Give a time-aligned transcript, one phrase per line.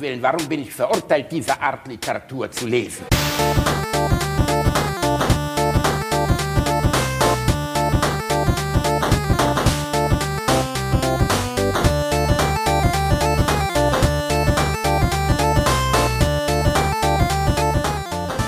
[0.00, 3.04] Willen, warum bin ich verurteilt, diese Art Literatur zu lesen?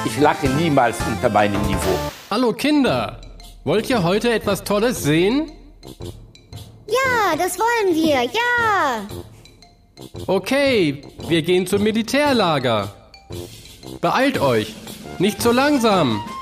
[0.07, 1.99] Ich lache niemals unter meinem Niveau.
[2.31, 3.21] Hallo Kinder,
[3.65, 5.53] wollt ihr heute etwas Tolles sehen?
[6.87, 9.32] Ja, das wollen wir, ja.
[10.27, 12.93] Okay, wir gehen zum Militärlager.
[14.01, 14.75] Beeilt euch,
[15.19, 16.23] nicht so langsam.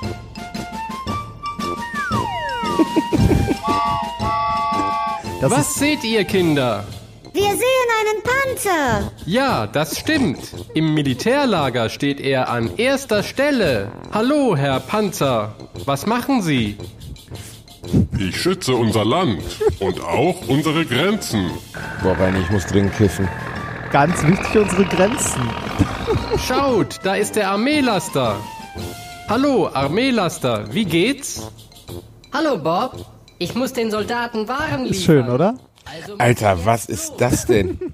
[5.41, 6.85] Das Was seht ihr, Kinder?
[7.33, 9.11] Wir sehen einen Panther.
[9.25, 10.39] Ja, das stimmt.
[10.75, 13.91] Im Militärlager steht er an erster Stelle.
[14.11, 15.55] Hallo, Herr Panzer.
[15.85, 16.77] Was machen Sie?
[18.17, 19.41] Ich schütze unser Land
[19.79, 21.49] und auch unsere Grenzen.
[22.03, 23.27] Boah, Reini, ich muss dringend kiffen.
[23.91, 25.41] ganz wichtig, unsere Grenzen.
[26.47, 28.35] Schaut, da ist der Armeelaster.
[29.27, 31.51] Hallo, Armeelaster, wie geht's?
[32.33, 33.05] Hallo Bob,
[33.39, 34.85] ich muss den Soldaten Waren liefern.
[34.91, 35.55] Ist schön, oder?
[35.85, 37.79] Also Alter, was ist das denn?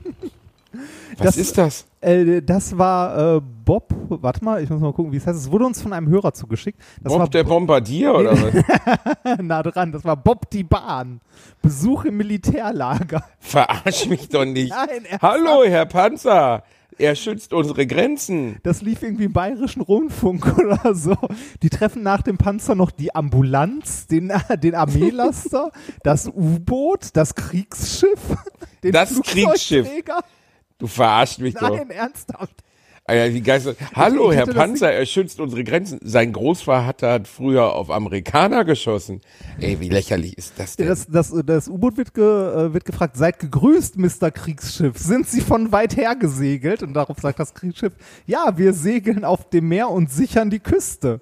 [1.18, 1.86] Was Das- ist das?
[2.02, 3.94] Äh, das war äh, Bob.
[4.10, 5.38] Warte mal, ich muss mal gucken, wie es heißt.
[5.40, 6.80] Es wurde uns von einem Hörer zugeschickt.
[7.02, 9.38] Das Bob war der Bombardier oder was?
[9.42, 9.92] nah dran.
[9.92, 11.20] Das war Bob die Bahn.
[11.62, 13.24] Besuch im Militärlager.
[13.40, 14.70] Verarsch mich doch nicht.
[14.72, 15.20] Nein?
[15.22, 16.64] Hallo, Herr Panzer.
[17.00, 18.58] Er schützt unsere Grenzen.
[18.64, 21.16] Das lief irgendwie im bayerischen Rundfunk oder so.
[21.62, 24.32] Die treffen nach dem Panzer noch die Ambulanz, den,
[24.64, 25.72] den Armeelaster,
[26.04, 28.20] das U-Boot, das Kriegsschiff,
[28.84, 29.88] den Das Kriegsschiff.
[30.78, 31.70] Du verarschst mich doch.
[31.70, 32.64] Nein, ernsthaft.
[33.10, 33.78] Wie geil ist das?
[33.96, 35.98] Hallo, Herr Panzer, er schützt unsere Grenzen.
[36.04, 39.22] Sein Großvater hat früher auf Amerikaner geschossen.
[39.62, 40.88] Ey, wie lächerlich ist das denn?
[40.88, 44.30] Das, das, das U-Boot wird, ge, äh, wird gefragt, seid gegrüßt, Mr.
[44.30, 44.98] Kriegsschiff.
[44.98, 46.84] Sind Sie von weit her gesegelt?
[46.84, 47.94] Und darauf sagt das Kriegsschiff,
[48.26, 51.22] ja, wir segeln auf dem Meer und sichern die Küste.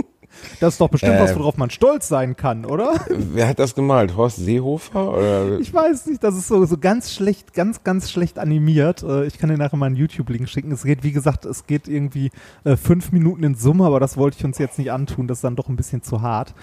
[0.59, 1.19] Das ist doch bestimmt Äh.
[1.21, 2.93] was, worauf man stolz sein kann, oder?
[3.09, 4.15] Wer hat das gemalt?
[4.15, 5.13] Horst Seehofer?
[5.17, 5.59] Oder?
[5.59, 9.03] Ich weiß nicht, das ist so, so ganz schlecht, ganz, ganz schlecht animiert.
[9.03, 10.71] Äh, Ich kann dir nachher mal einen YouTube-Link schicken.
[10.71, 12.31] Es geht, wie gesagt, es geht irgendwie
[12.63, 15.27] äh, fünf Minuten in Summe, aber das wollte ich uns jetzt nicht antun.
[15.27, 16.53] Das ist dann doch ein bisschen zu hart.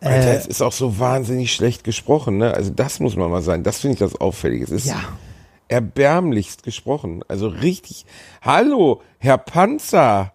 [0.00, 2.54] Alter, Äh, es ist auch so wahnsinnig schlecht gesprochen, ne?
[2.54, 3.64] Also das muss man mal sagen.
[3.64, 4.64] Das finde ich das Auffällige.
[4.64, 4.96] Es ist Ja.
[5.68, 7.22] erbärmlichst gesprochen.
[7.28, 8.06] Also richtig.
[8.42, 10.32] Hallo, Herr Panzer.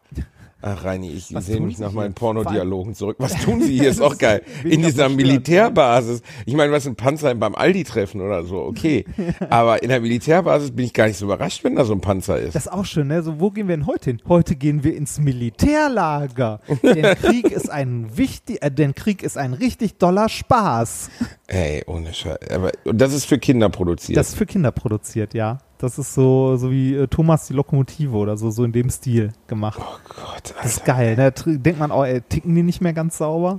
[0.65, 3.17] Ach, Reini, ich sehe mich nach meinen Pornodialogen zurück.
[3.19, 3.89] Was tun Sie hier?
[3.89, 4.43] Ist auch geil.
[4.63, 6.21] In dieser verstört, Militärbasis.
[6.45, 9.03] Ich meine, was ein Panzer beim Aldi treffen oder so, okay.
[9.49, 12.39] Aber in der Militärbasis bin ich gar nicht so überrascht, wenn da so ein Panzer
[12.39, 12.55] ist.
[12.55, 13.21] Das ist auch schön, ne?
[13.23, 14.21] So, wo gehen wir denn heute hin?
[14.25, 16.61] Heute gehen wir ins Militärlager.
[16.81, 21.09] Denn Krieg ist ein wichtig, äh, denn Krieg ist ein richtig doller Spaß.
[21.47, 22.37] Ey, ohne Scheiß.
[22.49, 24.17] Aber und das ist für Kinder produziert.
[24.17, 25.57] Das ist für Kinder produziert, ja.
[25.83, 29.33] Das ist so, so wie äh, Thomas die Lokomotive oder so, so in dem Stil
[29.47, 29.79] gemacht.
[29.81, 30.93] oh Gott, Das ist Alter.
[30.93, 31.15] geil.
[31.17, 33.57] Da tr- denkt man auch, ey, ticken die nicht mehr ganz sauber?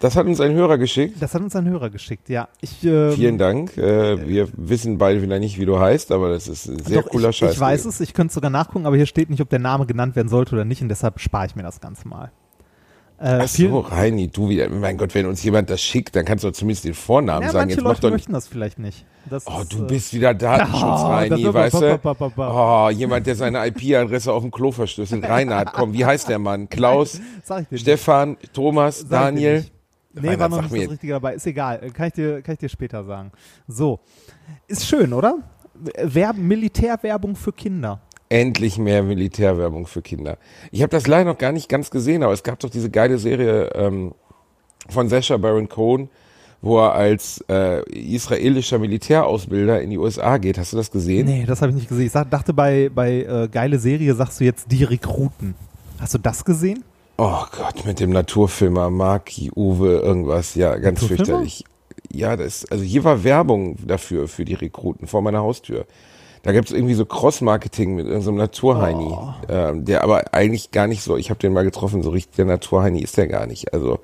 [0.00, 1.16] Das hat uns ein Hörer geschickt.
[1.20, 2.48] Das hat uns ein Hörer geschickt, ja.
[2.60, 3.76] Ich, ähm, Vielen Dank.
[3.76, 7.08] Äh, wir wissen beide wieder nicht, wie du heißt, aber das ist ein sehr doch,
[7.10, 7.52] cooler ich, Scheiß.
[7.52, 9.86] Ich weiß es, ich könnte es sogar nachgucken, aber hier steht nicht, ob der Name
[9.86, 12.32] genannt werden sollte oder nicht und deshalb spare ich mir das Ganze mal.
[13.22, 14.70] Äh, Ach so, Reini, du wieder.
[14.70, 17.64] Mein Gott, wenn uns jemand das schickt, dann kannst du zumindest den Vornamen ja, sagen.
[17.68, 19.04] manche Jetzt Leute doch möchten das vielleicht nicht.
[19.28, 22.14] Das Oh, ist, du äh, bist wieder Datenschutz, Oh, Reini, weißt ba- du?
[22.14, 25.22] ba- ba- Oh, jemand, der seine IP-Adresse auf dem Klo verschlüsselt.
[25.28, 26.70] Reinhard, komm, wie heißt der Mann?
[26.70, 27.82] Klaus, dir nicht.
[27.82, 29.66] Stefan, Thomas, Sag Daniel?
[30.14, 31.34] Nee, Reinhard, war noch nicht mir- das Richtige dabei.
[31.34, 31.90] Ist egal.
[31.92, 33.32] Kann ich, dir, kann ich dir später sagen.
[33.68, 34.00] So.
[34.66, 35.36] Ist schön, oder?
[35.74, 38.00] Werben, Militärwerbung für Kinder.
[38.30, 40.38] Endlich mehr Militärwerbung für Kinder.
[40.70, 43.18] Ich habe das leider noch gar nicht ganz gesehen, aber es gab doch diese geile
[43.18, 44.14] Serie ähm,
[44.88, 46.08] von Sacha Baron Cohen,
[46.62, 50.58] wo er als äh, israelischer Militärausbilder in die USA geht.
[50.58, 51.26] Hast du das gesehen?
[51.26, 52.06] Nee, das habe ich nicht gesehen.
[52.06, 55.56] Ich sag, dachte, bei, bei äh, geile Serie sagst du jetzt die Rekruten.
[55.98, 56.84] Hast du das gesehen?
[57.18, 60.54] Oh Gott, mit dem Naturfilmer Marki, Uwe, irgendwas.
[60.54, 61.64] Ja, ganz fürchterlich.
[62.12, 65.84] Ja, das, also hier war Werbung dafür, für die Rekruten vor meiner Haustür.
[66.42, 69.28] Da gibt's irgendwie so Cross-Marketing mit irgendeinem Naturheini, Oh.
[69.48, 72.46] ähm, der aber eigentlich gar nicht so, ich habe den mal getroffen, so richtig der
[72.46, 73.74] Naturheini ist der gar nicht.
[73.74, 73.98] Also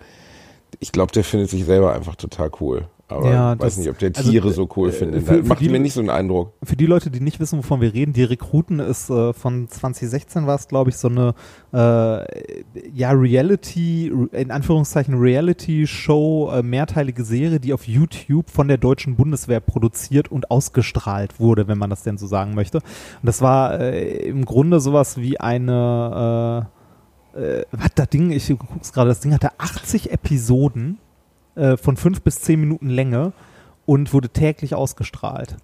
[0.81, 2.87] ich glaube, der findet sich selber einfach total cool.
[3.09, 5.25] Aber Ja, ich weiß nicht, ob der also, Tiere so cool äh, findet.
[5.25, 6.55] für- für Macht die- mir nicht so einen Eindruck.
[6.65, 10.47] Für die Leute, die nicht wissen, wovon wir reden, die Rekruten ist äh, von 2016
[10.49, 11.35] war es, glaube ich, so eine
[11.73, 12.25] äh,
[12.93, 19.61] ja Reality, in Anführungszeichen Reality-Show, äh, mehrteilige Serie, die auf YouTube von der deutschen Bundeswehr
[19.61, 22.79] produziert und ausgestrahlt wurde, wenn man das denn so sagen möchte.
[22.79, 22.85] Und
[23.23, 26.69] das war äh, im Grunde sowas wie eine
[27.37, 30.99] äh, äh, was das Ding, ich guck's gerade, das Ding hatte 80 Episoden
[31.57, 33.33] äh, von fünf bis zehn Minuten Länge
[33.85, 35.57] und wurde täglich ausgestrahlt.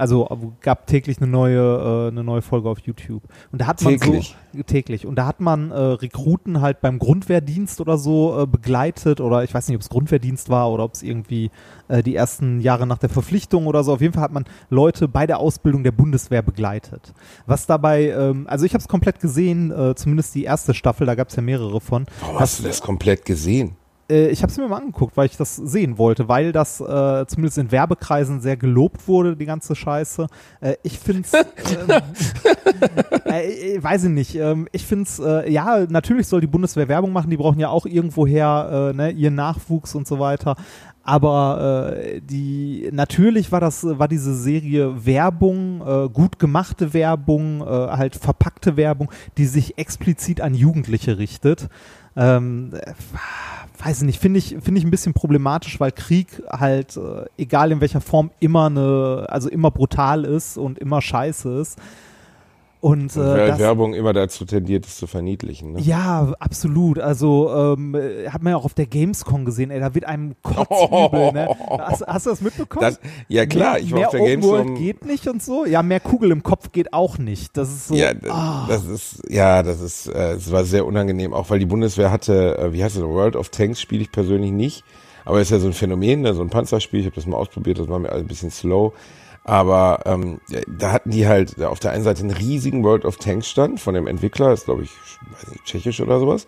[0.00, 3.22] Also äh, gab täglich eine neue, äh, eine neue Folge auf YouTube.
[3.52, 4.34] Und da hat man Täglich?
[4.54, 5.06] so täglich.
[5.06, 9.52] Und da hat man äh, Rekruten halt beim Grundwehrdienst oder so äh, begleitet oder ich
[9.52, 11.50] weiß nicht, ob es Grundwehrdienst war oder ob es irgendwie
[11.88, 13.92] äh, die ersten Jahre nach der Verpflichtung oder so.
[13.92, 17.12] Auf jeden Fall hat man Leute bei der Ausbildung der Bundeswehr begleitet.
[17.44, 21.14] Was dabei, ähm, also ich habe es komplett gesehen, äh, zumindest die erste Staffel, da
[21.14, 22.06] gab es ja mehrere von.
[22.20, 23.76] Warum hast du das komplett gesehen?
[24.10, 27.26] Äh, ich habe es mir mal angeguckt, weil ich das sehen wollte, weil das äh,
[27.26, 30.26] zumindest in Werbekreisen sehr gelobt wurde, die ganze Scheiße.
[30.60, 31.32] Äh, ich finde es,
[31.88, 32.02] ähm,
[33.26, 36.88] äh, äh, weiß ich nicht, ähm, ich finde es, äh, ja, natürlich soll die Bundeswehr
[36.88, 40.56] Werbung machen, die brauchen ja auch irgendwoher ne, ihren Nachwuchs und so weiter.
[41.02, 47.64] Aber äh, die natürlich war das war diese Serie Werbung, äh, gut gemachte Werbung, äh,
[47.64, 51.68] halt verpackte Werbung, die sich explizit an Jugendliche richtet.
[52.16, 52.92] Ähm, äh,
[53.82, 57.72] weiß ich nicht, finde ich, finde ich ein bisschen problematisch, weil Krieg halt, äh, egal
[57.72, 61.78] in welcher Form, immer eine, also immer brutal ist und immer scheiße ist.
[62.80, 65.72] Und, äh, Weil das, Werbung immer dazu tendiert, es zu verniedlichen.
[65.72, 65.80] Ne?
[65.80, 66.98] ja, absolut.
[66.98, 70.34] Also ähm, äh, hat man ja auch auf der Gamescom gesehen, ey, da wird einem
[70.42, 71.48] kotzübel, ne?
[71.78, 72.86] Hast, hast du das mitbekommen?
[72.86, 72.98] Das,
[73.28, 74.82] ja klar, mehr, ich war auf der Open World Gamescom.
[74.82, 75.66] geht nicht und so.
[75.66, 77.54] Ja, mehr Kugel im Kopf geht auch nicht.
[77.58, 77.94] Das ist so.
[77.94, 78.64] Ja, ah.
[78.66, 82.56] das ist, ja, das ist, äh, es war sehr unangenehm, auch weil die Bundeswehr hatte,
[82.56, 84.84] äh, wie heißt es, World of Tanks spiele ich persönlich nicht,
[85.26, 87.78] aber ist ja so ein Phänomen, ne, so ein Panzerspiel, ich habe das mal ausprobiert,
[87.78, 88.94] das war mir alles ein bisschen slow,
[89.44, 93.48] aber ähm, da hatten die halt auf der einen Seite einen riesigen World of Tanks
[93.48, 94.90] Stand von dem Entwickler, ist glaube ich,
[95.32, 96.46] weiß nicht, tschechisch oder sowas,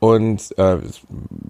[0.00, 0.78] und äh,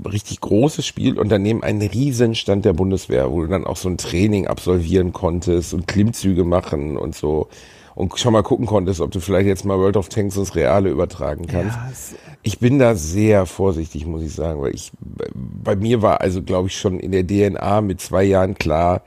[0.06, 3.88] richtig großes Spiel und daneben einen riesen Stand der Bundeswehr, wo du dann auch so
[3.88, 7.48] ein Training absolvieren konntest und Klimmzüge machen und so
[7.94, 10.88] und schon mal gucken konntest, ob du vielleicht jetzt mal World of Tanks ins Reale
[10.88, 11.76] übertragen kannst.
[11.76, 14.92] Ja, es, Ich bin da sehr vorsichtig, muss ich sagen, weil ich
[15.34, 19.02] bei mir war also glaube ich schon in der DNA mit zwei Jahren klar,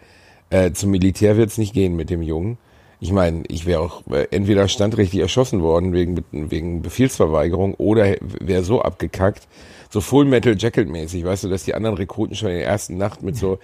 [0.51, 2.57] äh, zum Militär wird's nicht gehen mit dem Jungen.
[2.99, 8.63] Ich meine, ich wäre auch äh, entweder standrechtlich erschossen worden wegen wegen Befehlsverweigerung oder wäre
[8.63, 9.47] so abgekackt,
[9.89, 12.97] so Full Metal Jacket mäßig, weißt du, dass die anderen Rekruten schon in der ersten
[12.97, 13.57] Nacht mit so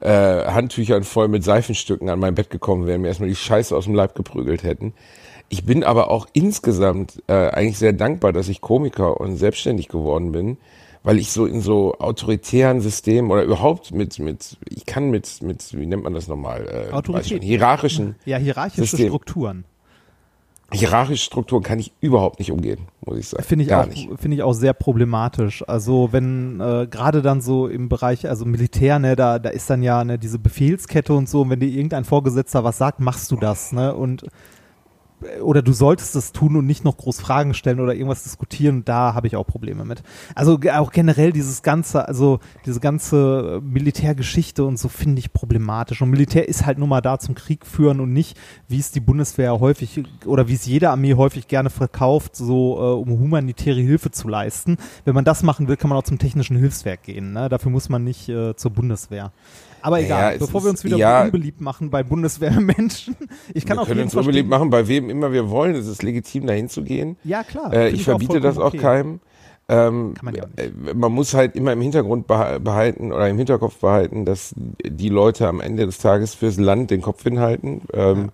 [0.00, 0.10] äh,
[0.46, 3.94] Handtüchern voll mit Seifenstücken an mein Bett gekommen wären, mir erstmal die Scheiße aus dem
[3.94, 4.92] Leib geprügelt hätten.
[5.50, 10.32] Ich bin aber auch insgesamt äh, eigentlich sehr dankbar, dass ich Komiker und selbstständig geworden
[10.32, 10.56] bin,
[11.02, 15.72] weil ich so in so autoritären Systemen oder überhaupt mit, mit, ich kann mit, mit,
[15.78, 16.88] wie nennt man das nochmal?
[16.90, 17.42] Äh, Autorität.
[17.42, 19.08] hierarchischen, ja, hierarchische System.
[19.08, 19.64] Strukturen.
[20.72, 23.44] hierarchische Strukturen kann ich überhaupt nicht umgehen, muss ich sagen.
[23.44, 24.08] Finde ich, Gar auch, nicht.
[24.18, 25.66] finde ich auch sehr problematisch.
[25.66, 29.82] Also wenn äh, gerade dann so im Bereich, also Militär, ne, da, da ist dann
[29.82, 33.36] ja ne, diese Befehlskette und so, und wenn dir irgendein Vorgesetzter was sagt, machst du
[33.36, 33.94] das, ne?
[33.94, 34.26] Und
[35.42, 39.14] oder du solltest es tun und nicht noch groß Fragen stellen oder irgendwas diskutieren, da
[39.14, 40.02] habe ich auch Probleme mit.
[40.34, 46.02] Also auch generell dieses ganze, also diese ganze äh, Militärgeschichte und so finde ich problematisch.
[46.02, 48.38] Und Militär ist halt nur mal da zum Krieg führen und nicht,
[48.68, 53.00] wie es die Bundeswehr häufig oder wie es jede Armee häufig gerne verkauft, so äh,
[53.00, 54.76] um humanitäre Hilfe zu leisten.
[55.04, 57.32] Wenn man das machen will, kann man auch zum technischen Hilfswerk gehen.
[57.32, 57.48] Ne?
[57.48, 59.32] Dafür muss man nicht äh, zur Bundeswehr.
[59.82, 61.22] Aber Ja, egal, es bevor wir uns wieder ja.
[61.24, 63.16] unbeliebt machen bei Bundeswehrmenschen.
[63.54, 64.48] Ich kann wir auch können uns verstehen.
[64.48, 65.74] machen, bei wem immer wir wollen.
[65.74, 67.16] Es ist legitim, dahin zu gehen.
[67.24, 67.72] Ja, klar.
[67.72, 68.78] Äh, ich verbiete vollkommen das auch okay.
[68.78, 69.20] keinem.
[69.68, 73.36] Ähm, man ja auch äh, man muss halt immer im Hintergrund beha- behalten oder im
[73.38, 77.82] Hinterkopf behalten, dass die Leute am Ende des Tages fürs Land den Kopf hinhalten.
[77.92, 78.30] Ähm,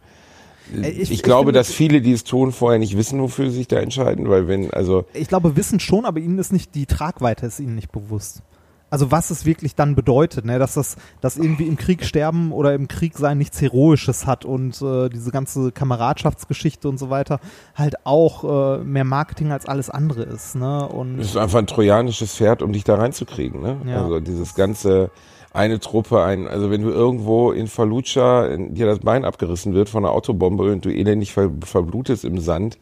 [0.74, 3.58] Äh, ich, ich- ich glaube, dass viele, die es tun, vorher nicht wissen, wofür sie
[3.58, 6.86] sich da entscheiden, weil wenn, also Ich glaube, wissen schon, aber ihnen ist nicht, die
[6.86, 8.42] Tragweite ist ihnen nicht bewusst.
[8.88, 10.58] Also was es wirklich dann bedeutet, ne?
[10.58, 14.80] dass das, dass irgendwie im Krieg sterben oder im Krieg sein nichts Heroisches hat und
[14.80, 17.40] äh, diese ganze Kameradschaftsgeschichte und so weiter
[17.74, 20.86] halt auch äh, mehr Marketing als alles andere ist, ne?
[20.88, 23.60] Und es ist einfach ein trojanisches Pferd, um dich da reinzukriegen.
[23.60, 23.76] Ne?
[23.86, 24.02] Ja.
[24.02, 25.10] Also dieses ganze
[25.56, 29.88] eine Truppe, ein, also wenn du irgendwo in Fallujah in, dir das Bein abgerissen wird
[29.88, 32.78] von einer Autobombe und du elendig ver, verblutest im Sand,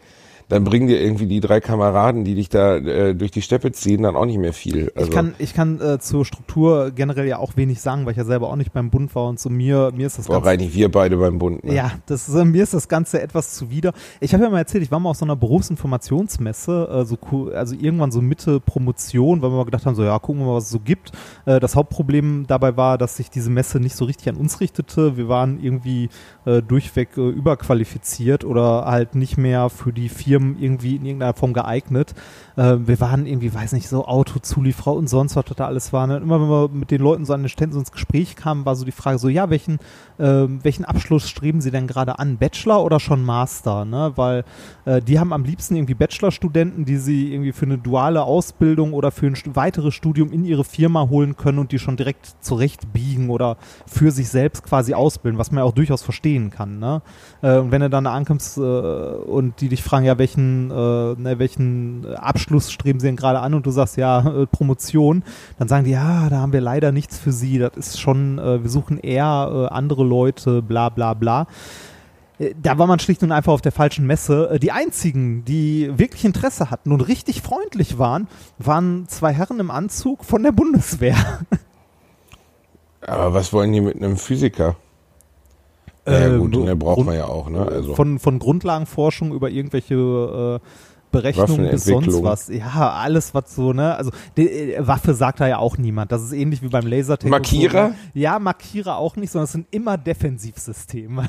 [0.48, 4.02] dann bringen dir irgendwie die drei Kameraden, die dich da äh, durch die Steppe ziehen,
[4.02, 4.92] dann auch nicht mehr viel.
[4.94, 8.18] Also, ich kann, ich kann äh, zur Struktur generell ja auch wenig sagen, weil ich
[8.18, 10.48] ja selber auch nicht beim Bund war und so mir, mir ist das boah, Ganze
[10.48, 11.64] reinig wir beide beim Bund.
[11.64, 11.74] Ne?
[11.74, 13.92] Ja, das ist, äh, mir ist das Ganze etwas zuwider.
[14.20, 17.54] Ich habe ja mal erzählt, ich war mal auf so einer Berufsinformationsmesse, äh, so, cool-
[17.54, 20.56] also irgendwann so Mitte Promotion, weil wir mal gedacht haben, so ja, gucken wir mal,
[20.56, 21.12] was es so gibt.
[21.46, 25.16] Äh, das Hauptproblem dabei war, dass sich diese Messe nicht so richtig an uns richtete.
[25.16, 26.08] Wir waren irgendwie
[26.44, 31.34] äh, durchweg äh, überqualifiziert oder halt nicht mehr für die vier Firmen irgendwie in irgendeiner
[31.34, 32.12] Form geeignet.
[32.56, 36.08] Äh, wir waren irgendwie, weiß nicht, so Autozulieferer und sonst was da alles war.
[36.08, 36.16] Ne?
[36.16, 38.84] Immer wenn wir mit den Leuten so an den Ständen ins Gespräch kamen, war so
[38.84, 39.78] die Frage so, ja, welchen,
[40.18, 42.38] äh, welchen Abschluss streben Sie denn gerade an?
[42.38, 43.84] Bachelor oder schon Master?
[43.84, 44.12] Ne?
[44.16, 44.44] Weil
[44.86, 49.12] äh, die haben am liebsten irgendwie Bachelorstudenten, die sie irgendwie für eine duale Ausbildung oder
[49.12, 53.56] für ein weiteres Studium in ihre Firma holen können und die schon direkt zurechtbiegen oder
[53.86, 56.80] für sich selbst quasi ausbilden, was man ja auch durchaus verstehen kann.
[56.80, 57.02] Ne?
[57.40, 61.20] Äh, und wenn du dann da ankommst äh, und die dich fragen, ja, welchen, äh,
[61.20, 65.22] ne, welchen Abschluss streben sie denn gerade an und du sagst, ja, äh, Promotion,
[65.58, 68.62] dann sagen die, ja, da haben wir leider nichts für sie, das ist schon, äh,
[68.62, 71.46] wir suchen eher äh, andere Leute, bla bla bla.
[72.38, 74.50] Äh, Da war man schlicht und einfach auf der falschen Messe.
[74.52, 78.28] Äh, Die einzigen, die wirklich Interesse hatten und richtig freundlich waren,
[78.58, 81.16] waren zwei Herren im Anzug von der Bundeswehr.
[83.06, 84.76] Aber was wollen die mit einem Physiker?
[86.06, 87.60] Ja Ähm, gut, den braucht Grund- man ja auch, ne?
[87.66, 90.66] Also Von, von Grundlagenforschung über irgendwelche äh,
[91.10, 92.48] Berechnungen bis sonst was.
[92.48, 93.94] Ja, alles, was so, ne?
[93.96, 96.10] Also die, äh, Waffe sagt da ja auch niemand.
[96.12, 97.30] Das ist ähnlich wie beim Lasertag.
[97.30, 97.86] Markierer?
[97.86, 97.96] So, ne?
[98.14, 101.28] Ja, Markierer auch nicht, sondern es sind immer Defensivsysteme.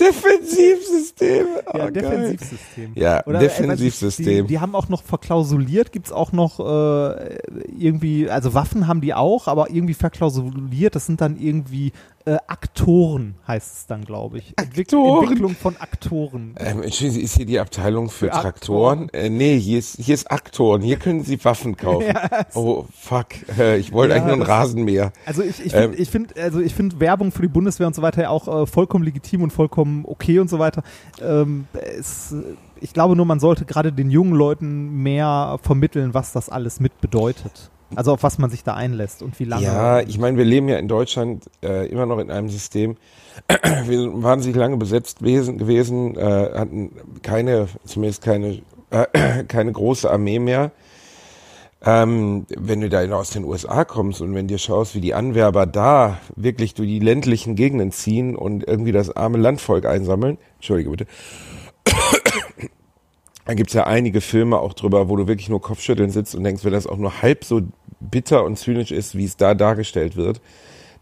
[0.00, 1.46] Defensivsystem.
[1.72, 1.90] Oh, ja.
[1.90, 2.92] Defensivsystem.
[2.94, 4.46] Ja, Oder, äh, Defensivsystem.
[4.46, 7.38] Die, die haben auch noch verklausuliert, gibt's auch noch äh,
[7.78, 11.92] irgendwie, also Waffen haben die auch, aber irgendwie verklausuliert, das sind dann irgendwie
[12.24, 14.52] äh, Aktoren, heißt es dann, glaube ich.
[14.56, 15.22] Aktoren?
[15.22, 16.54] Entwicklung von Aktoren.
[16.58, 19.08] Ähm, Entschuldigen Sie, ist hier die Abteilung für, Für Traktoren?
[19.10, 20.82] Äh, nee, hier ist, hier ist Aktoren.
[20.82, 22.12] Hier können Sie Waffen kaufen.
[22.54, 23.26] oh, fuck.
[23.56, 25.12] Äh, ich wollte Ja, eigentlich nur das- Rasenmäher.
[25.24, 27.94] Also ich, ich Ähm, finde, ich find, also ich finde Werbung für die Bundeswehr und
[27.94, 30.82] so weiter ja auch äh, vollkommen legitim und vollkommen okay und so weiter.
[31.22, 31.66] Ähm,
[31.98, 32.34] es,
[32.80, 37.00] ich glaube nur, man sollte gerade den jungen Leuten mehr vermitteln, was das alles mit
[37.00, 37.70] bedeutet.
[37.94, 39.62] Also auf was man sich da einlässt und wie lange.
[39.62, 42.96] Ja, ich meine, wir leben ja in Deutschland äh, immer noch in einem System.
[43.84, 46.90] wir sind wahnsinnig lange besetzt gewesen, gewesen äh, hatten
[47.22, 50.72] keine, zumindest keine, äh, keine große Armee mehr.
[51.88, 55.66] Ähm, wenn du da aus den USA kommst und wenn dir schaust, wie die Anwerber
[55.66, 61.06] da wirklich durch die ländlichen Gegenden ziehen und irgendwie das arme Landvolk einsammeln, entschuldige bitte,
[63.44, 66.64] da gibt's ja einige Filme auch drüber, wo du wirklich nur Kopfschütteln sitzt und denkst,
[66.64, 67.62] wenn das auch nur halb so
[68.00, 70.40] bitter und zynisch ist, wie es da dargestellt wird,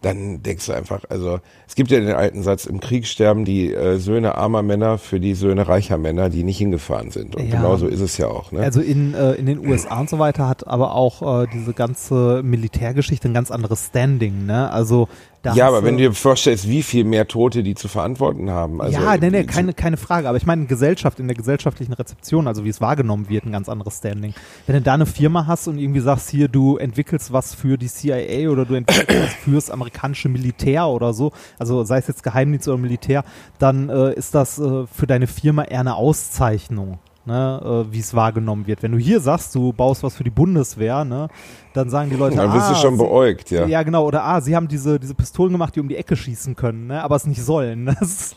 [0.04, 3.72] dann denkst du einfach, also es gibt ja den alten Satz, im Krieg sterben die
[3.72, 7.36] äh, Söhne armer Männer für die Söhne reicher Männer, die nicht hingefahren sind.
[7.36, 7.56] Und Ja.
[7.56, 8.52] genau so ist es ja auch.
[8.52, 8.60] Ne?
[8.60, 12.42] Also in, äh, in den USA und so weiter hat aber auch äh, diese ganze
[12.42, 14.70] Militärgeschichte ein ganz anderes Standing, ne?
[14.70, 15.08] Also
[15.44, 18.80] da ja, aber wenn du- dir vorstellst, wie viel mehr Tote die zu verantworten haben.
[18.80, 20.28] Also, ja, nee, nee, keine, keine Frage.
[20.28, 23.52] Aber ich meine, in Gesellschaft, in der gesellschaftlichen Rezeption, also wie es wahrgenommen wird, ein
[23.52, 24.34] ganz anderes Standing.
[24.66, 27.88] Wenn du da eine Firma hast und irgendwie sagst, hier, du entwickelst was für die
[27.88, 32.66] CIA oder du entwickelst was fürs amerikanische Militär oder so, also sei es jetzt Geheimdienst
[32.66, 33.24] oder Militär,
[33.58, 36.98] dann äh, ist das äh, für deine Firma eher eine Auszeichnung.
[37.26, 38.82] Ne, äh, wie es wahrgenommen wird.
[38.82, 41.28] Wenn du hier sagst, du baust was für die Bundeswehr, ne,
[41.72, 43.64] dann sagen die Leute, Dann wirst du ah, schon sie- beäugt, ja.
[43.66, 44.04] ja, genau.
[44.04, 47.02] Oder ah, sie haben diese, diese Pistolen gemacht, die um die Ecke schießen können, ne?
[47.02, 47.86] aber es nicht sollen.
[47.98, 48.34] Das,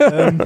[0.00, 0.42] ähm,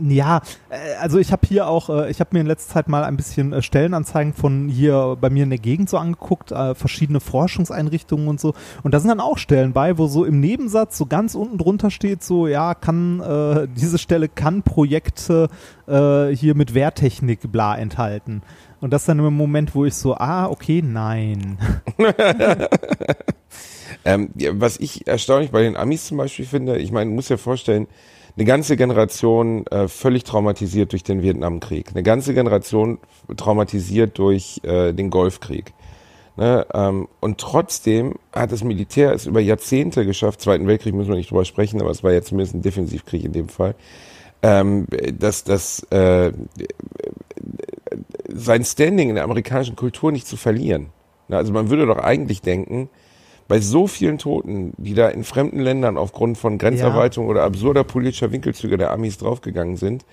[0.00, 3.04] ja, äh, also ich habe hier auch, äh, ich habe mir in letzter Zeit mal
[3.04, 8.28] ein bisschen äh, Stellenanzeigen von hier bei mir in der Gegend so angeguckt, verschiedene Forschungseinrichtungen
[8.28, 8.54] und so.
[8.82, 11.90] Und da sind dann auch Stellen bei, wo so im Nebensatz so ganz unten drunter
[11.90, 15.48] steht, so ja, kann äh, diese Stelle kann Projekte
[15.86, 18.42] äh, hier mit Wehrtechnik bla enthalten.
[18.80, 21.58] Und das dann im Moment, wo ich so, ah, okay, nein.
[24.04, 27.38] Ähm, ja, was ich erstaunlich bei den Amis zum Beispiel finde, ich meine, musst dir
[27.38, 27.86] vorstellen,
[28.38, 32.98] eine ganze Generation äh, völlig traumatisiert durch den Vietnamkrieg, eine ganze Generation
[33.36, 35.72] traumatisiert durch äh, den Golfkrieg.
[36.36, 41.16] Ne, ähm, und trotzdem hat das Militär es über Jahrzehnte geschafft, Zweiten Weltkrieg müssen wir
[41.16, 43.74] nicht drüber sprechen, aber es war ja zumindest ein Defensivkrieg in dem Fall,
[44.42, 44.86] ähm,
[45.18, 46.30] dass das äh,
[48.28, 50.90] sein Standing in der amerikanischen Kultur nicht zu verlieren.
[51.26, 52.88] Na, also man würde doch eigentlich denken,
[53.48, 58.30] bei so vielen Toten, die da in fremden Ländern aufgrund von Grenzerweiterung oder absurder politischer
[58.30, 60.04] Winkelzüge der Amis draufgegangen sind,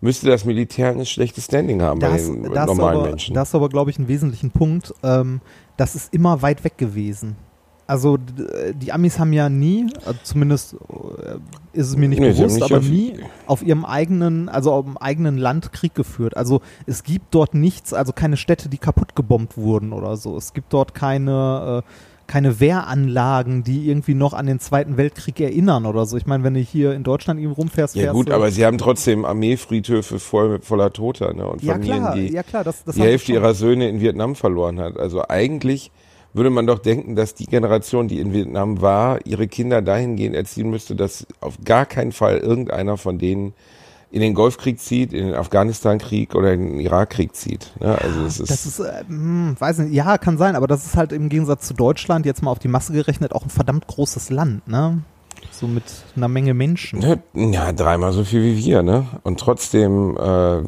[0.00, 3.34] müsste das Militär ein schlechtes Standing haben bei Das, den das normalen aber, Menschen.
[3.34, 4.92] Das ist aber, glaube ich, einen wesentlichen Punkt.
[5.02, 5.40] Ähm,
[5.76, 7.36] das ist immer weit weg gewesen.
[7.86, 8.18] Also
[8.74, 11.38] die Amis haben ja nie, also zumindest äh,
[11.72, 13.14] ist es mir nicht Nee, bewusst, nicht aber auf- nie
[13.46, 16.36] auf ihrem eigenen, also auf dem eigenen Land Krieg geführt.
[16.36, 20.36] Also es gibt dort nichts, also keine Städte, die kaputt gebombt wurden oder so.
[20.36, 21.90] Es gibt dort keine, äh,
[22.30, 26.16] keine Wehranlagen, die irgendwie noch an den Zweiten Weltkrieg erinnern oder so.
[26.16, 29.24] Ich meine, wenn du hier in Deutschland eben rumfährst, ja gut, aber sie haben trotzdem
[29.24, 31.48] Armeefriedhöfe voll, voller Toter ne?
[31.48, 34.36] und ja Familien, klar, die ja klar, das, das die Hälfte ihrer Söhne in Vietnam
[34.36, 34.96] verloren hat.
[34.96, 35.90] Also eigentlich
[36.32, 40.70] würde man doch denken, dass die Generation, die in Vietnam war, ihre Kinder dahingehend erziehen
[40.70, 43.54] müsste, dass auf gar keinen Fall irgendeiner von denen
[44.10, 47.72] in den Golfkrieg zieht, in den Afghanistan-Krieg oder in den Irakkrieg zieht.
[47.80, 47.96] Ne?
[47.96, 50.96] Also es ist, Das ist, äh, hm, weiß nicht, ja, kann sein, aber das ist
[50.96, 54.30] halt im Gegensatz zu Deutschland jetzt mal auf die Masse gerechnet auch ein verdammt großes
[54.30, 55.02] Land, ne?
[55.50, 55.84] So mit
[56.16, 57.00] einer Menge Menschen.
[57.00, 59.06] ne, ja dreimal so viel wie wir, ne?
[59.22, 60.62] Und trotzdem äh,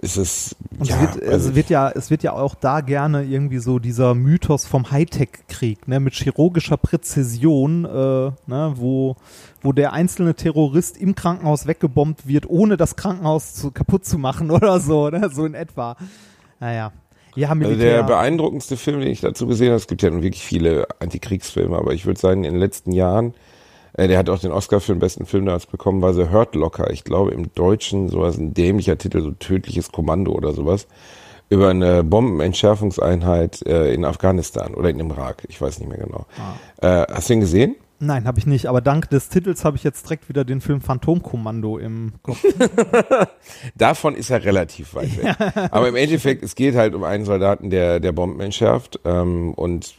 [0.00, 2.80] ist es Und ja, es, wird, also es wird ja, es wird ja auch da
[2.80, 7.88] gerne irgendwie so dieser Mythos vom Hightech-Krieg, ne, mit chirurgischer Präzision, äh,
[8.46, 9.16] ne, wo,
[9.62, 14.50] wo der einzelne Terrorist im Krankenhaus weggebombt wird, ohne das Krankenhaus zu, kaputt zu machen
[14.52, 15.96] oder so, ne, so in etwa.
[16.60, 16.92] Naja.
[17.36, 20.42] Ja, Also der beeindruckendste Film, den ich dazu gesehen habe, es gibt ja nun wirklich
[20.42, 23.34] viele Antikriegsfilme, aber ich würde sagen, in den letzten Jahren,
[23.94, 26.54] äh, der hat auch den Oscar für den besten Film damals bekommen, war The Hurt
[26.54, 26.90] Locker.
[26.90, 30.86] Ich glaube im Deutschen sowas ein dämlicher Titel, so tödliches Kommando oder sowas,
[31.50, 36.26] über eine Bombenentschärfungseinheit äh, in Afghanistan oder in Irak, ich weiß nicht mehr genau.
[36.80, 37.76] Äh, hast du ihn gesehen?
[38.00, 40.80] Nein, habe ich nicht, aber dank des Titels habe ich jetzt direkt wieder den Film
[40.80, 42.44] Phantomkommando im Kopf.
[43.76, 45.36] Davon ist er relativ weit weg.
[45.70, 49.94] Aber im Endeffekt, es geht halt um einen Soldaten, der, der Bomben entschärft ähm, und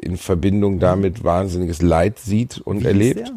[0.00, 3.32] in Verbindung damit wahnsinniges Leid sieht und Wie erlebt.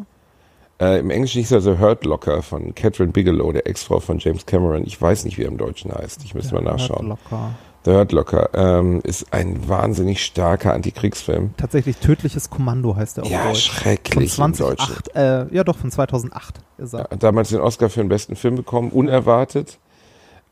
[0.80, 4.46] Äh, Im Englischen hieß er The Hurt Locker von Catherine Bigelow, der Ex-Frau von James
[4.46, 4.84] Cameron.
[4.86, 6.24] Ich weiß nicht, wie er im Deutschen heißt.
[6.24, 7.08] Ich müsste mal nachschauen.
[7.08, 7.54] Locker.
[7.84, 11.54] The Hurt Locker ähm, ist ein wahnsinnig starker Antikriegsfilm.
[11.58, 13.68] Tatsächlich tödliches Kommando heißt er auf Ja, Deutsch.
[13.68, 14.54] Von schrecklich Deutschen.
[14.54, 17.00] 2008, äh, ja doch, von 2008 ist er.
[17.10, 19.78] Hat damals den Oscar für den besten Film bekommen, unerwartet.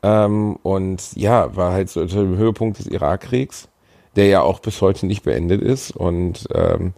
[0.03, 3.67] Ähm, und ja, war halt so unter dem Höhepunkt des Irakkriegs,
[4.15, 5.91] der ja auch bis heute nicht beendet ist.
[5.91, 6.93] Und ähm,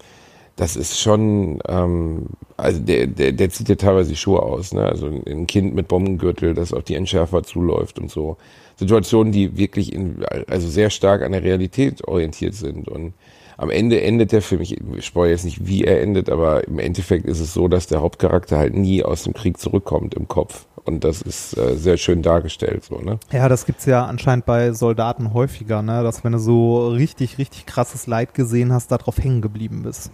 [0.58, 2.28] das ist schon, ähm,
[2.58, 4.86] also der, der, der zieht ja teilweise die Schuhe aus, ne?
[4.86, 8.38] Also ein Kind mit Bombengürtel, das auf die Entschärfer zuläuft und so.
[8.78, 12.88] Situationen, die wirklich in, also sehr stark an der Realität orientiert sind.
[12.88, 13.14] Und
[13.58, 17.26] am Ende endet der Film, ich spoil jetzt nicht, wie er endet, aber im Endeffekt
[17.26, 20.66] ist es so, dass der Hauptcharakter halt nie aus dem Krieg zurückkommt im Kopf.
[20.84, 23.18] Und das ist äh, sehr schön dargestellt, so, ne?
[23.32, 26.04] Ja, das gibt's ja anscheinend bei Soldaten häufiger, ne?
[26.04, 30.12] Dass wenn du so richtig, richtig krasses Leid gesehen hast, da drauf hängen geblieben bist.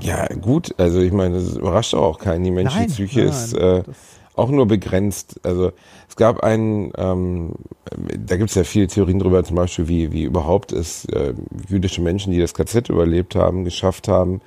[0.00, 2.44] Ja, gut, also ich meine, das überrascht auch keinen.
[2.44, 3.82] Die menschliche Psyche nein, ist äh,
[4.34, 5.40] auch nur begrenzt.
[5.42, 5.72] Also
[6.08, 7.52] es gab einen, ähm,
[8.18, 11.34] da gibt es ja viele Theorien drüber, zum Beispiel, wie, wie überhaupt es äh,
[11.68, 14.40] jüdische Menschen, die das KZ überlebt haben, geschafft haben,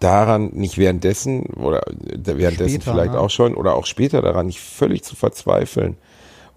[0.00, 3.20] daran nicht währenddessen oder währenddessen Später, vielleicht ne?
[3.20, 5.96] auch schon oder auch später daran nicht völlig zu verzweifeln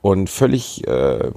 [0.06, 1.32] und völlig, äh,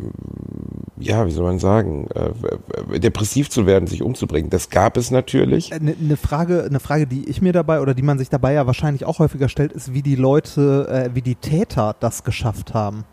[0.99, 4.51] ja, wie soll man sagen, äh, depressiv zu werden, sich umzubringen.
[4.51, 5.73] Das gab es natürlich.
[5.73, 8.66] Eine ne Frage, eine Frage, die ich mir dabei oder die man sich dabei ja
[8.66, 13.05] wahrscheinlich auch häufiger stellt, ist, wie die Leute, äh, wie die Täter das geschafft haben,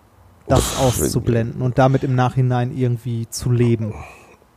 [0.46, 3.94] das auszublenden und damit im Nachhinein irgendwie zu leben.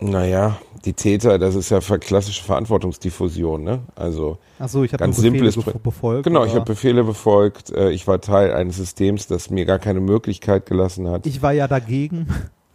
[0.01, 3.81] Naja, die Täter, das ist ja klassische Verantwortungsdiffusion, ne?
[3.97, 6.25] Also Achso, ich habe Ganz Befehle simples bef Prin- befolgt.
[6.25, 10.01] genau, ich habe Befehle befolgt, äh, ich war Teil eines Systems, das mir gar keine
[10.01, 11.27] Möglichkeit gelassen hat.
[11.27, 12.29] ich war ja dagegen.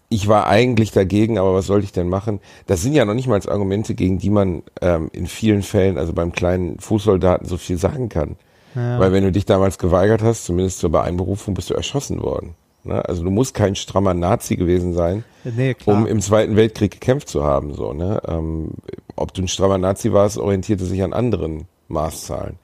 [0.09, 2.39] Ich war eigentlich dagegen, aber was sollte ich denn machen?
[2.67, 6.13] Das sind ja noch nicht mal Argumente, gegen die man ähm, in vielen Fällen, also
[6.13, 8.35] beim kleinen Fußsoldaten, so viel sagen kann.
[8.75, 8.99] Ja.
[8.99, 12.53] Weil wenn du dich damals geweigert hast, zumindest zur Beeinberufung, bist du erschossen worden.
[12.83, 13.03] Ne?
[13.07, 17.43] Also du musst kein strammer Nazi gewesen sein, nee, um im Zweiten Weltkrieg gekämpft zu
[17.43, 17.73] haben.
[17.73, 18.21] So, ne?
[18.27, 18.71] ähm,
[19.15, 22.57] ob du ein strammer Nazi warst, orientierte sich an anderen Maßzahlen.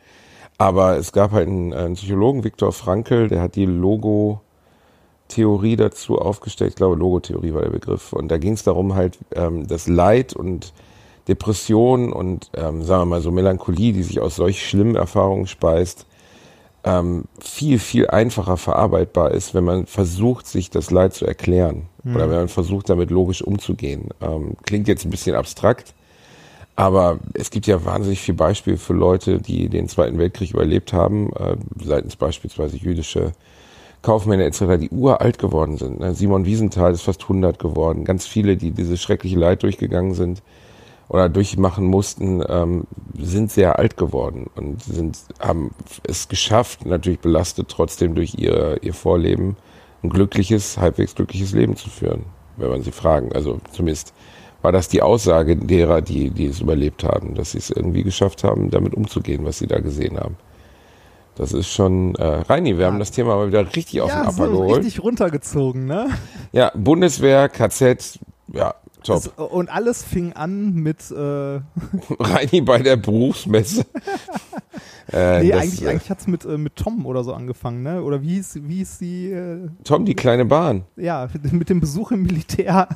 [0.57, 4.37] Aber es gab halt einen, einen Psychologen, Viktor Frankl, der hat die Logo-Theorie
[5.77, 6.71] dazu aufgestellt.
[6.71, 8.11] Ich glaube, Logotheorie war der Begriff.
[8.11, 10.73] Und da ging es darum, halt ähm, das Leid und
[11.29, 16.07] Depression und, ähm, sagen wir mal, so Melancholie, die sich aus solch schlimmen Erfahrungen speist,
[16.83, 22.29] ähm, viel, viel einfacher verarbeitbar ist, wenn man versucht, sich das Leid zu erklären oder
[22.29, 24.09] wenn man versucht, damit logisch umzugehen.
[24.21, 25.93] Ähm, klingt jetzt ein bisschen abstrakt,
[26.75, 31.31] aber es gibt ja wahnsinnig viele Beispiele für Leute, die den Zweiten Weltkrieg überlebt haben,
[31.33, 33.33] äh, seitens beispielsweise jüdische
[34.01, 35.99] Kaufmänner etc., die uralt geworden sind.
[35.99, 36.15] Ne?
[36.15, 38.05] Simon Wiesenthal ist fast 100 geworden.
[38.05, 40.41] Ganz viele, die dieses schreckliche Leid durchgegangen sind
[41.09, 42.85] oder durchmachen mussten, ähm,
[43.17, 45.71] sind sehr alt geworden und sind, haben
[46.03, 49.57] es geschafft, natürlich belastet trotzdem durch ihr, ihr Vorleben,
[50.03, 52.25] ein glückliches, halbwegs glückliches Leben zu führen,
[52.57, 53.33] wenn man sie fragen.
[53.33, 54.13] Also zumindest
[54.61, 58.43] war das die Aussage derer, die, die es überlebt haben, dass sie es irgendwie geschafft
[58.43, 60.37] haben, damit umzugehen, was sie da gesehen haben.
[61.35, 64.29] Das ist schon, äh, Reini, wir haben das Thema mal wieder richtig auf den ja,
[64.29, 64.79] Upper so geholt.
[64.79, 66.09] richtig runtergezogen, ne?
[66.51, 68.19] Ja, Bundeswehr, KZ,
[68.53, 69.17] ja, top.
[69.17, 71.15] Es, und alles fing an mit, äh,
[72.19, 73.85] Reini bei der Berufsmesse.
[75.11, 78.03] äh, nee, das, eigentlich, äh, eigentlich hat's mit, äh, mit Tom oder so angefangen, ne?
[78.03, 80.83] Oder wie hieß, wie hieß sie, äh, Tom, die kleine Bahn.
[80.95, 82.87] ja, mit dem Besuch im Militär.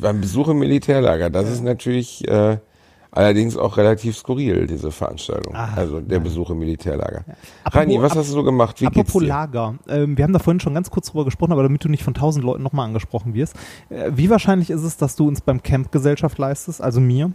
[0.00, 1.30] Beim Besuch im Militärlager.
[1.30, 2.58] Das ist natürlich äh,
[3.16, 5.54] Allerdings auch relativ skurril, diese Veranstaltung.
[5.56, 7.24] Ah, also der Besuch im Militärlager.
[7.64, 8.78] Apropos- Reini, was hast du so gemacht?
[8.80, 9.22] Wie geht's Apropos?
[9.26, 9.74] Lager.
[9.88, 12.12] Ähm, wir haben da vorhin schon ganz kurz drüber gesprochen, aber damit du nicht von
[12.12, 13.56] tausend Leuten nochmal angesprochen wirst.
[13.88, 17.32] Äh, wie wahrscheinlich ist es, dass du uns beim Camp Gesellschaft leistest, also mir?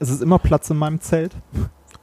[0.00, 1.36] Ist es immer Platz in meinem Zelt?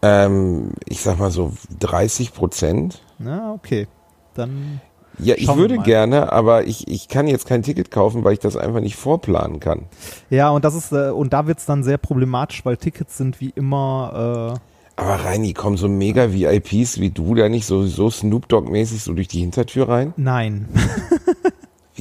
[0.02, 3.02] Ähm, ich sag mal so 30 Prozent.
[3.18, 3.88] Na, okay.
[4.34, 4.80] Dann
[5.20, 8.40] Ja, ich Schauen würde gerne, aber ich, ich kann jetzt kein Ticket kaufen, weil ich
[8.40, 9.84] das einfach nicht vorplanen kann.
[10.30, 13.52] Ja, und das ist, äh, und da wird's dann sehr problematisch, weil Tickets sind wie
[13.56, 14.58] immer,
[14.98, 19.02] äh, Aber Reini, kommen so mega VIPs wie du da nicht so, so Snoop Dogg-mäßig
[19.04, 20.14] so durch die Hintertür rein?
[20.18, 20.68] nein.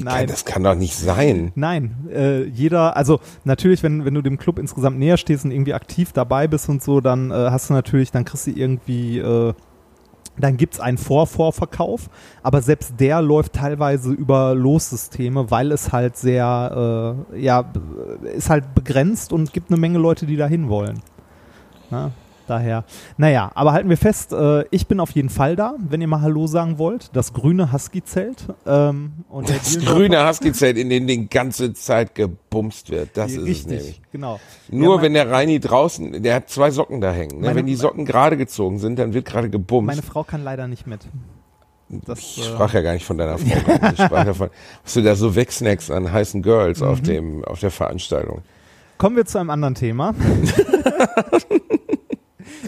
[0.05, 0.19] Nein.
[0.19, 1.53] Kann, das kann doch nicht sein.
[1.55, 5.75] Nein, äh, jeder, also natürlich, wenn, wenn du dem Club insgesamt näher stehst und irgendwie
[5.75, 9.55] aktiv dabei bist und so, dann äh, hast du natürlich, dann kriegst du irgendwie, äh,
[10.41, 12.09] dann gibt's einen Vor-Vorverkauf,
[12.43, 17.65] aber selbst der läuft teilweise über Lossysteme, weil es halt sehr, äh, ja,
[18.35, 21.01] ist halt begrenzt und gibt eine Menge Leute, die da hin wollen.
[21.91, 22.13] Na,
[22.49, 22.85] daher,
[23.17, 26.21] naja, aber halten wir fest, äh, ich bin auf jeden Fall da, wenn ihr mal
[26.21, 27.11] Hallo sagen wollt.
[27.15, 28.47] Das grüne Husky-Zelt.
[28.67, 33.11] Ähm, und Das grüne Husky-Zelt, in dem die ganze Zeit gebumst wird.
[33.15, 34.03] Das ist es Richtig, nämlich.
[34.13, 34.41] genau.
[34.71, 37.37] Nur Ja, wenn der Reini draußen, der hat zwei Socken da hängen.
[37.41, 37.47] Ne?
[37.47, 39.87] Meine- wenn die Socken gerade gezogen sind, dann wird gerade gebumst.
[39.87, 41.01] Meine Frau kann leider nicht mit.
[41.91, 43.47] Das, ich äh, sprach ja gar nicht von deiner Frau.
[43.47, 44.51] ich sprach davon,
[44.85, 46.87] was du da so wegsnackst an heißen Girls Mhm.
[46.87, 48.43] auf dem, auf der Veranstaltung.
[48.99, 50.15] Kommen wir zu einem anderen Thema.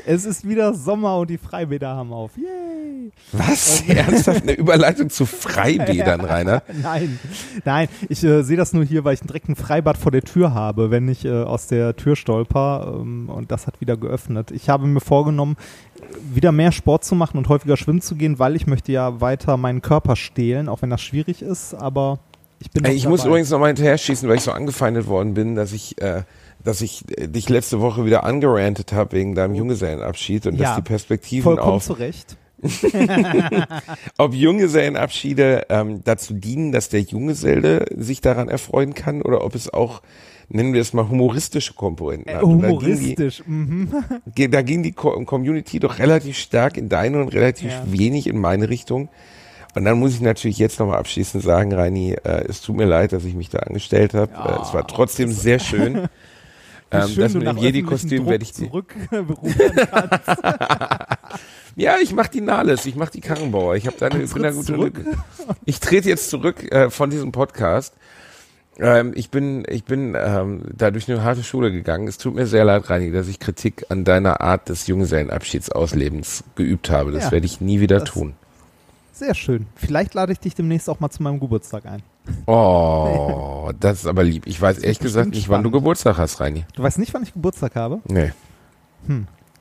[0.06, 2.36] es ist wieder Sommer und die Freibäder haben auf.
[2.36, 3.12] Yay!
[3.32, 3.82] Was?
[3.88, 6.62] Ernsthaft eine Überleitung zu Freibädern, Rainer?
[6.82, 7.18] Nein,
[7.64, 10.54] nein, ich äh, sehe das nur hier, weil ich direkt ein Freibad vor der Tür
[10.54, 14.50] habe, wenn ich äh, aus der Tür stolper ähm, und das hat wieder geöffnet.
[14.50, 15.56] Ich habe mir vorgenommen,
[16.32, 19.56] wieder mehr Sport zu machen und häufiger schwimmen zu gehen, weil ich möchte ja weiter
[19.56, 22.18] meinen Körper stehlen, auch wenn das schwierig ist, aber
[22.58, 23.30] ich bin Ey, ich muss dabei.
[23.30, 26.22] übrigens noch mal hinterher schießen, weil ich so angefeindet worden bin, dass ich, äh,
[26.64, 30.76] dass ich äh, dich letzte Woche wieder angerantet habe wegen deinem Junggesellenabschied und Ja, dass
[30.76, 32.36] die Perspektiven vollkommen auf, zu Recht.
[34.18, 39.72] ob Junggesellenabschiede ähm, dazu dienen, dass der Junggeselle sich daran erfreuen kann oder ob es
[39.72, 40.02] auch,
[40.48, 42.42] nennen wir es mal, humoristische Komponenten Äh, hat.
[42.42, 43.42] Und da ging die- humoristisch.
[43.46, 43.88] Mhm.
[44.50, 47.82] Da ging die Co Community doch relativ stark in deine und relativ Ja.
[47.86, 49.08] wenig in meine Richtung.
[49.76, 53.12] Und dann muss ich natürlich jetzt nochmal abschließend sagen, Reini, äh, es tut mir leid,
[53.12, 54.32] dass ich mich da angestellt habe.
[54.32, 56.08] äh, es war trotzdem sehr schön.
[56.92, 59.10] Ähm, schön das du mit dem nach Jedi-Kostüm werde ich kannst.
[61.76, 63.76] Ja, ich mach die Nahles, ich mach die Karrenbauer.
[63.76, 64.98] Ich habe da eine, bin da gute zurück?
[64.98, 65.16] Lücke.
[65.64, 67.94] Ich trete jetzt zurück äh, von diesem Podcast.
[68.78, 72.08] Ähm, ich bin, ich bin ähm, da durch eine harte Schule gegangen.
[72.08, 76.90] Es tut mir sehr leid, Reini, dass ich Kritik an deiner Art des Junggesellenabschiedsauslebens geübt
[76.90, 77.12] habe.
[77.12, 78.34] Das Ja, werde ich nie wieder tun.
[79.12, 79.66] Sehr schön.
[79.76, 82.02] Vielleicht lade ich dich demnächst auch mal zu meinem Geburtstag ein.
[82.46, 84.46] Oh, das ist aber lieb.
[84.46, 85.82] Ich weiß ehrlich gesagt nicht, wann du spannend.
[85.82, 86.64] Geburtstag hast, Reini.
[86.74, 88.00] Du weißt nicht, wann ich Geburtstag habe?
[88.06, 88.32] Nee.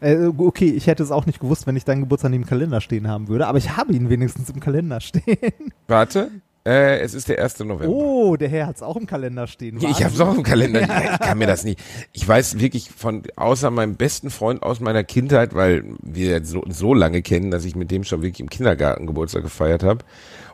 [0.01, 3.07] Äh, okay, ich hätte es auch nicht gewusst, wenn ich deinen Geburtstag dem Kalender stehen
[3.07, 5.73] haben würde, aber ich habe ihn wenigstens im Kalender stehen.
[5.87, 6.31] Warte,
[6.69, 7.59] äh, es ist der 1.
[7.59, 7.87] November.
[7.87, 9.77] Oh, der Herr hat es auch im Kalender stehen.
[9.81, 10.81] Ich habe es auch im Kalender.
[10.81, 11.79] Ja, ich kann mir das nicht.
[12.13, 16.93] Ich weiß wirklich von, außer meinem besten Freund aus meiner Kindheit, weil wir so, so
[16.93, 20.05] lange kennen, dass ich mit dem schon wirklich im Kindergarten Geburtstag gefeiert habe.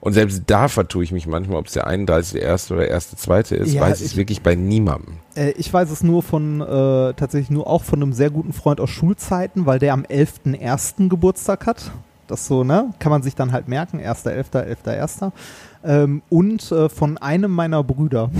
[0.01, 2.71] Und selbst da vertue ich mich manchmal, ob es der 31.1.
[2.71, 3.55] oder der 1.2.
[3.55, 5.15] ist, Ja, weiß ich ich- wirklich bei niemandem.
[5.35, 8.79] Äh, ich weiß es nur von, äh, tatsächlich nur auch von einem sehr guten Freund
[8.79, 11.09] aus Schulzeiten, weil der am 11.01.
[11.09, 11.91] Geburtstag hat.
[12.27, 12.91] Das so, ne?
[12.99, 13.99] Kann man sich dann halt merken.
[13.99, 15.31] 1.11., 11.01.
[15.85, 18.31] Ähm, und äh, von einem meiner Brüder.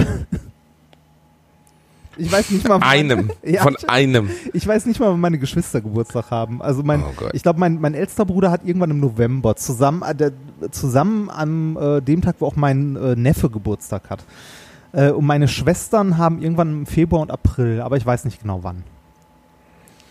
[2.18, 2.76] ich weiß nicht mal.
[2.76, 3.32] wann- Einem.
[3.44, 4.30] Ja, von einem.
[4.54, 6.62] Ich weiß nicht mal, wann meine Geschwister Geburtstag haben.
[6.62, 10.32] Also mein, Oh ich glaube, mein, mein ältester Bruder hat irgendwann im November zusammen, äh,
[10.72, 14.24] zusammen an äh, dem Tag, wo auch mein äh, Neffe Geburtstag hat.
[14.94, 18.64] Äh, und meine Schwestern haben irgendwann im Februar und April, aber ich weiß nicht genau
[18.64, 18.84] wann.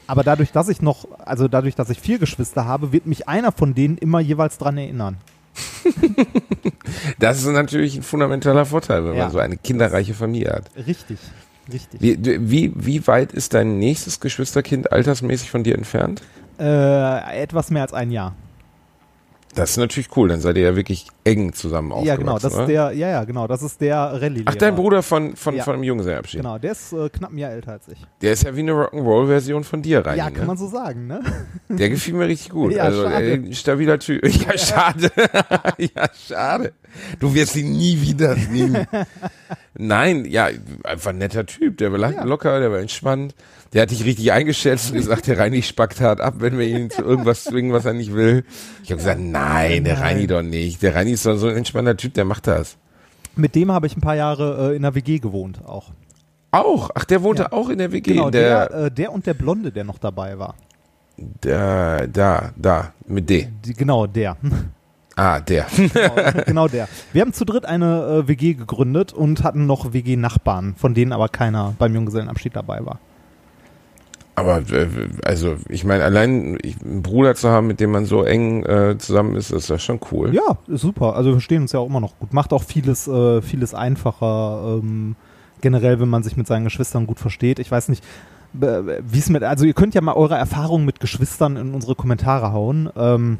[0.06, 3.52] Aber dadurch, dass ich noch, also dadurch, dass ich vier Geschwister habe, wird mich einer
[3.52, 5.16] von denen immer jeweils dran erinnern.
[7.18, 9.24] Das ist natürlich ein fundamentaler Vorteil, wenn Ja.
[9.24, 10.70] man so eine kinderreiche Familie hat.
[10.86, 11.18] Richtig,
[11.72, 12.00] richtig.
[12.00, 12.18] Wie,
[12.50, 16.22] wie, wie weit ist dein nächstes Geschwisterkind altersmäßig von dir entfernt?
[16.58, 18.34] Äh, etwas mehr als ein Jahr.
[19.54, 22.08] Das ist natürlich cool, dann seid ihr ja wirklich eng zusammen aufgewachsen.
[22.08, 22.62] Ja, genau, das oder?
[22.62, 24.42] ist der, ja, ja, genau, das ist der Rallye.
[24.46, 25.62] Ach, dein Bruder von, von, Ja.
[25.62, 26.40] von einem Junggesellenabschied.
[26.40, 27.98] Genau, der ist äh, knapp ein Jahr älter als ich.
[28.20, 30.18] Der ist ja wie eine Rock'n'Roll-Version von dir rein.
[30.18, 30.46] ja, kann ne?
[30.46, 31.20] man so sagen, ne?
[31.68, 32.72] Der gefiel mir richtig gut.
[32.74, 33.32] Ja, also schade.
[33.32, 34.22] äh, stabiler Typ.
[34.44, 35.10] Ja, schade.
[35.78, 36.72] ja, schade.
[37.20, 38.86] Du wirst ihn nie wieder sehen.
[39.76, 40.48] Nein, ja,
[40.84, 41.78] einfach ein netter Typ.
[41.78, 42.24] Der war Ja.
[42.24, 43.34] locker, der war entspannt.
[43.74, 46.90] Der hat dich richtig eingeschätzt und gesagt, der Reini spackt hart ab, wenn wir ihn
[46.90, 48.44] zu irgendwas zwingen, was er nicht will.
[48.84, 50.80] Ich habe gesagt, nein, der Reini doch nicht.
[50.82, 52.76] Der Reini ist doch so ein entspannter Typ, der macht das.
[53.34, 55.90] Mit dem habe ich ein paar Jahre äh, in der WG gewohnt auch.
[56.52, 56.90] Auch.
[56.94, 57.52] Ach, der wohnte Ja.
[57.52, 58.12] auch in der WG.
[58.12, 60.54] Genau, der, der, äh, der und der Blonde, der noch dabei war.
[61.16, 63.48] der, da, da, mit D.
[63.64, 64.36] Die, genau, der.
[65.16, 65.66] Ah, der.
[65.76, 66.88] genau, genau der.
[67.12, 71.28] Wir haben zu dritt eine äh, WG gegründet und hatten noch WG-Nachbarn, von denen aber
[71.28, 73.00] keiner beim Junggesellenabschied dabei war.
[74.36, 74.88] Aber äh,
[75.24, 78.96] also, ich meine, allein ich, einen Bruder zu haben, mit dem man so eng äh,
[78.98, 80.34] zusammen ist, ist das schon cool.
[80.34, 81.14] Ja, ist super.
[81.14, 82.32] Also wir verstehen uns ja auch immer noch gut.
[82.32, 85.14] Macht auch vieles, äh, vieles einfacher, ähm,
[85.60, 87.58] generell, wenn man sich mit seinen Geschwistern gut versteht.
[87.58, 88.04] Ich weiß nicht,
[88.52, 92.52] wie es mit, also ihr könnt ja mal eure Erfahrungen mit Geschwistern in unsere Kommentare
[92.52, 92.88] hauen.
[92.96, 93.38] Ähm,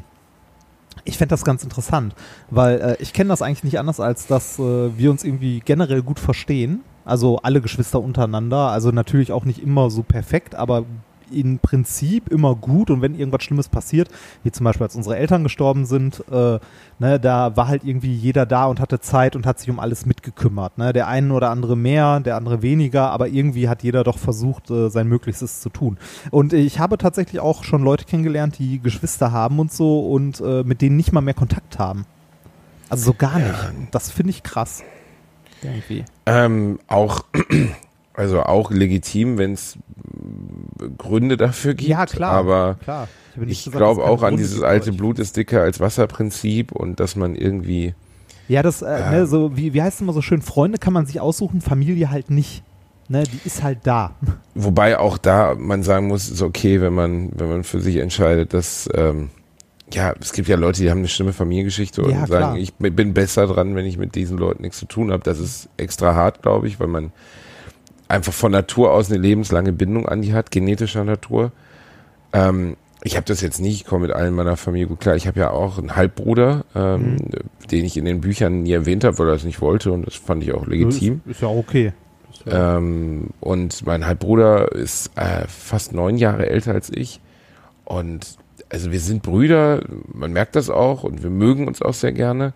[1.03, 2.15] ich fände das ganz interessant,
[2.49, 6.01] weil äh, ich kenne das eigentlich nicht anders, als dass äh, wir uns irgendwie generell
[6.01, 6.81] gut verstehen.
[7.05, 8.69] Also alle Geschwister untereinander.
[8.69, 10.85] Also natürlich auch nicht immer so perfekt, aber
[11.31, 12.89] im Prinzip immer gut.
[12.89, 14.09] Und wenn irgendwas Schlimmes passiert,
[14.43, 16.59] wie zum Beispiel als unsere Eltern gestorben sind, äh,
[16.99, 20.05] ne, da war halt irgendwie jeder da und hatte Zeit und hat sich um alles
[20.05, 20.77] mitgekümmert.
[20.77, 20.93] Ne?
[20.93, 24.89] Der eine oder andere mehr, der andere weniger, aber irgendwie hat jeder doch versucht, äh,
[24.89, 25.97] sein Möglichstes zu tun.
[26.31, 30.63] Und ich habe tatsächlich auch schon Leute kennengelernt, die Geschwister haben und so und äh,
[30.63, 32.05] mit denen nicht mal mehr Kontakt haben.
[32.89, 33.89] Also so gar nicht.
[33.91, 34.83] Das finde ich krass.
[35.65, 36.05] Irgendwie.
[36.25, 37.25] Ähm, auch,
[38.13, 39.77] also auch legitim, wenn es
[40.97, 41.89] Gründe dafür gibt.
[41.89, 42.31] Ja, klar.
[42.33, 43.07] Aber klar.
[43.45, 46.99] ich gesagt, glaube auch an Gründe dieses alte ich- Blut ist dicker als Wasserprinzip und
[46.99, 47.93] dass man irgendwie
[48.47, 51.05] Ja, das, äh, ne, so, wie, wie heißt es immer so schön, Freunde kann man
[51.05, 52.63] sich aussuchen, Familie halt nicht.
[53.07, 54.15] Ne, die ist halt da.
[54.55, 58.53] Wobei auch da man sagen muss, ist okay, wenn man, wenn man für sich entscheidet,
[58.53, 59.29] dass ähm,
[59.93, 62.57] ja, es gibt ja Leute, die haben eine schlimme Familiengeschichte und Ja, sagen, klar.
[62.57, 65.23] ich bin besser dran, wenn ich mit diesen Leuten nichts zu tun habe.
[65.23, 67.11] Das ist extra hart, glaube ich, weil man
[68.07, 71.51] einfach von Natur aus eine lebenslange Bindung an die hat, genetischer Natur.
[72.33, 75.15] Ähm, ich habe das jetzt nicht, ich komme mit allen meiner Familie gut klar.
[75.15, 77.17] Ich habe ja auch einen Halbbruder, ähm,
[77.69, 80.15] den ich in den Büchern nie erwähnt habe, weil er es nicht wollte und das
[80.15, 81.21] fand ich auch legitim.
[81.25, 81.93] Ist, ist ja okay.
[82.33, 87.21] Ist ja- Ähm, und mein Halbbruder ist äh, fast neun Jahre älter als ich.
[87.83, 88.37] Und
[88.69, 92.53] also wir sind Brüder, man merkt das auch und wir mögen uns auch sehr gerne.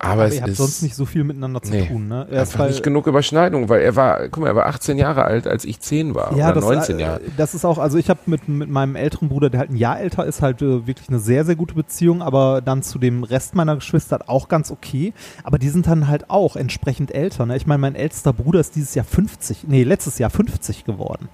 [0.00, 2.28] Aber, aber es ihr habt ist sonst nicht so viel miteinander zu Nee, tun, ne?
[2.30, 5.48] Erst einfach nicht genug Überschneidung, weil er war, guck mal, er war 18 Jahre alt,
[5.48, 7.20] als ich 10 war ja, oder das, 19 äh, Jahre.
[7.36, 9.98] Das ist auch, also ich habe mit, mit meinem älteren Bruder, der halt ein Jahr
[9.98, 13.56] älter ist, halt äh, wirklich eine sehr, sehr gute Beziehung, aber dann zu dem Rest
[13.56, 15.12] meiner Geschwister auch ganz okay.
[15.42, 17.44] Aber die sind dann halt auch entsprechend älter.
[17.46, 17.56] Ne?
[17.56, 21.28] Ich meine, mein ältester Bruder ist dieses Jahr 50, nee, letztes Jahr 50 geworden.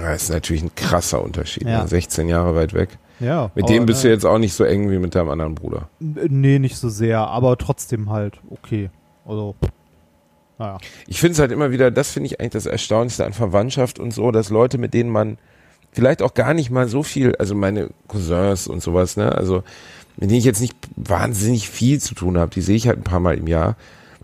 [0.00, 1.66] Ja, ist natürlich ein krasser Unterschied.
[1.66, 1.82] Ja.
[1.82, 1.88] Ne?
[1.88, 2.98] 16 Jahre weit weg.
[3.20, 3.50] Ja.
[3.54, 5.88] Mit dem bist du äh, jetzt auch nicht so eng wie mit deinem anderen Bruder.
[6.00, 8.90] Nee, nicht so sehr, aber trotzdem halt okay.
[9.26, 9.54] Also,
[10.58, 10.78] naja.
[11.06, 14.12] Ich finde es halt immer wieder, das finde ich eigentlich das Erstaunlichste an Verwandtschaft und
[14.12, 15.38] so, dass Leute, mit denen man
[15.92, 19.62] vielleicht auch gar nicht mal so viel, also meine Cousins und sowas, ne, also
[20.16, 23.04] mit denen ich jetzt nicht wahnsinnig viel zu tun habe, die sehe ich halt ein
[23.04, 23.76] paar Mal im Jahr,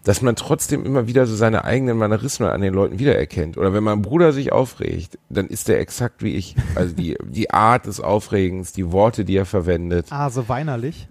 [0.06, 3.58] dass man trotzdem immer wieder so seine eigenen Manierismen an den Leuten wiedererkennt.
[3.58, 6.54] Oder wenn mein Bruder sich aufregt, dann ist der exakt wie ich.
[6.76, 10.06] Also die, die Art des Aufregens, die Worte, die er verwendet.
[10.10, 11.08] Ah, so weinerlich.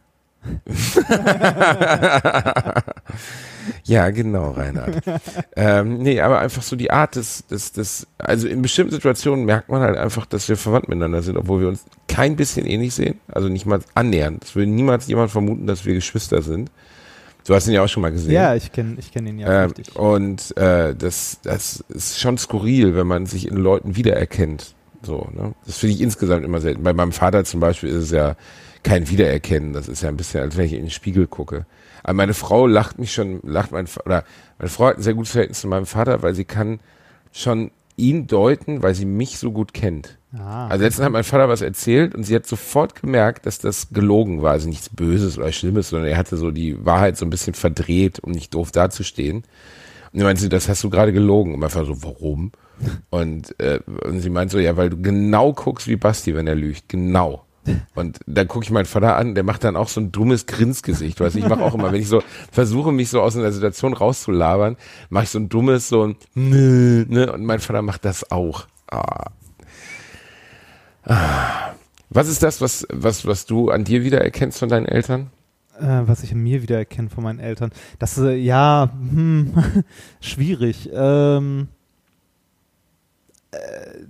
[3.83, 5.01] Ja, genau, Reinhard.
[5.55, 9.69] ähm, nee, aber einfach so die Art des, des, des, also in bestimmten Situationen merkt
[9.69, 13.19] man halt einfach, dass wir verwandt miteinander sind, obwohl wir uns kein bisschen ähnlich sehen,
[13.27, 14.43] also nicht mal annähernd.
[14.43, 16.69] Es würde niemals jemand vermuten, dass wir Geschwister sind.
[17.45, 18.31] Du hast ihn ja auch schon mal gesehen.
[18.33, 19.95] Ja, ich kenne ich kenn ihn ja Ähm, richtig.
[19.95, 24.73] und äh, das, das ist schon skurril, wenn man sich in Leuten wiedererkennt.
[25.03, 25.53] So, ne?
[25.65, 26.81] Das finde ich insgesamt immer selten.
[26.83, 28.35] Bei meinem Vater zum Beispiel ist es ja
[28.81, 29.73] kein Wiedererkennen.
[29.73, 31.65] Das ist ja ein bisschen, als wenn ich in den Spiegel gucke.
[32.01, 34.23] Aber meine Frau lacht mich schon, lacht mein oder
[34.57, 36.79] meine Frau hat ein sehr gutes Verhältnis zu meinem Vater, weil sie kann
[37.31, 40.17] schon ihn deuten, weil sie mich so gut kennt.
[40.37, 40.67] Ah.
[40.67, 44.41] Also letztens hat mein Vater was erzählt und sie hat sofort gemerkt, dass das gelogen
[44.41, 44.51] war.
[44.51, 48.19] Also nichts Böses oder Schlimmes, sondern er hatte so die Wahrheit so ein bisschen verdreht,
[48.19, 49.43] um nicht doof dazustehen.
[50.11, 51.53] Und sie meinte, sie, das hast du gerade gelogen.
[51.53, 52.51] Und mein Vater so, warum?
[53.09, 56.55] Und, äh, und sie meint so, ja, weil du genau guckst wie Basti, wenn er
[56.55, 56.89] lügt.
[56.89, 57.44] Genau.
[57.95, 61.19] Und dann gucke ich meinen Vater an, der macht dann auch so ein dummes Grinsgesicht.
[61.19, 64.77] Weißt ich mache auch immer, wenn ich so versuche, mich so aus einer Situation rauszulabern,
[65.09, 67.31] mache ich so ein dummes, so ein Nö, ne?
[67.31, 68.67] Und mein Vater macht das auch.
[68.87, 69.31] Ah.
[71.03, 71.73] Ah.
[72.09, 75.31] Was ist das, was, was, was du an dir wieder erkennst von deinen Eltern?
[75.79, 77.71] Äh, was ich in mir wieder erkenne von meinen Eltern.
[77.99, 79.53] Das äh, ja, hm,
[80.21, 80.89] schwierig.
[80.93, 81.67] Ähm,
[83.51, 83.57] äh,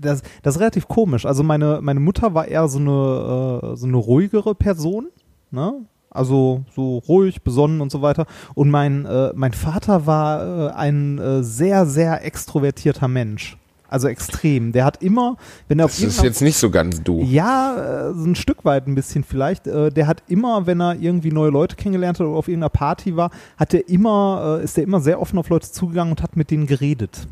[0.05, 1.25] das, das ist relativ komisch.
[1.25, 5.07] Also meine, meine Mutter war eher so eine, äh, so eine ruhigere Person,
[5.51, 5.73] ne?
[6.09, 8.25] Also so ruhig, besonnen und so weiter.
[8.53, 13.57] Und mein, äh, mein Vater war äh, ein äh, sehr, sehr extrovertierter Mensch.
[13.89, 14.71] Also extrem.
[14.71, 15.35] Der hat immer,
[15.67, 17.21] wenn er auf Das ist irgendeiner- jetzt nicht so ganz du.
[17.21, 19.67] ja, äh, so ein Stück weit ein bisschen vielleicht.
[19.67, 23.15] Äh, der hat immer, wenn er irgendwie neue Leute kennengelernt hat oder auf irgendeiner Party
[23.17, 26.35] war, hat er immer, äh, ist er immer sehr offen auf Leute zugegangen und hat
[26.37, 27.27] mit denen geredet.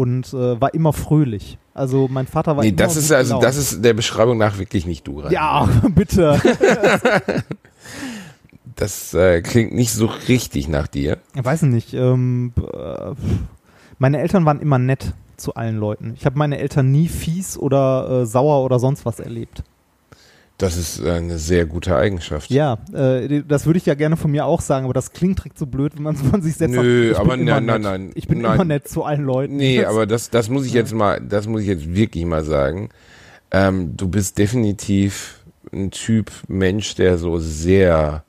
[0.00, 1.58] Und äh, war immer fröhlich.
[1.74, 4.86] Also mein Vater war Nee, immer das ist also, das ist der Beschreibung nach wirklich
[4.86, 5.30] nicht du rein.
[5.30, 6.40] Ja, bitte.
[8.76, 11.18] Das äh, klingt nicht so richtig nach dir.
[11.34, 11.92] Ich weiß nicht.
[11.92, 13.12] Ähm, äh,
[13.98, 16.14] meine Eltern waren immer nett zu allen Leuten.
[16.16, 19.64] Ich habe meine Eltern nie fies oder äh, sauer oder sonst was erlebt.
[20.60, 22.50] Das ist eine sehr gute Eigenschaft.
[22.50, 25.58] Ja, äh, das würde ich ja gerne von mir auch sagen, aber das klingt direkt
[25.58, 27.20] so blöd, wenn man es von sich selbst Nö, sagt.
[27.20, 28.56] Aber nein, nein, nein, Ich bin nein.
[28.56, 29.56] immer nett zu allen Leuten.
[29.56, 32.90] Nee, aber das, das muss ich jetzt mal, das muss ich jetzt wirklich mal sagen.
[33.50, 35.42] Ähm, du bist definitiv
[35.72, 38.22] ein Typ Mensch, der so sehr,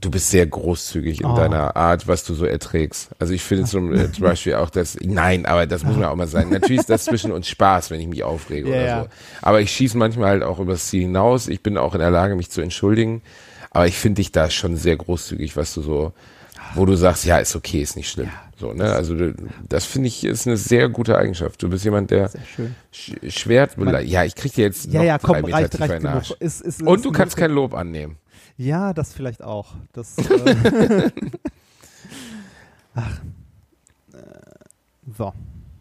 [0.00, 1.36] du bist sehr großzügig in Oh.
[1.36, 3.10] deiner Art, was du so erträgst.
[3.18, 6.16] Also ich finde zum, äh, zum Beispiel auch das, nein, aber das muss man auch
[6.16, 6.50] mal sagen.
[6.50, 9.02] Natürlich ist das zwischen uns Spaß, wenn ich mich aufrege Ja, oder ja.
[9.04, 9.08] so.
[9.42, 11.48] Aber ich schieße manchmal halt auch übers Ziel hinaus.
[11.48, 13.22] Ich bin auch in der Lage, mich zu entschuldigen.
[13.70, 16.12] Aber ich finde dich da schon sehr großzügig, was du so,
[16.74, 18.30] wo du sagst, ja, ist okay, ist nicht schlimm.
[18.58, 18.92] so, ne?
[18.92, 19.34] Also du,
[19.68, 21.62] das finde ich ist eine sehr gute Eigenschaft.
[21.62, 22.74] Du bist jemand, der Sehr schön.
[22.92, 23.68] sch schwer,
[24.04, 26.04] ja, ich krieg dir jetzt Ja, noch ja, komm, drei Meter reicht, reicht.
[26.06, 26.34] Arsch.
[26.40, 28.16] Ist, ist, Und ist du kannst kein Lob annehmen.
[28.60, 29.68] Ja, das vielleicht auch.
[29.94, 31.10] Das, äh,
[32.94, 33.20] Ach.
[34.12, 34.18] Äh,
[35.16, 35.32] so.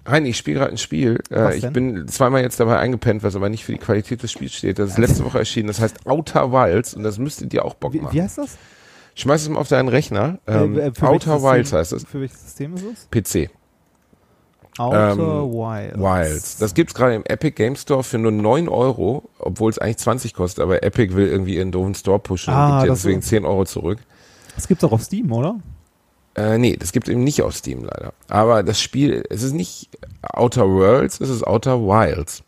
[0.05, 1.21] Reini, ich spiele gerade ein Spiel.
[1.29, 4.53] Äh, ich bin zweimal jetzt dabei eingepennt, was aber nicht für die Qualität des Spiels
[4.53, 4.79] steht.
[4.79, 5.67] Das ist letzte Woche erschienen.
[5.67, 8.13] Das heißt Outer Wilds und das müsste dir auch Bock Wie, machen.
[8.13, 8.57] wie heißt das?
[9.15, 10.39] Schmeiß es mal auf deinen Rechner.
[10.47, 12.05] Ähm, Äh, Outer Wilds heißt es.
[12.05, 13.09] Für welches System ist es?
[13.11, 13.49] PC.
[14.77, 15.97] Outer Ähm, Wilds.
[15.99, 16.57] Wilds.
[16.57, 20.33] Das gibt's gerade im Epic Game Store für nur 9 Euro, obwohl es eigentlich 20
[20.33, 23.27] kostet, aber Epic will irgendwie ihren doofen Store pushen Ah, und gibt dir deswegen ist-
[23.27, 23.99] 10 Euro zurück.
[24.55, 25.55] Das gibt's auch auf Steam, oder?
[26.35, 28.13] Äh, nee, das gibt eben nicht auf Steam leider.
[28.29, 29.89] Aber das Spiel, es ist nicht
[30.21, 32.43] Outer Worlds, es ist Outer Wilds.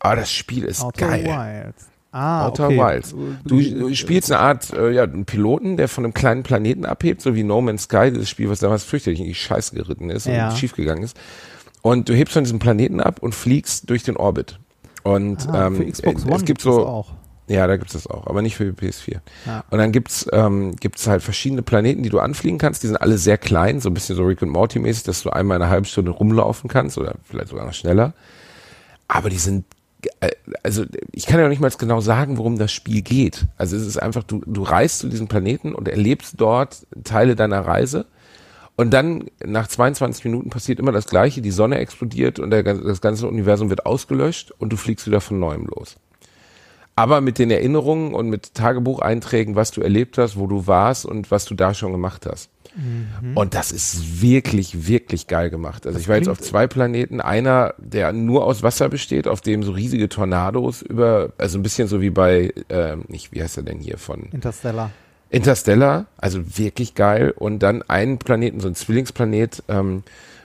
[0.00, 1.24] Aber das Spiel ist Outer geil.
[1.64, 1.86] Wilds.
[2.14, 2.78] Ah, Outer okay.
[2.78, 3.14] Wilds.
[3.44, 7.22] Du, du spielst eine Art, äh, ja, einen Piloten, der von einem kleinen Planeten abhebt,
[7.22, 10.26] so wie No Man's Sky, das Spiel, was damals fürchterlich in die Scheiße geritten ist
[10.26, 10.50] Ja.
[10.50, 11.16] und schiefgegangen ist.
[11.82, 14.58] Und du hebst von diesem Planeten ab und fliegst durch den Orbit.
[15.02, 17.12] Und Ah, ähm, für Xbox äh, One es gibt so, das auch.
[17.48, 19.18] ja, da gibt's das auch, aber nicht für die PS4.
[19.46, 19.64] Ja.
[19.68, 22.84] Und dann gibt's ähm, gibt's halt verschiedene Planeten, die du anfliegen kannst.
[22.84, 25.30] Die sind alle sehr klein, so ein bisschen so Rick und Morty mäßig, dass du
[25.30, 28.14] einmal in einer halben Stunde rumlaufen kannst oder vielleicht sogar noch schneller.
[29.08, 29.64] Aber die sind
[30.20, 30.30] äh,
[30.62, 33.46] also ich kann ja noch nicht mal genau sagen, worum das Spiel geht.
[33.56, 37.60] Also es ist einfach, du, du reist zu diesem Planeten und erlebst dort Teile deiner
[37.66, 38.06] Reise.
[38.76, 41.42] Und dann nach 22 Minuten passiert immer das Gleiche.
[41.42, 45.38] Die Sonne explodiert und der, das ganze Universum wird ausgelöscht und du fliegst wieder von
[45.38, 45.96] neuem los.
[46.94, 51.30] Aber mit den Erinnerungen und mit Tagebucheinträgen, was du erlebt hast, wo du warst und
[51.30, 52.50] was du da schon gemacht hast.
[53.34, 55.86] Und das ist wirklich, wirklich geil gemacht.
[55.86, 57.20] Also ich war jetzt auf zwei Planeten.
[57.20, 61.88] Einer, der nur aus Wasser besteht, auf dem so riesige Tornados über, also ein bisschen
[61.88, 64.90] so wie bei, ähm, nicht, wie heißt er denn hier von Interstellar.
[65.32, 67.32] Interstellar, also wirklich geil.
[67.36, 70.02] Und dann einen Planeten, so ein Zwillingsplanet, ähm,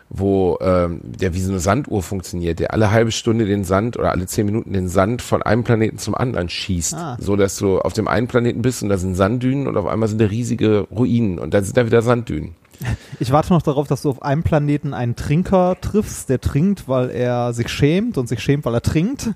[0.09, 4.11] wo ähm, der wie so eine Sanduhr funktioniert, der alle halbe Stunde den Sand oder
[4.11, 6.93] alle zehn Minuten den Sand von einem Planeten zum anderen schießt.
[6.93, 7.17] Ah.
[7.19, 10.07] So dass du auf dem einen Planeten bist und da sind Sanddünen und auf einmal
[10.07, 12.55] sind da riesige Ruinen und dann sind da wieder Sanddünen.
[13.19, 17.09] Ich warte noch darauf, dass du auf einem Planeten einen Trinker triffst, der trinkt, weil
[17.09, 19.31] er sich schämt und sich schämt, weil er trinkt.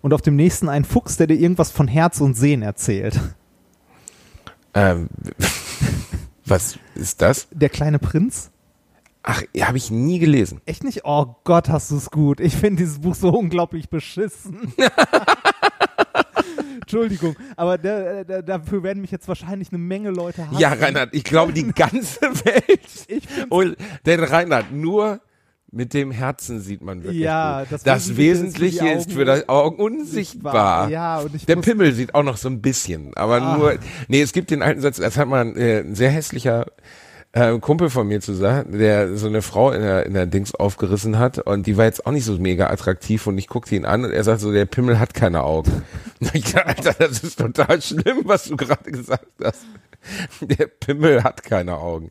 [0.00, 3.20] Und auf dem nächsten einen Fuchs, der dir irgendwas von Herz und Sehen erzählt.
[4.76, 5.08] Ähm,
[6.44, 7.48] was ist das?
[7.50, 8.50] Der kleine Prinz?
[9.22, 10.60] Ach, habe ich nie gelesen.
[10.66, 11.00] Echt nicht?
[11.04, 12.38] Oh Gott, hast du es gut.
[12.38, 14.72] Ich finde dieses Buch so unglaublich beschissen.
[16.82, 20.60] Entschuldigung, aber der, der, dafür werden mich jetzt wahrscheinlich eine Menge Leute hassen.
[20.60, 23.06] Ja, Reinhard, ich glaube, die ganze Welt.
[23.08, 25.20] Ich Und denn Reinhard, nur
[25.76, 27.72] mit dem Herzen sieht man wirklich Ja, gut.
[27.72, 30.88] das Das, Wesentliche ist ist für für die das Augen unsichtbar.
[30.88, 33.56] Ja, und ich Der Pimmel sieht auch noch so ein bisschen, aber Ah.
[33.56, 33.74] nur,
[34.08, 36.66] nee, es gibt den alten Satz, das hat mal äh, ein sehr hässlicher
[37.32, 40.54] äh, Kumpel von mir zu sagen, der so eine Frau in der, in der Dings
[40.54, 43.84] aufgerissen hat und die war jetzt auch nicht so mega attraktiv und ich guckte ihn
[43.84, 45.82] an und er sagt so, der Pimmel hat keine Augen.
[46.32, 49.66] Ich dachte, Alter, das ist total schlimm, was du gerade gesagt hast.
[50.40, 52.08] Der Pimmel hat keine Augen.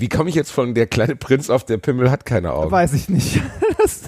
[0.00, 2.70] Wie komme ich jetzt von der kleine Prinz auf der Pimmel hat keine Augen?
[2.70, 3.40] Weiß ich nicht.
[3.78, 4.02] Das-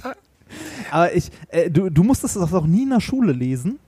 [0.90, 3.78] aber ich, äh, du, du musstest das auch nie in der Schule lesen.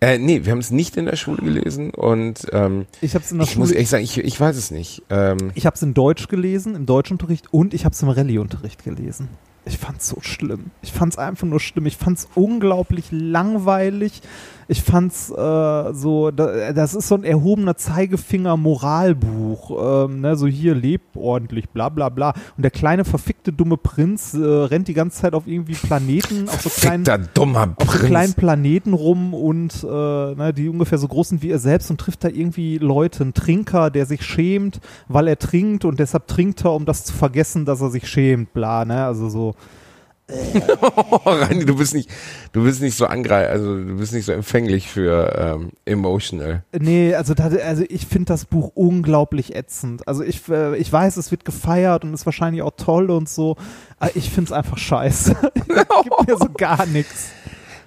[0.00, 3.30] Äh, nee, wir haben es nicht in der Schule gelesen und ähm, Ich habe es
[3.32, 3.76] in der ich muss Schule.
[3.76, 5.02] ehrlich sagen, ich, ich weiß es nicht.
[5.10, 8.82] Ähm, Ich habe es in Deutsch gelesen, im Deutschunterricht und ich habe es im Rallyeunterricht
[8.82, 9.28] gelesen.
[9.64, 10.70] Ich fand's so schlimm.
[10.82, 11.86] Ich fand's einfach nur schlimm.
[11.86, 14.20] Ich fand's unglaublich langweilig.
[14.68, 20.06] Ich fand's äh, so, da, das ist so ein erhobener Zeigefinger Moralbuch.
[20.06, 22.32] Ähm, ne, so hier lebt ordentlich, bla bla bla.
[22.56, 26.62] Und der kleine verfickte dumme Prinz äh, rennt die ganze Zeit auf irgendwie Planeten, auf
[26.62, 31.30] so kleinen dummer auf so kleinen Planeten rum und äh, ne, die ungefähr so groß
[31.30, 35.28] sind wie er selbst und trifft da irgendwie Leute, einen Trinker, der sich schämt, weil
[35.28, 38.84] er trinkt und deshalb trinkt er, um das zu vergessen, dass er sich schämt, bla,
[38.84, 39.51] ne, also so.
[39.52, 39.56] So.
[41.24, 42.08] Oh, Rani, du bist nicht,
[42.52, 46.64] du bist nicht so angreif, also du bist nicht so empfänglich für ähm, emotional.
[46.78, 50.06] Nee, also, also ich finde das Buch unglaublich ätzend.
[50.08, 53.56] Also ich, äh, ich weiß, es wird gefeiert und ist wahrscheinlich auch toll und so,
[53.98, 55.36] aber ich finde es einfach scheiße.
[56.02, 57.30] Gibt mir so gar nichts.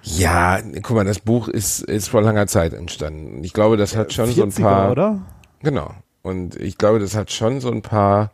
[0.04, 3.44] Ja, guck mal, das Buch ist, ist vor langer Zeit entstanden.
[3.44, 4.92] Ich glaube, das hat schon so ein 40er, paar.
[4.92, 5.22] oder?
[5.64, 5.92] Genau.
[6.22, 8.32] Und ich glaube, das hat schon so ein paar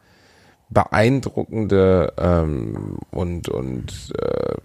[0.72, 4.56] beeindruckende ähm, und und äh,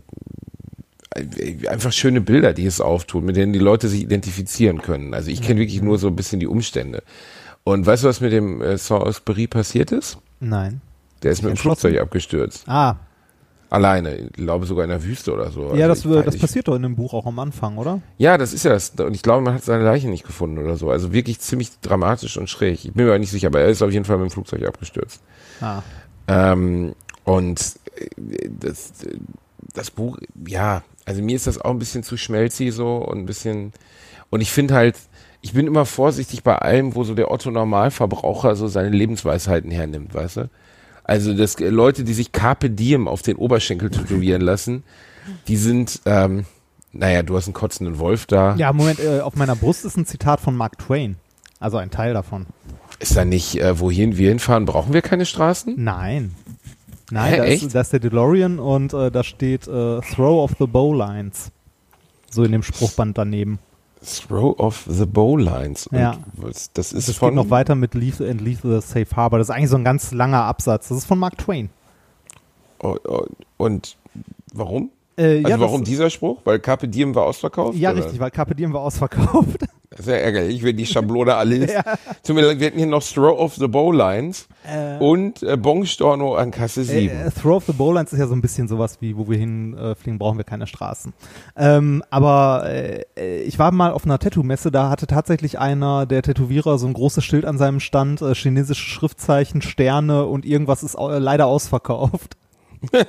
[1.68, 5.14] einfach schöne Bilder, die es auftut, mit denen die Leute sich identifizieren können.
[5.14, 7.02] Also ich kenne wirklich nur so ein bisschen die Umstände.
[7.64, 10.18] Und weißt du, was mit dem äh, Saint-Exupéry passiert ist?
[10.40, 10.80] Nein.
[11.22, 11.56] Der ist mit dem?
[11.56, 12.68] Flugzeug abgestürzt.
[12.68, 12.96] Ah,
[13.70, 14.16] Alleine.
[14.16, 15.74] Ich glaube sogar in der Wüste oder so.
[15.74, 16.40] ja, Also das, das nicht.
[16.40, 18.00] passiert doch in dem Buch auch am Anfang, oder?
[18.18, 18.90] Ja, das ist ja das.
[18.90, 20.90] Und ich glaube, man hat seine Leiche nicht gefunden oder so.
[20.90, 22.84] Also wirklich ziemlich dramatisch und schräg.
[22.84, 24.64] Ich bin mir aber nicht sicher, aber er ist auf jeden Fall mit dem Flugzeug
[24.66, 25.20] abgestürzt.
[25.60, 25.82] Ah.
[26.28, 26.94] Ähm,
[27.24, 27.60] und
[27.96, 28.92] äh, das,
[29.74, 33.26] das Buch, ja, also mir ist das auch ein bisschen zu schmelzig so und ein
[33.26, 33.72] bisschen,
[34.30, 34.96] und ich finde halt,
[35.40, 40.14] ich bin immer vorsichtig bei allem, wo so der Otto Normalverbraucher so seine Lebensweisheiten hernimmt,
[40.14, 40.50] weißt du?
[41.06, 44.82] Also das äh, Leute, die sich Carpe Diem auf den Oberschenkel tätowieren lassen,
[45.46, 46.46] die sind, ähm,
[46.92, 48.56] naja, du hast einen kotzenden Wolf da.
[48.56, 51.16] Ja, Moment, äh, auf meiner Brust ist ein Zitat von Mark Twain.
[51.60, 52.46] Also ein Teil davon.
[52.98, 55.74] Ist da nicht, äh, wohin wir hinfahren, brauchen wir keine Straßen?
[55.76, 56.34] Nein.
[57.10, 60.56] Nein, Hä, da, ist, da ist der DeLorean und äh, da steht äh, Throw of
[60.58, 61.52] the Bowlines.
[62.28, 63.60] So in dem Spruchband daneben.
[64.06, 65.88] Throw of the Bowlines.
[65.92, 66.18] Ja.
[66.74, 69.38] Das ist Das von, geht noch weiter mit Leave and Leave the Safe Harbor.
[69.38, 70.88] Das ist eigentlich so ein ganz langer Absatz.
[70.88, 71.70] Das ist von Mark Twain.
[72.82, 73.26] Oh, oh,
[73.56, 73.96] Und
[74.52, 74.90] warum?
[75.16, 76.40] Äh, Also ja, warum dieser Spruch?
[76.44, 77.76] Weil Carpe Diem war ausverkauft?
[77.78, 78.04] Ja, oder?
[78.04, 79.64] richtig, weil Carpe Diem war ausverkauft.
[79.98, 81.74] Sehr ärgerlich, wenn die Schablone alle ist.
[82.28, 84.46] Mir leid, wir hatten hier noch Throw of the Bowlines
[84.98, 87.16] und äh, Bongstorno an Kasse 7.
[87.16, 89.38] Äh, äh, Throw of the Bowlines ist ja so ein bisschen sowas wie, wo wir
[89.38, 91.12] hinfliegen, äh, fliegen, brauchen wir keine Straßen.
[91.56, 96.22] Ähm, aber äh, äh, ich war mal auf einer Tattoo-Messe, da hatte tatsächlich einer der
[96.22, 100.96] Tätowierer so ein großes Schild an seinem Stand, äh, chinesische Schriftzeichen, Sterne und irgendwas ist
[100.96, 102.36] au äh, leider ausverkauft.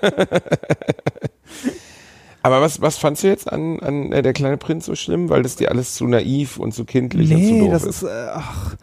[2.47, 5.27] Aber was, was fandst du jetzt an, an äh, Der kleine Prinz so schlimm?
[5.29, 8.03] Weil das dir alles zu naiv und zu kindlich und zu Nee, doof das ist.
[8.03, 8.77] ist, äh, ach,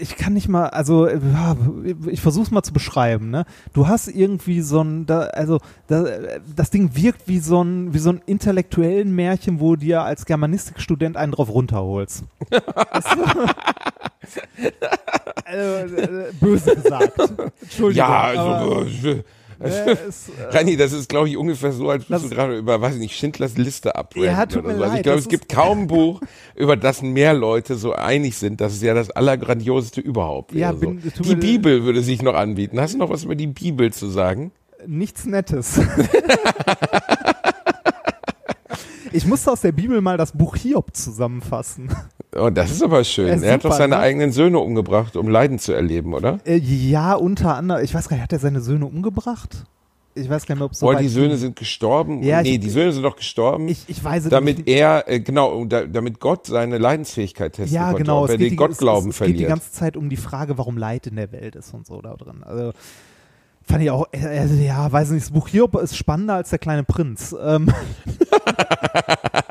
[0.00, 1.20] ich kann nicht mal, also äh,
[2.06, 3.44] ich versuch's mal zu beschreiben, ne?
[3.74, 6.04] Du hast irgendwie so ein, da, also da,
[6.56, 11.18] das Ding wirkt wie so ein, wie so ein intellektuellen Märchen, wo dir als Germanistikstudent
[11.18, 12.24] einen drauf runterholst.
[12.50, 12.56] Du?
[15.44, 17.18] also, äh, böse gesagt.
[17.60, 18.08] Entschuldigung.
[18.08, 18.86] ja, also,
[19.86, 22.94] äh, es, Rani, das ist, glaube ich, ungefähr so, als würdest du gerade über, weiß
[22.94, 24.26] ich nicht, Schindlers Liste abreden.
[24.26, 24.82] Ja, tut mir so.
[24.82, 26.20] Also ich leid, glaube, das es gibt kaum ein Buch,
[26.54, 28.60] über das mehr Leute so einig sind.
[28.60, 30.52] Das ist ja das Allergrandioseste überhaupt.
[30.52, 31.22] Ja, bin- so.
[31.22, 32.80] Die Bibel würde sich noch anbieten.
[32.80, 34.52] Hast du noch was über die Bibel zu sagen?
[34.86, 35.80] nichts Nettes.
[39.14, 41.90] Ich musste aus der Bibel mal das Buch Hiob zusammenfassen.
[42.34, 43.28] Oh, das ist aber schön.
[43.28, 44.00] Ja, er hat doch seine ne?
[44.00, 46.38] eigenen Söhne umgebracht, um Leiden zu erleben, oder?
[46.46, 47.84] Äh, ja, unter anderem.
[47.84, 49.64] Ich weiß gar nicht, hat er seine Söhne umgebracht?
[50.14, 51.36] Ich weiß gar nicht mehr, ob es so Boah, die Söhne ging.
[51.38, 52.22] sind gestorben.
[52.22, 53.68] Ja, nee, ich- die Söhne sind doch gestorben.
[53.68, 54.68] Ich, ich weiß es damit nicht.
[54.68, 58.24] er, äh, genau, da, damit Gott seine Leidensfähigkeit testen Ja, konnte, genau.
[58.24, 59.48] ob er den die- Gottglauben es, es, es geht die verliert.
[59.50, 62.42] ganze Zeit um die Frage, warum Leid in der Welt ist und so da drin.
[62.44, 62.72] Also,
[63.62, 66.58] fand ich auch, äh, also, ja, weiß nicht, das Buch Hiob ist spannender als der
[66.58, 67.34] kleine Prinz.
[67.42, 67.68] Ähm,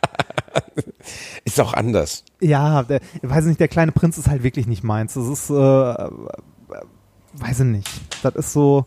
[1.45, 2.23] Ist auch anders.
[2.39, 5.13] ja, der, ich weiß nicht, der kleine Prinz ist halt wirklich nicht meins.
[5.13, 7.89] Das ist, äh, weiß ich nicht.
[8.23, 8.85] Das ist so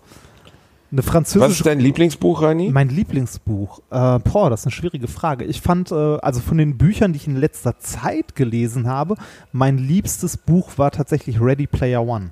[0.93, 2.71] eine Was französische ist dein Lieblingsbuch, Rani?
[2.71, 3.81] Mein Lieblingsbuch.
[3.91, 5.45] Äh, boah, das ist eine schwierige Frage.
[5.45, 9.17] Ich fand, äh, also von den Büchern, die ich in letzter Zeit gelesen habe,
[9.51, 12.31] mein liebstes Buch war tatsächlich Ready Player One.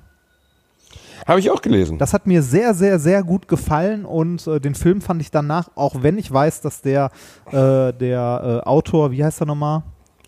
[1.25, 1.97] Habe ich auch gelesen.
[1.97, 5.69] Das hat mir sehr, sehr, sehr gut gefallen und äh, den Film fand ich danach,
[5.75, 7.11] auch wenn ich weiß, dass der,
[7.47, 9.83] äh, der äh, Autor, wie heißt er nochmal?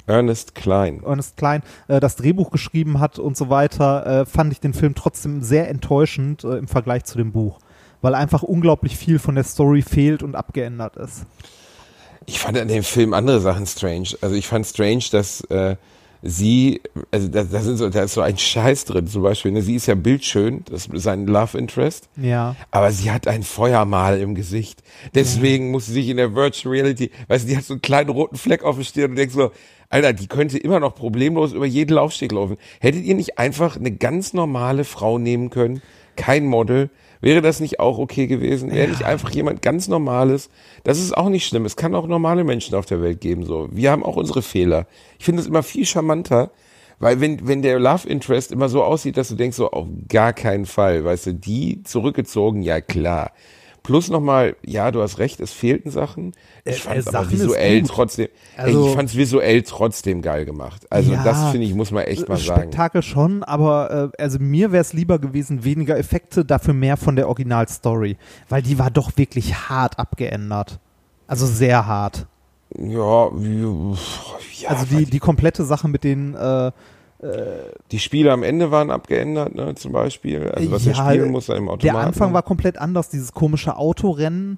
[0.07, 1.01] Ernest Klein.
[1.03, 4.95] Ernest Klein, äh, das Drehbuch geschrieben hat und so weiter, äh, fand ich den Film
[4.95, 7.59] trotzdem sehr enttäuschend äh, im Vergleich zu dem Buch.
[8.01, 11.25] Weil einfach unglaublich viel von der Story fehlt und abgeändert ist.
[12.27, 14.09] Ich fand an dem Film andere Sachen strange.
[14.21, 15.43] Also ich fand strange, dass
[16.21, 19.51] sie, also da, da, sind so, da ist so ein Scheiß drin zum Beispiel.
[19.51, 19.61] Ne?
[19.61, 22.09] Sie ist ja bildschön, das ist sein Love Interest.
[22.15, 22.55] Ja.
[22.71, 24.83] Aber sie hat ein Feuermal im Gesicht.
[25.13, 28.09] Deswegen muss sie sich in der Virtual Reality, weißt du, die hat so einen kleinen
[28.09, 29.51] roten Fleck auf der Stirn und denkst so,
[29.89, 32.57] Alter, die könnte immer noch problemlos über jeden Laufsteg laufen.
[32.79, 35.81] Hättet ihr nicht einfach eine ganz normale Frau nehmen können?
[36.15, 36.89] Kein Model?
[37.25, 38.71] Wäre das nicht auch okay gewesen?
[38.71, 40.51] Wäre nicht einfach jemand ganz Normales?
[40.83, 41.65] Das ist auch nicht schlimm.
[41.65, 43.67] Es kann auch normale Menschen auf der Welt geben, so.
[43.71, 44.85] Wir haben auch unsere Fehler.
[45.17, 46.51] Ich finde es immer viel charmanter,
[46.99, 50.33] weil wenn, wenn der Love Interest immer so aussieht, dass du denkst so, auf gar
[50.33, 53.31] keinen Fall, weißt du, die zurückgezogen, ja klar.
[53.85, 56.33] Plus nochmal, ja, du hast recht, es fehlten Sachen.
[56.63, 58.27] Ich Äh, fand es äh, aber visuell trotzdem,
[58.57, 60.85] Also- ey, ich fand es visuell trotzdem geil gemacht.
[60.89, 62.61] Also Ja, das finde ich, muss man echt mal sagen.
[62.61, 67.15] Spektakel schon, aber äh, also mir wäre es lieber gewesen, weniger Effekte, dafür mehr von
[67.15, 68.17] der Originalstory,
[68.49, 70.79] weil die war doch wirklich hart abgeändert.
[71.27, 72.27] Also sehr hart.
[72.77, 73.95] Ja, wie,
[74.61, 76.71] ja also die, die komplette Sache mit den äh,
[77.91, 80.49] die Spiele am Ende waren abgeändert, ne, zum Beispiel.
[80.51, 81.81] Also was ja, er spielen muss dem Automaten.
[81.81, 84.57] Der Anfang war komplett anders, dieses komische Autorennen.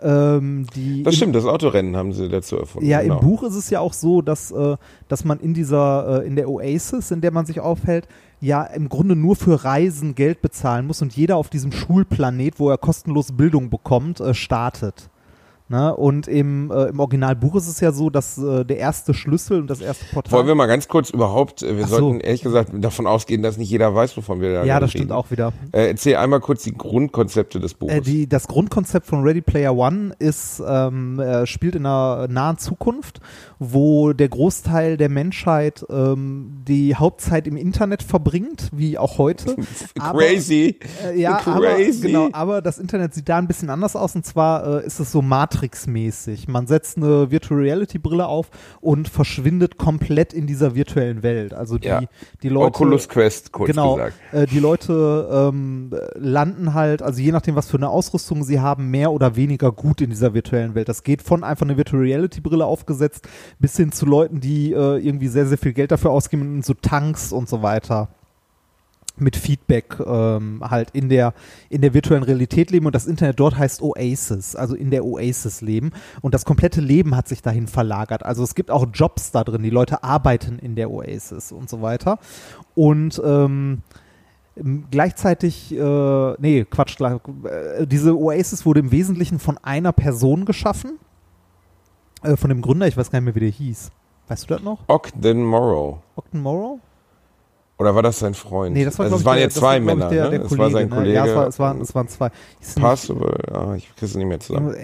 [0.00, 0.66] Ähm,
[1.04, 2.88] Das im- stimmt, das Autorennen haben sie dazu erfunden.
[2.88, 3.18] Ja, genau.
[3.18, 4.76] im Buch ist es ja auch so, dass, äh,
[5.08, 8.06] dass man in dieser, äh, in der Oasis, in der man sich aufhält,
[8.40, 12.70] ja im Grunde nur für Reisen Geld bezahlen muss und jeder auf diesem Schulplanet, wo
[12.70, 15.10] er kostenlos Bildung bekommt, äh, startet.
[15.70, 15.94] Ne?
[15.94, 19.68] Und im, äh, im Originalbuch ist es ja so, dass äh, der erste Schlüssel und
[19.68, 20.32] das erste Portal.
[20.32, 21.98] Wollen wir mal ganz kurz überhaupt, äh, wir so.
[21.98, 24.90] sollten ehrlich gesagt davon ausgehen, dass nicht jeder weiß, wovon wir da ja, gerade das
[24.92, 25.12] stimmt reden.
[25.12, 25.52] auch wieder.
[25.72, 27.96] Äh, erzähl einmal kurz die Grundkonzepte des Buches.
[27.96, 32.56] Äh, die, das Grundkonzept von Ready Player One ist, ähm, äh, spielt in einer nahen
[32.56, 33.20] Zukunft,
[33.58, 39.56] wo der Großteil der Menschheit ähm, die Hauptzeit im Internet verbringt, wie auch heute.
[39.98, 40.78] Aber- Crazy.
[41.04, 42.06] Äh, ja, aber, Crazy.
[42.08, 45.10] genau, aber das Internet sieht da ein bisschen anders aus und zwar äh, ist es
[45.12, 46.48] so Matrix-mäßig.
[46.48, 48.50] Man setzt eine Virtual Reality Brille auf
[48.80, 51.54] und verschwindet komplett in dieser virtuellen Welt.
[51.54, 52.02] Also die, Ja.
[52.42, 52.66] die Leute.
[52.68, 54.14] Oculus Quest, kurz genau, gesagt.
[54.32, 58.90] Äh, die Leute ähm, landen halt, also je nachdem, was für eine Ausrüstung sie haben,
[58.90, 60.88] mehr oder weniger gut in dieser virtuellen Welt.
[60.88, 63.26] Das geht von einfach eine Virtual Reality Brille aufgesetzt
[63.58, 66.74] bis hin zu Leuten, die äh, irgendwie sehr, sehr viel Geld dafür ausgeben in so
[66.74, 68.08] Tanks und so weiter
[69.20, 71.34] mit Feedback ähm, halt in der
[71.70, 72.86] in der virtuellen Realität leben.
[72.86, 75.90] Und das Internet dort heißt Oasis, also in der Oasis leben.
[76.20, 78.24] Und das komplette Leben hat sich dahin verlagert.
[78.24, 81.82] Also es gibt auch Jobs da drin, die Leute arbeiten in der Oasis und so
[81.82, 82.18] weiter.
[82.74, 83.82] Und ähm,
[84.90, 90.98] Gleichzeitig, äh, nee, Quatsch, äh, diese Oasis wurde im Wesentlichen von einer Person geschaffen,
[92.22, 93.90] äh, von dem Gründer, ich weiß gar nicht mehr, wie der hieß.
[94.28, 94.80] Weißt du das noch?
[94.88, 95.98] Ogden Morrow.
[96.16, 96.80] Ogden Morrow?
[97.78, 98.74] Oder war das sein Freund?
[98.74, 100.30] Nee, das war, also es waren ich, der, jetzt das zwei war, Männer, der, ne?
[100.30, 100.96] der Es Kollege, war sein ne?
[100.96, 101.14] Kollege.
[101.14, 102.30] Ja, es, war, es, waren, es waren zwei.
[102.80, 104.74] Possible, ja, ich krieg's nicht mehr zusammen.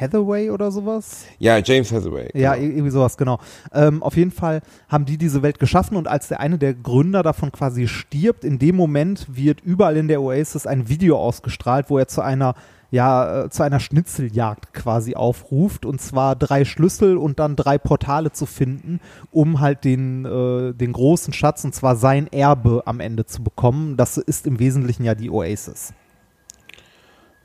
[0.00, 1.24] Hathaway oder sowas?
[1.40, 2.30] Ja, James Hathaway.
[2.34, 2.66] Ja, genau.
[2.68, 3.40] irgendwie sowas, genau.
[3.72, 7.24] Ähm, auf jeden Fall haben die diese Welt geschaffen und als der eine der Gründer
[7.24, 11.98] davon quasi stirbt, in dem Moment wird überall in der Oasis ein Video ausgestrahlt, wo
[11.98, 12.54] er zu einer
[12.90, 18.32] ja, äh, zu einer Schnitzeljagd quasi aufruft und zwar drei Schlüssel und dann drei Portale
[18.32, 23.26] zu finden, um halt den, äh, den großen Schatz und zwar sein Erbe am Ende
[23.26, 23.96] zu bekommen.
[23.96, 25.92] Das ist im Wesentlichen ja die Oasis.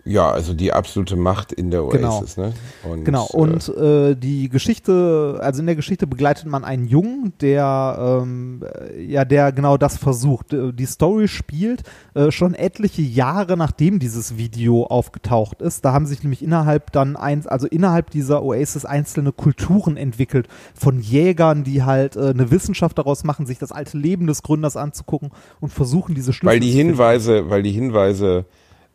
[0.03, 2.17] Ja, also die absolute Macht in der Genau.
[2.17, 2.53] Oasis, ne?
[2.89, 7.33] Und, Genau, äh, und äh, die Geschichte, also in der Geschichte begleitet man einen Jungen,
[7.39, 10.53] der ähm, äh, ja, der genau das versucht.
[10.53, 11.83] Äh, Die Story spielt
[12.15, 15.85] äh, schon etliche Jahre nachdem dieses Video aufgetaucht ist.
[15.85, 20.99] Da haben sich nämlich innerhalb dann eins, also innerhalb dieser Oasis einzelne Kulturen entwickelt von
[20.99, 25.29] Jägern, die halt äh, eine Wissenschaft daraus machen, sich das alte Leben des Gründers anzugucken
[25.59, 26.71] und versuchen diese Schlüssel weil die.
[26.71, 28.45] Hinweise, weil die Hinweise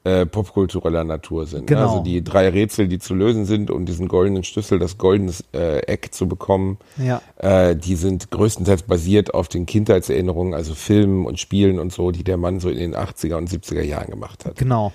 [0.07, 1.67] äh, popkultureller Natur sind.
[1.67, 1.81] Genau.
[1.81, 1.87] Ne?
[1.89, 5.79] Also die drei Rätsel, die zu lösen sind, um diesen goldenen Schlüssel, das goldene äh,
[5.81, 7.21] Eck zu bekommen, Ja.
[7.39, 12.23] äh, die sind größtenteils basiert auf den Kindheitserinnerungen, also Filmen und Spielen und so, die
[12.23, 14.57] der Mann so in den 80er und 70er Jahren gemacht hat.
[14.57, 14.93] Genau.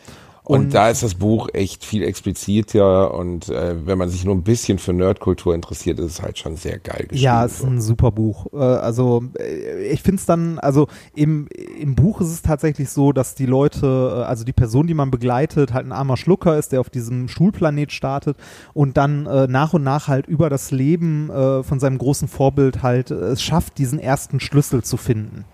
[0.51, 4.43] Und, da ist das Buch echt viel expliziter und äh, wenn man sich nur ein
[4.43, 7.23] bisschen für Nerdkultur interessiert, ist es halt schon sehr geil geschrieben.
[7.23, 8.47] Ja, es ist ein super Buch.
[8.53, 11.47] Äh, Also äh, ich finde es dann, also im,
[11.79, 15.11] im Buch ist es tatsächlich so, dass die Leute, äh, also die Person, die man
[15.11, 18.37] begleitet, halt ein armer Schlucker ist, der auf diesem Schulplanet startet
[18.73, 22.83] und dann äh, nach und nach halt über das Leben äh, von seinem großen Vorbild
[22.83, 25.45] halt äh, es schafft, diesen ersten Schlüssel zu finden.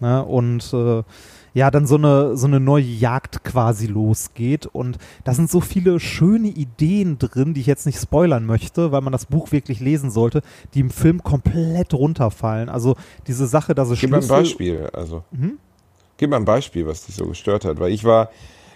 [0.00, 0.24] Ne?
[0.24, 1.02] Und äh,
[1.54, 4.66] ja, dann so eine, so eine neue Jagd quasi losgeht.
[4.66, 9.00] Und da sind so viele schöne Ideen drin, die ich jetzt nicht spoilern möchte, weil
[9.02, 10.42] man das Buch wirklich lesen sollte,
[10.74, 12.68] die im Film komplett runterfallen.
[12.68, 12.96] Also
[13.26, 14.28] diese Sache, dass es Gib mal ein.
[14.28, 15.24] Beispiel, also.
[15.30, 15.58] Mhm.
[16.16, 18.30] Gib mal ein Beispiel, was dich so gestört hat, weil ich war,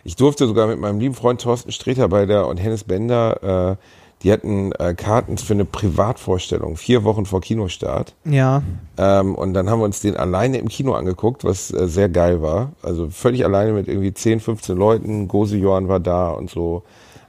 [0.04, 3.76] ich durfte sogar mit meinem lieben Freund Thorsten Streter bei der und Hennes Bender, äh,
[4.22, 8.14] die hatten äh, Karten für eine Privatvorstellung, vier Wochen vor Kinostart.
[8.24, 8.62] Ja,
[8.98, 12.40] Ähm, und dann haben wir uns den alleine im Kino angeguckt, was äh, sehr geil
[12.40, 12.72] war.
[12.82, 15.28] Also völlig alleine mit irgendwie 10, 15 Leuten.
[15.28, 16.82] Gose Johann war da und so.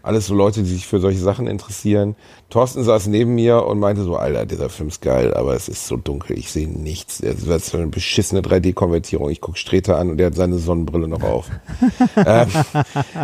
[0.08, 2.16] Alles so Leute, die sich für solche Sachen interessieren.
[2.49, 5.86] Thorsten saß neben mir und meinte so, Alter, dieser Film ist geil, aber es ist
[5.86, 7.20] so dunkel, ich sehe nichts.
[7.20, 9.30] Das ist so eine beschissene 3D-Konvertierung.
[9.30, 11.49] Ich guck Streter an und der hat seine Sonnenbrille noch auf.
[12.26, 12.47] ähm,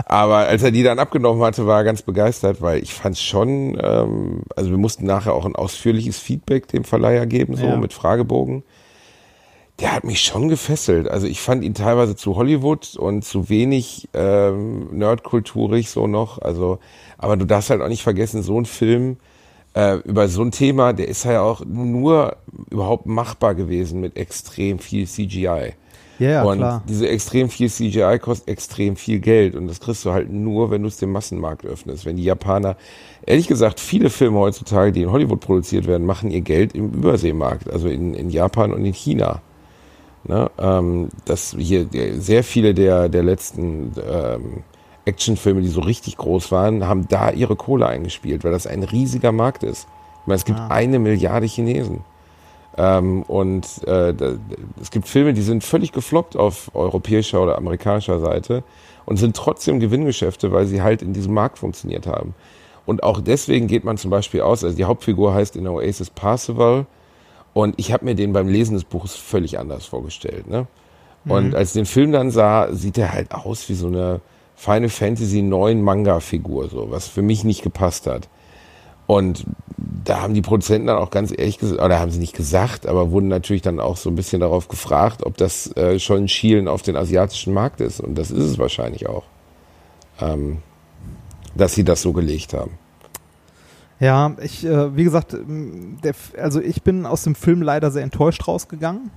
[0.05, 3.77] aber als er die dann abgenommen hatte, war er ganz begeistert, weil ich fand schon,
[3.81, 7.77] ähm, also wir mussten nachher auch ein ausführliches Feedback dem Verleiher geben, so Ja.
[7.77, 8.63] mit Fragebogen
[9.79, 11.07] der hat mich schon gefesselt.
[11.07, 16.39] Also ich fand ihn teilweise zu Hollywood und zu wenig ähm, nerdkulturig so noch.
[16.39, 16.79] Also,
[17.17, 19.17] aber du darfst halt auch nicht vergessen, so ein Film
[19.73, 22.37] äh, über so ein Thema, der ist ja auch nur
[22.69, 25.73] überhaupt machbar gewesen mit extrem viel CGI.
[26.19, 26.83] Ja, ja, und klar.
[26.87, 30.83] diese extrem viel CGI kostet extrem viel Geld und das kriegst du halt nur, wenn
[30.83, 32.05] du es dem Massenmarkt öffnest.
[32.05, 32.77] Wenn die Japaner,
[33.25, 37.67] ehrlich gesagt, viele Filme heutzutage, die in Hollywood produziert werden, machen ihr Geld im Überseemarkt,
[37.67, 39.41] also in, in Japan und in China.
[40.25, 40.49] Ne?
[40.57, 44.63] Ähm, das hier der, sehr viele der der letzten ähm,
[45.05, 49.31] Actionfilme, die so richtig groß waren, haben da ihre Kohle eingespielt, weil das ein riesiger
[49.31, 49.87] Markt ist.
[50.21, 52.01] Ich meine, es gibt eine Milliarde Chinesen.
[52.77, 54.33] Ähm, und äh, da,
[54.81, 58.63] es gibt Filme, die sind völlig gefloppt auf europäischer oder amerikanischer Seite
[59.05, 62.33] und sind trotzdem Gewinngeschäfte, weil sie halt in diesem Markt funktioniert haben.
[62.85, 66.85] Und auch deswegen geht man zum Beispiel aus, also die Hauptfigur heißt in Oasis Parzival
[67.53, 70.47] und ich habe mir den beim Lesen des Buches völlig anders vorgestellt.
[70.47, 70.67] Ne?
[71.25, 74.19] Und als ich den Film dann sah, sieht er halt aus wie so eine
[74.55, 78.27] Final Fantasy 9 Manga-Figur, so, was für mich nicht gepasst hat.
[79.07, 79.45] Und
[79.77, 83.11] da haben die Produzenten dann auch ganz ehrlich gesagt, oder haben sie nicht gesagt, aber
[83.11, 86.67] wurden natürlich dann auch so ein bisschen darauf gefragt, ob das äh, schon ein Schielen
[86.67, 87.99] auf den asiatischen Markt ist.
[87.99, 89.23] Und das ist es wahrscheinlich auch.
[90.21, 90.59] Ähm,
[91.55, 92.71] dass sie das so gelegt haben.
[94.03, 95.35] Ja, ich, äh, wie gesagt,
[96.03, 99.11] der, also ich bin aus dem Film leider sehr enttäuscht rausgegangen.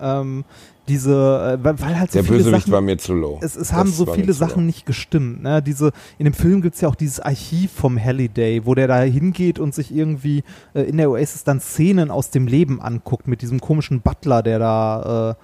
[0.00, 0.44] Ähm,
[0.88, 3.38] diese, äh, weil, halt so Der viele Bösewicht Sachen, war mir zu low.
[3.40, 4.32] es, es haben Das so viele.
[4.32, 5.42] Sachen nicht gestimmt.
[5.42, 5.62] Ne?
[5.62, 9.58] Diese, in dem Film gibt's ja auch dieses Archiv vom Halliday, wo der da hingeht
[9.60, 10.42] und sich irgendwie
[10.74, 14.58] äh, in der Oasis dann Szenen aus dem Leben anguckt mit diesem komischen Butler, der
[14.58, 15.36] da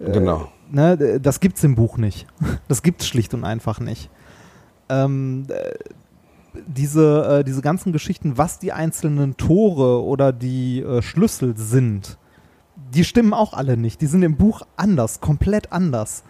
[0.00, 0.48] äh, Genau.
[0.70, 2.26] ne, das gibt's im Buch nicht.
[2.68, 4.10] Das gibt's schlicht und einfach nicht.
[4.88, 5.74] Ähm, äh,
[6.66, 12.18] diese, äh, diese ganzen Geschichten, was die einzelnen Tore oder die äh, Schlüssel sind,
[12.94, 14.00] die stimmen auch alle nicht.
[14.00, 16.24] Die sind im Buch anders, komplett anders.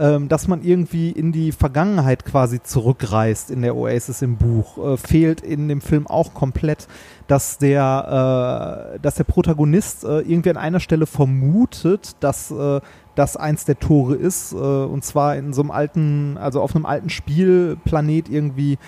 [0.00, 4.96] Ähm, dass man irgendwie in die Vergangenheit quasi zurückreist in der Oasis im Buch, äh,
[4.96, 6.86] fehlt in dem Film auch komplett,
[7.26, 12.80] dass der, äh, dass der Protagonist äh, irgendwie an einer Stelle vermutet, dass äh,
[13.16, 16.86] das eins der Tore ist, äh, und zwar in so einem alten, also auf einem
[16.86, 18.78] alten Spielplanet irgendwie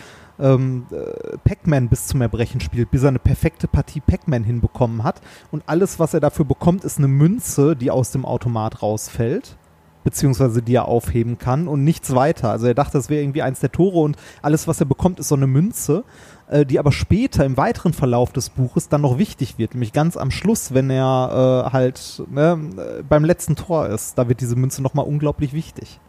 [0.41, 5.21] ähm, äh, Pac-Man bis zum Erbrechen spielt, bis er eine perfekte Partie Pac-Man hinbekommen hat.
[5.51, 9.57] Und alles, was er dafür bekommt, ist eine Münze, die aus dem Automat rausfällt.
[10.03, 12.51] Beziehungsweise die er aufheben kann und nichts weiter.
[12.51, 15.29] Also er dachte, das wäre irgendwie eins der Tore und alles, was er bekommt, ist
[15.29, 16.05] so eine Münze,
[16.49, 19.75] äh, die aber später im weiteren Verlauf des Buches dann noch wichtig wird.
[19.75, 24.17] Nämlich ganz am Schluss, wenn er äh, halt ne, äh, beim letzten Tor ist.
[24.17, 26.01] Da wird diese Münze nochmal unglaublich wichtig.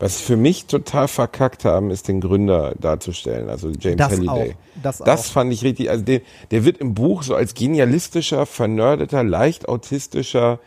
[0.00, 4.50] Was für mich total verkackt haben, ist den Gründer darzustellen, also James Das Halliday.
[4.50, 4.82] auch.
[4.82, 5.32] Das, Das auch.
[5.32, 10.58] fand ich richtig, also der, der wird im Buch so als genialistischer, vernördeter, leicht autistischer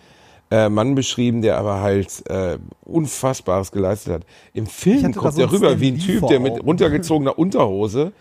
[0.52, 4.22] äh, Mann beschrieben, der aber halt äh, Unfassbares geleistet hat.
[4.54, 8.14] Im Film kommt er rüber wie ein Typ, der mit runtergezogener Unterhose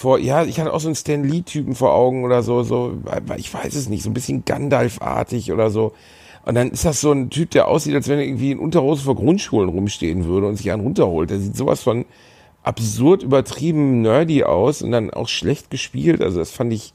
[0.00, 2.94] vor, ja, ich hatte auch so einen Stan Lee-Typen vor Augen oder so, so,
[3.36, 5.92] ich weiß es nicht, so ein bisschen Gandalf-artig oder so.
[6.44, 9.02] Und dann ist das so ein Typ, der aussieht, als wenn er irgendwie in Unterhose
[9.04, 11.30] vor Grundschulen rumstehen würde und sich einen runterholt.
[11.30, 12.06] Der sieht sowas von
[12.62, 16.22] absurd übertrieben nerdy aus und dann auch schlecht gespielt.
[16.22, 16.92] Also das fand ich,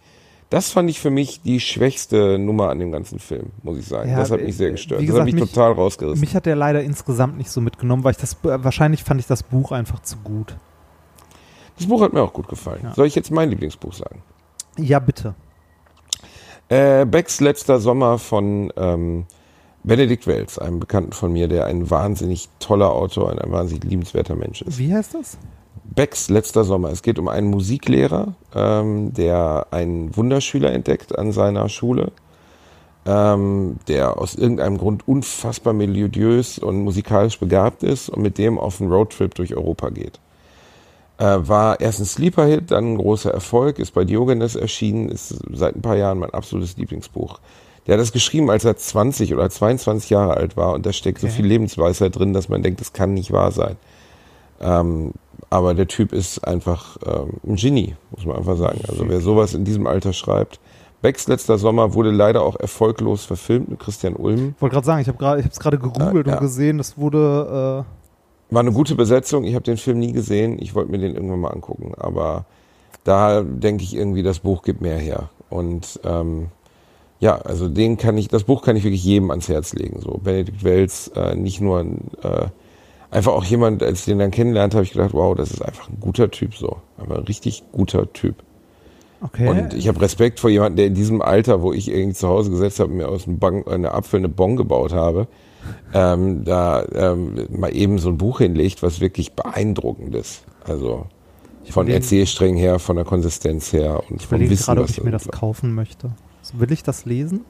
[0.49, 4.09] das fand ich für mich die schwächste Nummer an dem ganzen Film, muss ich sagen.
[4.09, 5.01] Ja, das hat äh, mich sehr gestört.
[5.01, 6.19] wie das hat gesagt, mich, mich- total rausgerissen.
[6.19, 9.43] Mich hat der leider insgesamt nicht so mitgenommen, weil ich das wahrscheinlich fand ich das
[9.43, 10.55] Buch einfach zu gut.
[11.77, 12.81] das Buch hat mir auch gut gefallen.
[12.83, 12.93] Ja.
[12.93, 14.21] Soll ich jetzt mein Lieblingsbuch sagen?
[14.77, 15.35] Ja, bitte.
[16.67, 19.25] Äh, Becks letzter Sommer von ähm,
[19.85, 24.35] Benedikt Wells, einem Bekannten von mir, der ein wahnsinnig toller Autor und ein wahnsinnig liebenswerter
[24.35, 24.79] Mensch ist.
[24.79, 25.37] Wie heißt das?
[25.83, 26.89] Becks letzter Sommer.
[26.89, 32.11] Es geht um einen Musiklehrer, ähm, der einen Wunderschüler entdeckt an seiner Schule,
[33.05, 38.81] ähm, der aus irgendeinem Grund unfassbar melodiös und musikalisch begabt ist und mit dem auf
[38.81, 40.19] einen Roadtrip durch Europa geht.
[41.19, 45.75] Äh, war erst ein Sleeper-Hit, dann ein großer Erfolg, ist bei Diogenes erschienen, ist seit
[45.75, 47.39] ein paar Jahren mein absolutes Lieblingsbuch.
[47.87, 51.19] Der hat das geschrieben, als er 20 oder 22 Jahre alt war und da steckt
[51.19, 51.35] so Okay.
[51.37, 53.75] viel Lebensweisheit drin, dass man denkt, das kann nicht wahr sein.
[54.59, 55.11] Ähm,
[55.49, 58.81] aber der Typ ist einfach ähm, ein Genie, muss man einfach sagen.
[58.87, 60.59] Also wer sowas in diesem Alter schreibt.
[61.01, 64.53] Becks letzter Sommer wurde leider auch erfolglos verfilmt mit Christian Ulm.
[64.55, 66.35] Ich wollte gerade sagen, ich habe es gerade gegoogelt Ah, ja.
[66.37, 67.85] und gesehen, das wurde
[68.49, 69.43] War eine gute Besetzung.
[69.43, 70.57] Ich habe den Film nie gesehen.
[70.59, 71.93] Ich wollte mir den irgendwann mal angucken.
[71.97, 72.45] Aber
[73.03, 75.29] da denke ich irgendwie, das Buch gibt mehr her.
[75.51, 76.47] Und ähm,
[77.25, 79.99] ja, also den kann ich, das Buch kann ich wirklich jedem ans Herz legen.
[79.99, 82.45] So Benedikt Wells, äh, nicht nur ein, äh,
[83.09, 85.89] einfach auch jemand, als ich den dann kennenlernte, habe ich gedacht, wow, das ist einfach
[85.89, 86.77] ein guter Typ so.
[86.97, 88.35] Aber ein richtig guter Typ.
[88.37, 88.43] äh,
[89.21, 89.47] Okay.
[89.47, 92.51] Und ich habe Respekt vor jemandem, der in diesem Alter, wo ich irgendwie zu Hause
[92.51, 95.27] gesetzt habe und mir aus einem Bang, eine Apfel eine Bon gebaut habe,
[95.95, 100.43] ähm, da ähm, mal eben so ein Buch hinlegt, was wirklich beeindruckend ist.
[100.63, 101.07] Also
[101.71, 105.03] von Erzählsträngen her, von der Konsistenz her und ich vom Wissen, gerade, ob was ich
[105.03, 106.11] mir das kaufen möchte.
[106.53, 107.41] Will ich das lesen?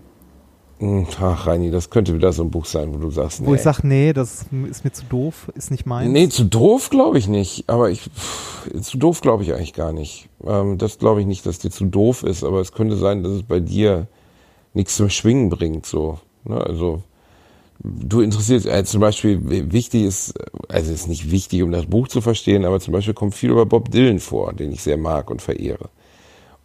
[0.80, 3.56] Hm, Ach, Reini, das könnte wieder so ein Buch sein, wo du sagst, Wo nee.
[3.56, 6.12] ich sage, nee, das ist mir zu doof, ist nicht meins.
[6.12, 7.70] Nee, zu doof glaube ich nicht.
[7.70, 10.28] Aber ich pff, zu doof glaube ich eigentlich gar nicht.
[10.46, 12.44] Ähm, das glaube ich nicht, dass dir zu doof ist.
[12.44, 14.08] Aber es könnte sein, dass es bei dir
[14.74, 15.86] nichts zum Schwingen bringt.
[15.86, 16.60] So, ne?
[16.60, 17.04] Also
[17.80, 19.40] du interessierst äh, zum Beispiel
[19.72, 20.34] wichtig ist,
[20.68, 23.52] also es ist nicht wichtig, um das Buch zu verstehen, aber zum Beispiel kommt viel
[23.52, 25.90] über Bob Dylan vor, den ich sehr mag und verehre.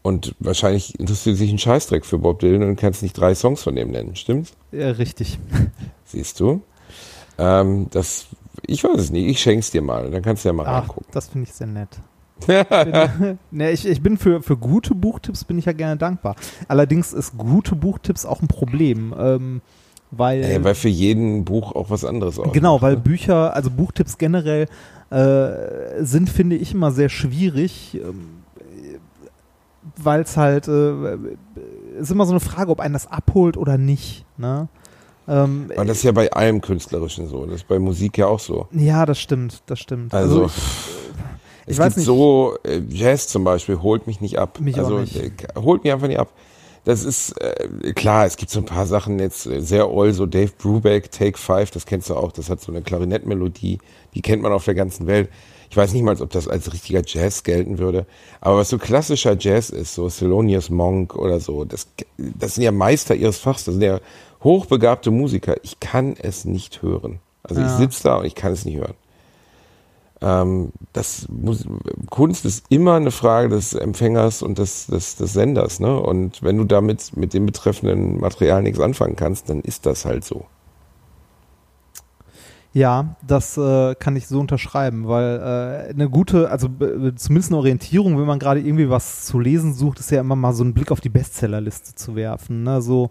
[0.03, 3.74] Und wahrscheinlich interessiert sich ein Scheißdreck für Bob Dylan und kannst nicht drei Songs von
[3.76, 4.53] dem nennen, stimmt's?
[4.72, 5.38] Ja, richtig.
[6.07, 6.62] Siehst du?
[7.36, 8.26] Ähm, das,
[8.66, 11.07] ich weiß es nicht, ich schenk's dir mal, dann kannst du ja mal Ach, reingucken.
[11.12, 11.88] das finde ich sehr nett.
[12.46, 16.36] bin, nee, ich, ich bin für, für gute Buchtipps bin ich ja gerne dankbar.
[16.68, 19.61] Allerdings ist gute Buchtipps auch ein Problem, ähm,
[20.11, 22.55] weil, Äh, weil für jeden Buch auch was anderes ausmacht.
[22.55, 23.01] genau, weil ne?
[23.01, 24.66] Bücher, also Buchtipps generell
[25.11, 28.40] äh, sind, finde ich, immer sehr schwierig, ähm,
[30.05, 31.16] weil es halt äh,
[31.98, 34.24] ist immer so eine Frage, ob einen das abholt oder nicht.
[34.36, 34.68] Ne?
[35.28, 37.46] Ähm, Aber das ist ja bei allem Künstlerischen so.
[37.46, 38.66] Das ist bei Musik ja auch so.
[38.72, 40.12] ja, das stimmt, das stimmt.
[40.12, 40.53] Also, ich,
[41.66, 42.07] es ich weiß gibt nicht.
[42.07, 44.59] so, äh, Jazz zum Beispiel holt mich nicht ab.
[44.61, 45.16] Mich also, nicht.
[45.16, 46.32] äh, holt mich einfach nicht ab.
[46.84, 50.26] Das ist, äh, klar, es gibt so ein paar Sachen jetzt äh, sehr oll, so
[50.26, 53.78] Dave Brubeck, Take Five, das kennst du auch, das hat so eine Klarinettmelodie,
[54.14, 55.28] die kennt man auf der ganzen Welt.
[55.71, 58.05] Ich weiß nicht mal, ob das als richtiger Jazz gelten würde,
[58.41, 61.87] aber was so klassischer Jazz ist, so Thelonious Monk oder so, das,
[62.18, 64.01] das sind ja Meister ihres Fachs, das sind ja
[64.43, 65.55] hochbegabte Musiker.
[65.62, 67.21] Ich kann es nicht hören.
[67.45, 67.77] Also ich Ja.
[67.77, 68.95] sitze da und ich kann es nicht hören.
[70.23, 71.64] Ähm, das muss,
[72.11, 75.99] Kunst ist immer eine Frage des Empfängers und des, des, des Senders, ne?
[75.99, 80.25] Und wenn du damit mit dem betreffenden Material nichts anfangen kannst, dann ist das halt
[80.25, 80.47] so.
[82.73, 86.68] Ja, das äh, kann ich so unterschreiben, weil äh, eine gute, also
[87.16, 90.53] zumindest eine Orientierung, wenn man gerade irgendwie was zu lesen sucht, ist ja immer mal
[90.53, 92.62] so einen Blick auf die Bestsellerliste zu werfen.
[92.62, 92.81] Ne?
[92.81, 93.11] So,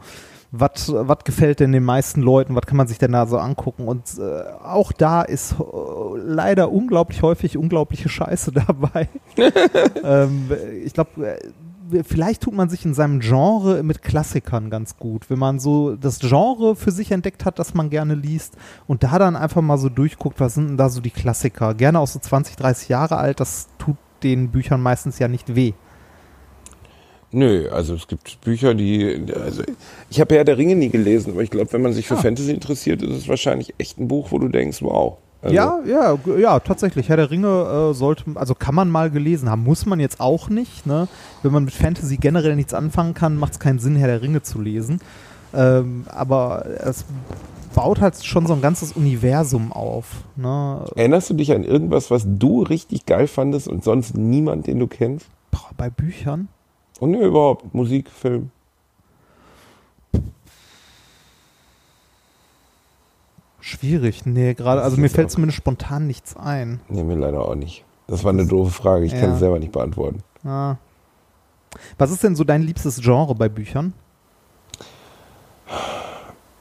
[0.51, 3.87] was gefällt denn den meisten Leuten, was kann man sich denn da so angucken?
[3.87, 5.63] Und äh, auch da ist äh,
[6.17, 9.09] leider unglaublich häufig unglaubliche Scheiße dabei.
[10.03, 10.49] ähm,
[10.85, 11.37] ich glaube,
[12.03, 16.19] vielleicht tut man sich in seinem Genre mit Klassikern ganz gut, wenn man so das
[16.19, 19.89] Genre für sich entdeckt hat, das man gerne liest und da dann einfach mal so
[19.89, 21.73] durchguckt, was sind denn da so die Klassiker?
[21.73, 25.73] Gerne auch so 20, 30 Jahre alt, das tut den Büchern meistens ja nicht weh.
[27.31, 29.61] Nö, also es gibt Bücher, die, also
[30.09, 32.21] ich habe Herr der Ringe nie gelesen, aber ich glaube, wenn man sich für Ah.
[32.21, 35.17] Fantasy interessiert, ist es wahrscheinlich echt ein Buch, wo du denkst, wow.
[35.41, 37.07] Also, ja, ja, ja, tatsächlich.
[37.07, 40.49] Herr der Ringe äh, sollte, also kann man mal gelesen haben, muss man jetzt auch
[40.49, 40.85] nicht.
[40.85, 41.07] Ne?
[41.43, 44.41] Wenn man mit Fantasy generell nichts anfangen kann, macht es keinen Sinn, Herr der Ringe
[44.41, 44.99] zu lesen.
[45.53, 47.05] Ähm, aber es
[47.73, 50.23] baut halt schon so ein ganzes Universum auf.
[50.35, 50.83] Ne?
[50.95, 54.87] Erinnerst du dich an irgendwas, was du richtig geil fandest und sonst niemand, den du
[54.87, 55.27] kennst?
[55.51, 56.49] Boah, bei Büchern.
[56.99, 58.51] Und nö, überhaupt, Musik, Film.
[63.61, 64.25] Schwierig.
[64.25, 66.79] Nee, gerade, also mir fällt zumindest spontan nichts ein.
[66.89, 67.83] Nee, mir leider auch nicht.
[68.07, 69.33] Das war eine doofe Frage, ich kann Ja.
[69.33, 70.23] es selber nicht beantworten.
[70.45, 70.75] Ah.
[71.97, 73.93] Was ist denn so dein liebstes Genre bei Büchern?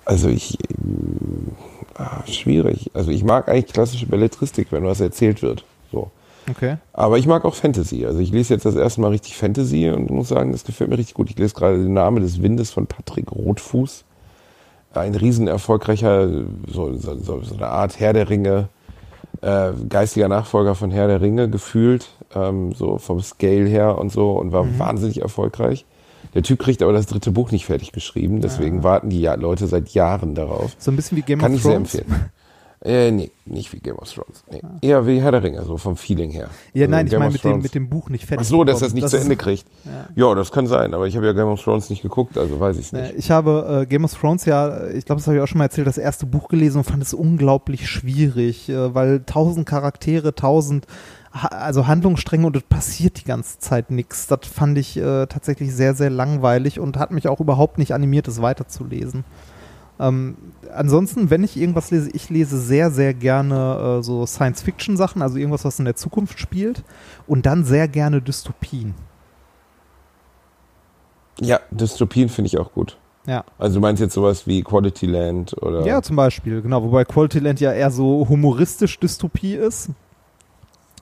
[0.05, 1.53] Also ich, ähm,
[1.97, 2.91] ah, schwierig.
[2.95, 5.65] Also ich mag eigentlich klassische Belletristik, wenn was erzählt wird.
[5.93, 6.11] So.
[6.51, 6.79] Okay.
[6.95, 8.07] Aber ich mag auch Fantasy.
[8.07, 10.97] Also ich lese jetzt das erste Mal richtig Fantasy und muss sagen, das gefällt mir
[10.99, 11.29] richtig gut.
[11.31, 14.05] Ich lese gerade den Namen des Windes von Patrick Rotfuß.
[14.99, 16.29] Ein riesen erfolgreicher,
[16.67, 18.69] so, so, so, eine Art Herr der Ringe,
[19.41, 24.33] äh, geistiger Nachfolger von Herr der Ringe gefühlt, ähm, so vom Scale her und so
[24.33, 25.85] und war wahnsinnig erfolgreich.
[26.35, 29.67] Der Typ kriegt aber das dritte Buch nicht fertig geschrieben, deswegen warten die ja Leute
[29.67, 30.77] seit Jahren darauf.
[30.79, 31.95] So ein bisschen wie Game Kann of ich sehr Thrones.
[31.95, 32.31] empfehlen.
[32.85, 34.45] Äh, nee, nicht wie Game of Thrones.
[34.51, 34.61] Nee.
[34.83, 36.49] Eher wie Herr der Ringe, so vom Feeling her.
[36.75, 38.47] Ja, Also nein, ich Game meine mit dem, mit dem Buch nicht fertig.
[38.47, 38.87] Ach so, dass bekommen.
[38.87, 39.67] das nicht zu ist- Ende kriegt.
[40.15, 40.35] Ja.
[40.37, 42.87] das kann sein, aber ich habe ja Game of Thrones nicht geguckt, also weiß ich
[42.87, 43.15] es nicht.
[43.17, 45.65] Ich habe äh, Game of Thrones ja, ich glaube, das habe ich auch schon mal
[45.65, 50.87] erzählt, das erste Buch gelesen und fand es unglaublich schwierig, äh, weil tausend Charaktere, tausend
[51.33, 54.29] also Handlungsstränge und es passiert die ganze Zeit nichts.
[54.29, 58.29] Das fand ich äh, tatsächlich sehr, sehr langweilig und hat mich auch überhaupt nicht animiert,
[58.29, 59.25] es weiterzulesen.
[60.01, 60.37] Ähm,
[60.73, 65.65] ansonsten, wenn ich irgendwas lese, ich lese sehr, sehr gerne äh, so Science-Fiction-Sachen, also irgendwas,
[65.65, 66.85] was in der Zukunft spielt
[67.27, 68.95] und dann sehr gerne Dystopien.
[71.41, 72.97] Ja, Dystopien finde ich auch gut.
[73.27, 73.45] Ja.
[73.59, 76.83] Also du meinst jetzt sowas wie Quality Land oder Ja, zum Beispiel, genau.
[76.83, 79.91] Wobei Quality Land ja eher so humoristisch Dystopie ist.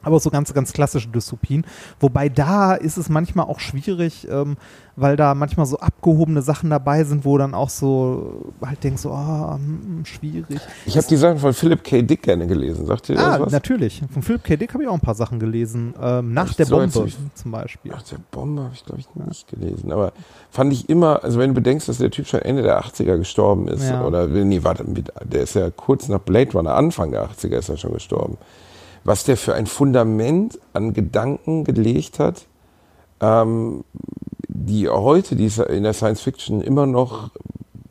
[0.07, 1.67] Aber so ganz, ganz klassische Dystopien.
[2.01, 4.57] Wobei da ist es manchmal auch schwierig, ähm,
[4.95, 9.11] weil da manchmal so abgehobene Sachen dabei sind, wo dann auch so halt denkst, so,
[9.11, 9.59] oh,
[10.05, 10.59] schwierig.
[10.87, 12.01] Ich habe die Sachen von Philip K.
[12.03, 12.87] Dick gerne gelesen.
[12.87, 13.53] Sagt ihr das Ah, was?
[13.53, 14.03] natürlich.
[14.11, 14.57] Von Philip K.
[14.57, 15.93] Dick habe ich auch ein paar Sachen gelesen.
[16.01, 17.93] Ähm, nach der so, Bombe ich- zum Beispiel.
[17.95, 19.93] Ach, der Bombe habe ich, glaube ich, nicht gelesen.
[19.93, 20.13] Aber
[20.51, 23.69] fand ich immer, also wenn du bedenkst, dass der Typ schon Ende der 80er gestorben
[23.69, 24.05] ist, Ja.
[24.05, 24.85] oder, nee, warte,
[25.25, 28.39] der ist ja kurz nach Blade Runner, Anfang der 80er ist er schon gestorben.
[29.07, 32.47] Was der für ein Fundament an Gedanken gelegt hat,
[33.21, 33.85] ähm,
[34.49, 37.31] die heute die in der Science Fiction immer noch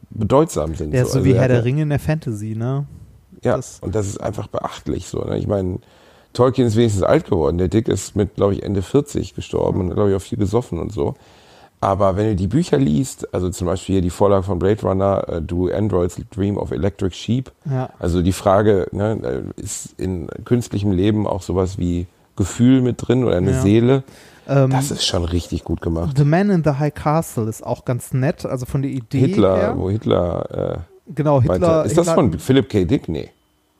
[0.09, 0.91] bedeutsam sind.
[0.93, 2.85] Der ist so Also wie er Herr der Ringe in der Fantasy, ne?
[3.43, 5.19] Ja, Das- und das ist einfach beachtlich so.
[5.21, 5.37] Ne?
[5.37, 5.79] Ich meine,
[6.33, 7.57] Tolkien ist wenigstens alt geworden.
[7.57, 10.79] Der Dick ist mit, glaube ich, Ende 40 gestorben und, glaube ich, auch viel gesoffen
[10.79, 11.15] und so.
[11.85, 15.23] Aber wenn du die Bücher liest, also zum Beispiel hier die Vorlage von Blade Runner,
[15.29, 17.89] äh, Do Androids Dream of Electric Sheep, Ja.
[17.99, 22.07] also die Frage, ne, äh, ist in künstlichem Leben auch sowas wie
[22.37, 23.61] Gefühl mit drin oder eine Ja.
[23.61, 24.03] Seele?
[24.47, 26.17] Ähm, Das ist schon richtig gut gemacht.
[26.17, 29.55] The Man in the High Castle ist auch ganz nett, also von der Idee Hitler,
[29.57, 29.73] her.
[29.77, 31.59] wo Hitler, Genau, äh, Hitler.
[31.59, 32.85] meinte, ist das Hitler, von Philip K.
[32.85, 33.07] Dick?
[33.09, 33.29] Nee.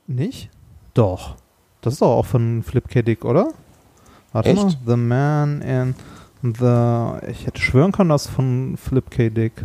[0.05, 0.49] Nicht?
[0.93, 1.35] Doch.
[1.81, 3.01] Das ist doch auch von Flip K.
[3.01, 3.47] Dick, oder?
[4.31, 4.63] Warte Echt?
[4.63, 4.73] mal.
[4.85, 5.95] The Man in
[6.41, 7.29] the.
[7.29, 9.29] Ich hätte schwören können, das ist von Flip K.
[9.29, 9.63] Dick.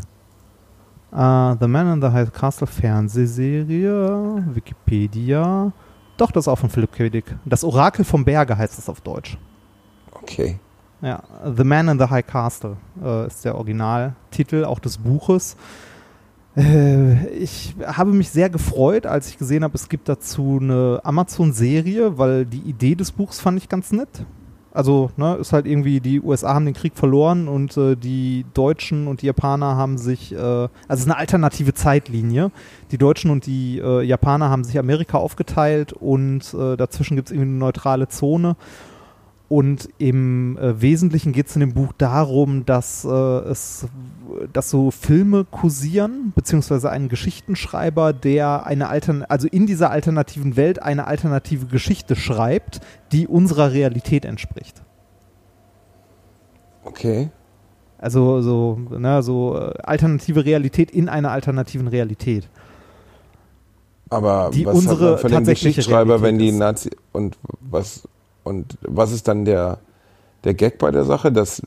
[1.12, 5.72] Uh, the Man in the High Castle Fernsehserie, Wikipedia.
[6.16, 7.08] Doch, das ist auch von Philip K.
[7.08, 7.24] Dick.
[7.44, 9.38] Das Orakel vom Berge heißt es auf Deutsch.
[10.12, 10.60] Okay.
[11.00, 11.22] Ja,
[11.56, 15.56] The Man in the High Castle äh, ist der Originaltitel auch des Buches.
[16.56, 22.18] Äh, ich habe mich sehr gefreut, als ich gesehen habe, es gibt dazu eine Amazon-Serie,
[22.18, 24.26] weil die Idee des Buchs fand ich ganz nett.
[24.72, 29.08] Also, ne, ist halt irgendwie, die USA haben den Krieg verloren und äh, die Deutschen
[29.08, 32.52] und die Japaner haben sich, äh, also es ist eine alternative Zeitlinie.
[32.92, 37.32] Die Deutschen und die äh, Japaner haben sich Amerika aufgeteilt und äh, dazwischen gibt es
[37.32, 38.56] irgendwie eine neutrale Zone.
[39.48, 43.88] Und im äh, Wesentlichen geht es in dem Buch darum, dass äh, es,
[44.52, 50.82] dass so Filme kursieren, beziehungsweise ein Geschichtenschreiber, der eine Altern also in dieser alternativen Welt
[50.82, 52.80] eine alternative Geschichte schreibt,
[53.12, 54.82] die unserer Realität entspricht.
[56.84, 57.30] Okay.
[57.98, 62.48] Also so, ne, so äh, alternative Realität in einer alternativen Realität.
[64.08, 68.08] Aber Die was unsere hat man von dem Geschichtsschreiber, wenn die Nazi und was
[68.42, 69.78] und was ist dann der
[70.44, 71.62] der Gag bei der Sache, dass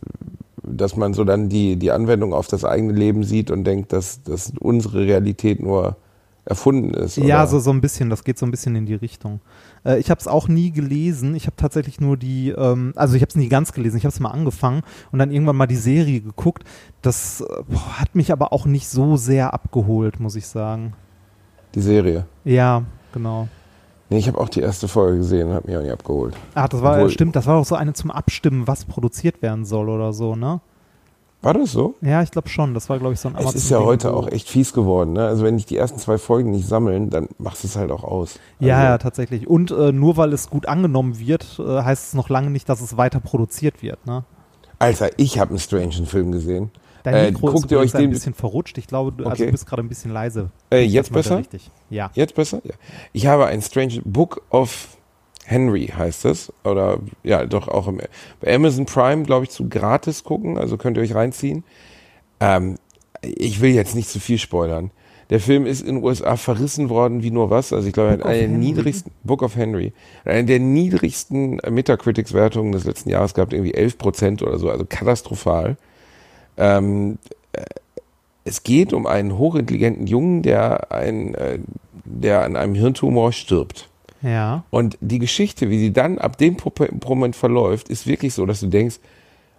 [0.64, 4.24] dass man so dann die die Anwendung auf das eigene Leben sieht und denkt, dass
[4.24, 5.98] dass unsere Realität nur
[6.46, 7.18] erfunden ist.
[7.18, 7.48] Ja, oder?
[7.48, 9.40] so, so ein bisschen, das geht so ein bisschen in die Richtung.
[9.86, 13.22] Äh, ich habe es auch nie gelesen, ich habe tatsächlich nur die, ähm, also ich
[13.22, 15.78] habe es nie ganz gelesen, ich habe es mal angefangen und dann irgendwann mal die
[15.78, 16.64] Serie geguckt.
[17.02, 20.94] Das äh, boah, hat mich aber auch nicht so sehr abgeholt, muss ich sagen.
[21.76, 22.26] die Serie.
[22.44, 22.84] Ja,
[23.14, 23.48] genau.
[24.14, 26.36] Nee, ich habe auch die erste Folge gesehen und habe mich auch nicht abgeholt.
[26.54, 29.66] Ach, das war, Obwohl- stimmt, das war auch so eine zum Abstimmen, was produziert werden
[29.66, 30.62] soll oder so, ne?
[31.42, 31.96] War das so?
[32.00, 34.14] Ja, ich glaube schon, das war, glaube ich, so ein Es ist ja Amazon-Ding, heute
[34.14, 35.14] auch echt fies geworden.
[35.14, 35.26] Ne?
[35.26, 38.04] Also wenn dich die ersten zwei Folgen nicht sammeln, dann machst du es halt auch
[38.04, 38.40] aus.
[38.60, 39.48] Ja, also, ja, tatsächlich.
[39.48, 42.82] Und äh, nur weil es gut angenommen wird, äh, heißt es noch lange nicht, dass
[42.82, 44.26] es weiter produziert wird, ne?
[44.78, 46.70] Alter, ich habe einen strangen Film gesehen.
[47.04, 48.78] Dein Äh, Mikro guckt ist ihr euch übrigens ein den- bisschen verrutscht.
[48.78, 49.46] Ich glaube, du, also Okay.
[49.48, 50.50] du bist gerade ein bisschen leise.
[50.72, 51.38] Äh, jetzt besser?
[51.40, 51.70] Richtig.
[51.90, 52.12] Ja.
[52.14, 52.62] Jetzt besser?
[52.64, 52.74] Ja.
[53.12, 54.98] Ich habe ein Strange Book of
[55.46, 56.54] Henry heißt es.
[56.64, 58.00] Oder ja, doch auch im,
[58.40, 60.58] bei Amazon Prime, glaube ich, zu gratis gucken.
[60.58, 61.64] Also könnt ihr euch reinziehen.
[62.40, 62.78] Ähm,
[63.22, 64.92] ich will jetzt nicht zu viel spoilern.
[65.30, 67.74] Der Film ist in den USA verrissen worden wie nur was.
[67.74, 69.94] Also ich glaube, er hat Book of eine der niedrigsten, Book of Henry,
[70.26, 75.78] eine der niedrigsten Metacritics-Wertungen des letzten Jahres gehabt, irgendwie 11 Prozent oder so, also katastrophal.
[76.58, 77.18] Ähm,
[77.54, 77.64] äh,
[78.46, 81.60] es geht um einen hochintelligenten Jungen, der, ein, äh,
[82.06, 83.90] der an einem Hirntumor stirbt.
[84.22, 84.64] Ja.
[84.70, 86.58] Und die Geschichte, wie sie dann ab dem
[87.06, 89.00] Moment verläuft, ist wirklich so, dass du denkst,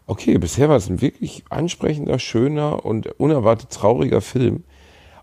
[0.07, 4.64] okay, bisher war es ein wirklich ansprechender, schöner und unerwartet trauriger Film.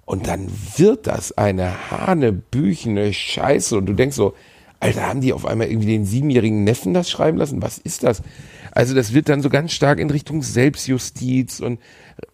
[0.05, 0.47] Und dann
[0.77, 3.77] wird das eine hanebüchene Scheiße.
[3.77, 4.33] Und du denkst so,
[4.81, 7.61] Alter, haben die auf einmal irgendwie den siebenjährigen Neffen das schreiben lassen?
[7.61, 8.23] Was ist das?
[8.71, 11.79] Also das wird dann so ganz stark in Richtung Selbstjustiz und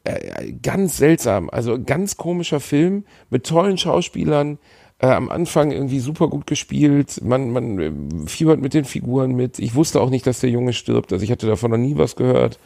[0.06, 1.50] äh, ganz seltsam.
[1.50, 4.60] Also ganz komischer Film mit tollen Schauspielern.
[5.00, 7.22] Äh, am Anfang irgendwie super gut gespielt.
[7.22, 7.92] Man, man äh,
[8.28, 9.60] fiebert mit den Figuren mit.
[9.60, 11.12] Ich wusste auch nicht, dass der Junge stirbt.
[11.12, 12.60] Also ich hatte davon noch nie was gehört.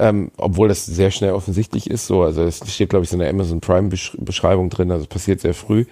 [0.00, 2.22] Ähm, obwohl das sehr schnell offensichtlich ist so.
[2.22, 4.90] Also es steht, glaube ich, so in der Amazon Prime Besch Beschreibung drin.
[4.90, 5.84] Also es passiert sehr früh.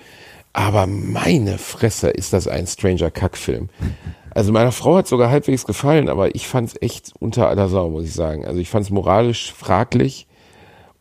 [0.53, 3.69] Aber meine Fresse ist das ein Stranger Kackfilm.
[4.33, 7.91] Also meiner Frau hat sogar halbwegs gefallen, aber ich fand es echt unter aller Sau,
[7.91, 8.45] muss ich sagen.
[8.45, 10.27] Also ich fand es moralisch fraglich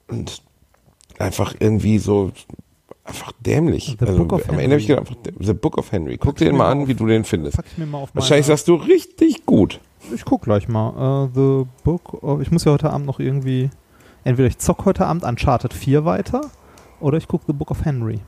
[0.08, 0.41] und
[1.20, 2.32] einfach irgendwie so
[3.04, 3.97] einfach dämlich.
[4.00, 4.72] The also, Book of am Ende Henry.
[4.72, 6.18] habe ich gedacht, einfach, The Book of Henry.
[6.18, 6.88] Guck dir den mal an, auf.
[6.88, 7.58] wie du den findest.
[7.58, 9.80] Pack ich mir mal auf Wahrscheinlich sagst du richtig gut.
[10.14, 11.26] Ich guck gleich mal.
[11.26, 13.70] Äh, The Book of, ich muss ja heute Abend noch irgendwie,
[14.24, 16.41] entweder ich zock heute Abend Uncharted 4 weiter
[17.00, 18.20] oder ich guck The Book of Henry.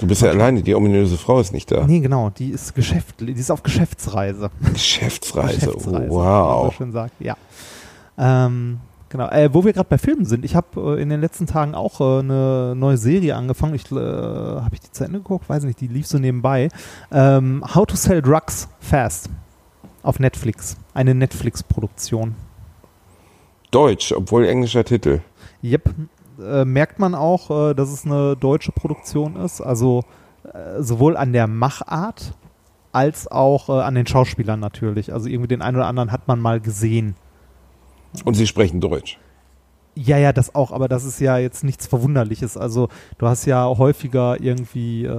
[0.00, 1.86] Du bist ja alleine, die ominöse Frau ist nicht da.
[1.86, 4.50] Nee, genau, die ist Geschäft, die ist auf Geschäftsreise.
[4.72, 5.54] Geschäftsreise.
[5.66, 6.66] Geschäftsreise, wie man Wow.
[6.66, 7.36] so schön sagt, ja.
[8.16, 8.80] Ähm,
[9.10, 11.74] genau, äh, wo wir gerade bei Filmen sind, ich habe äh, in den letzten Tagen
[11.74, 13.74] auch äh, eine neue Serie angefangen.
[13.74, 16.68] Ich äh, habe ich die zu Ende geguckt, weiß nicht, die lief so nebenbei.
[17.12, 19.28] Ähm, How to Sell Drugs Fast
[20.02, 22.34] auf Netflix, eine Netflix-Produktion.
[23.70, 25.20] Deutsch, obwohl englischer Titel.
[25.62, 25.90] Yep.
[26.40, 29.60] Äh, merkt man auch, äh, dass es eine deutsche Produktion ist.
[29.60, 30.04] Also
[30.52, 32.34] äh, sowohl an der Machart
[32.92, 35.12] als auch äh, an den Schauspielern natürlich.
[35.12, 37.14] Also irgendwie den einen oder anderen hat man mal gesehen.
[38.24, 39.18] Und sie sprechen Deutsch.
[39.96, 42.56] Ja, ja, das auch, aber das ist ja jetzt nichts Verwunderliches.
[42.56, 42.88] Also
[43.18, 45.10] du hast ja häufiger irgendwie äh,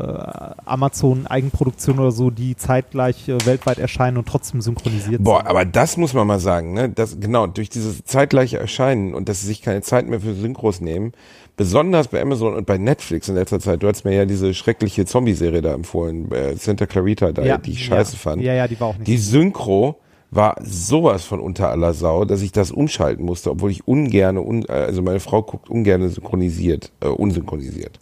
[0.65, 5.47] Amazon Eigenproduktion oder so, die zeitgleich äh, weltweit erscheinen und trotzdem synchronisiert Boah, sind.
[5.47, 6.89] aber das muss man mal sagen, ne?
[6.89, 10.79] Das, genau, durch dieses zeitgleiche Erscheinen und dass sie sich keine Zeit mehr für Synchros
[10.79, 11.11] nehmen,
[11.57, 15.05] besonders bei Amazon und bei Netflix in letzter Zeit, du hast mir ja diese schreckliche
[15.05, 18.17] Zombie-Serie da empfohlen, äh, Santa Clarita, da, die ich scheiße ja.
[18.17, 18.41] fand.
[18.41, 19.07] Ja, ja, die war auch nicht.
[19.07, 20.00] Die Synchro
[20.31, 24.63] war sowas von unter aller Sau, dass ich das umschalten musste, obwohl ich ungerne, un,
[24.63, 27.99] äh, also meine Frau guckt ungerne synchronisiert, äh, unsynchronisiert.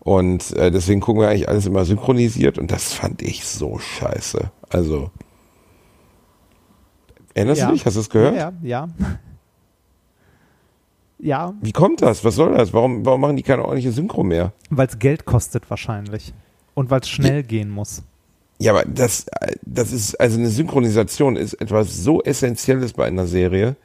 [0.00, 4.50] Und äh, deswegen gucken wir eigentlich alles immer synchronisiert und das fand ich so scheiße.
[4.68, 5.10] Also
[7.34, 7.68] erinnerst Ja.
[7.68, 7.86] du dich?
[7.86, 8.34] Hast du es gehört?
[8.36, 8.88] Ja, ja.
[8.98, 9.16] Ja,
[11.18, 12.24] ja Wie kommt das?
[12.24, 12.72] Was soll das?
[12.72, 14.52] Warum, warum machen die keine ordentliche Synchro mehr?
[14.70, 16.34] weil es Geld kostet wahrscheinlich.
[16.74, 18.02] Und weil es schnell gehen muss.
[18.58, 19.26] Ja, aber das,
[19.62, 23.76] das ist, also eine Synchronisation ist etwas so Essentielles bei einer Serie.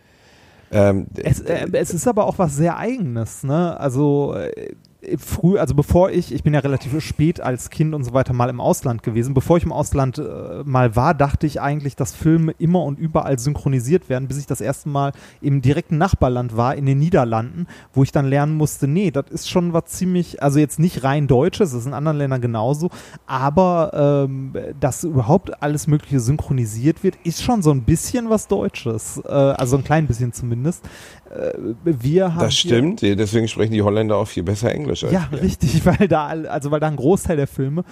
[0.72, 3.80] Ähm, Es, äh, es ist aber auch was sehr Eigenes, ne?
[3.80, 4.76] Also äh,
[5.18, 8.50] früh, also bevor ich, ich bin ja relativ spät als Kind und so weiter mal
[8.50, 12.54] im Ausland gewesen, bevor ich im Ausland äh, mal war, dachte ich eigentlich, dass Filme
[12.58, 16.86] immer und überall synchronisiert werden, bis ich das erste Mal im direkten Nachbarland war, in
[16.86, 20.80] den Niederlanden, wo ich dann lernen musste, nee, das ist schon was ziemlich, also jetzt
[20.80, 22.90] nicht rein Deutsches, das ist in anderen Ländern genauso,
[23.26, 29.22] aber ähm, dass überhaupt alles Mögliche synchronisiert wird, ist schon so ein bisschen was Deutsches,
[29.26, 30.84] äh, also ein klein bisschen zumindest.
[31.30, 31.54] Äh,
[31.84, 35.42] wir haben das stimmt, deswegen sprechen die Holländer auch viel besser Englisch als ja, wir.
[35.42, 37.84] richtig, weil da, also weil da ein Großteil der Filme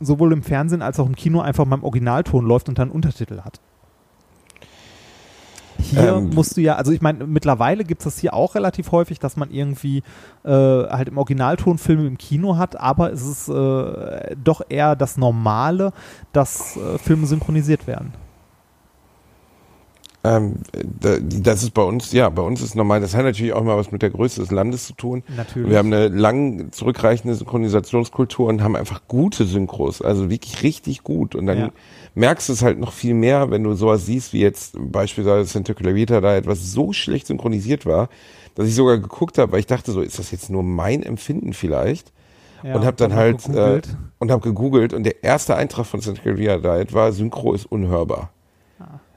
[0.00, 3.40] sowohl im Fernsehen als auch im Kino einfach mal im Originalton läuft und dann Untertitel
[3.40, 3.60] hat.
[5.78, 8.92] Hier Ähm, musst du ja, also ich meine, mittlerweile gibt es das hier auch relativ
[8.92, 10.02] häufig, dass man irgendwie
[10.44, 15.16] äh, halt im Originalton Filme im Kino hat, aber es ist äh, doch eher das
[15.16, 15.92] Normale,
[16.32, 18.12] dass äh, Filme synchronisiert werden.
[20.26, 20.56] Ähm,
[21.42, 23.00] das ist bei uns, ja, bei uns ist normal.
[23.00, 25.22] Das hat natürlich auch mal was mit der Größe des Landes zu tun.
[25.36, 25.70] Natürlich.
[25.70, 31.34] Wir haben eine lang zurückreichende Synchronisationskultur und haben einfach gute Synchros, also wirklich richtig gut.
[31.34, 31.70] Und dann Ja.
[32.14, 35.74] merkst du es halt noch viel mehr, wenn du sowas siehst, wie jetzt beispielsweise Santa
[35.74, 38.08] Clarita da etwas so schlecht synchronisiert war,
[38.56, 41.52] dass ich sogar geguckt habe, weil ich dachte so, ist das jetzt nur mein Empfinden
[41.52, 42.12] vielleicht?
[42.62, 43.82] Ja, und habe dann hab halt äh,
[44.18, 48.30] und habe gegoogelt und der erste Eintrag von Santa Clarita Diet war Synchro ist unhörbar.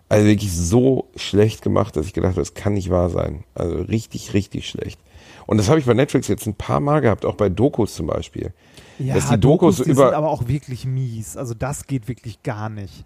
[0.09, 3.43] Also wirklich so schlecht gemacht, dass ich gedacht habe, das kann nicht wahr sein.
[3.53, 4.99] Also richtig, richtig schlecht.
[5.45, 8.07] Und das habe ich bei Netflix jetzt ein paar Mal gehabt, auch bei Dokus zum
[8.07, 8.53] Beispiel.
[8.99, 11.37] ja, dass die Dokus so die über- sind aber auch wirklich mies.
[11.37, 13.05] Also das geht wirklich gar nicht.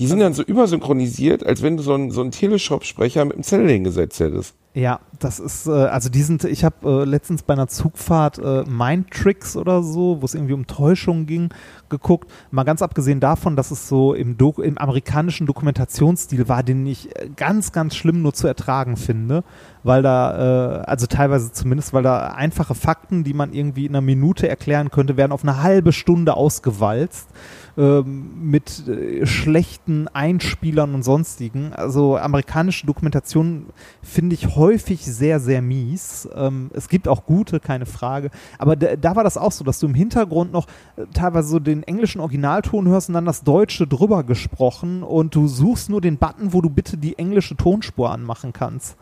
[0.00, 3.42] Die sind dann so übersynchronisiert, als wenn du so einen, so einen Teleshop-Sprecher mit dem
[3.42, 4.54] Zettel hingesetzt hättest.
[4.72, 8.62] Ja, das ist, äh, also die sind, ich habe äh, letztens bei einer Zugfahrt äh,
[8.66, 11.50] Mind Tricks oder so, wo es irgendwie um Täuschung ging,
[11.90, 12.30] geguckt.
[12.50, 17.10] Mal ganz abgesehen davon, dass es so im, Doku, im amerikanischen Dokumentationsstil war, den ich
[17.36, 19.44] ganz, ganz schlimm nur zu ertragen finde,
[19.82, 24.48] weil da, also teilweise zumindest, weil da einfache Fakten, die man irgendwie in einer Minute
[24.48, 27.28] erklären könnte, werden auf eine halbe Stunde ausgewalzt
[27.80, 31.72] ähm, mit äh, schlechten Einspielern und sonstigen.
[31.72, 33.68] Also amerikanische Dokumentation
[34.02, 36.28] finde ich häufig sehr, sehr mies.
[36.34, 38.30] Ähm, es gibt auch gute, keine Frage.
[38.58, 40.66] Aber da, da war das auch so, dass du im Hintergrund noch
[40.96, 45.48] äh, teilweise so den englischen Originalton hörst und dann das Deutsche drüber gesprochen und du
[45.48, 48.98] suchst nur den Button, wo du bitte die englische Tonspur anmachen kannst.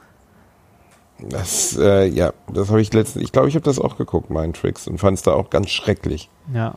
[1.18, 4.54] Das, äh, ja, das habe ich letztens, ich glaube, ich habe das auch geguckt, Mind
[4.54, 6.30] Tricks, und fand es da auch ganz schrecklich.
[6.54, 6.76] Ja.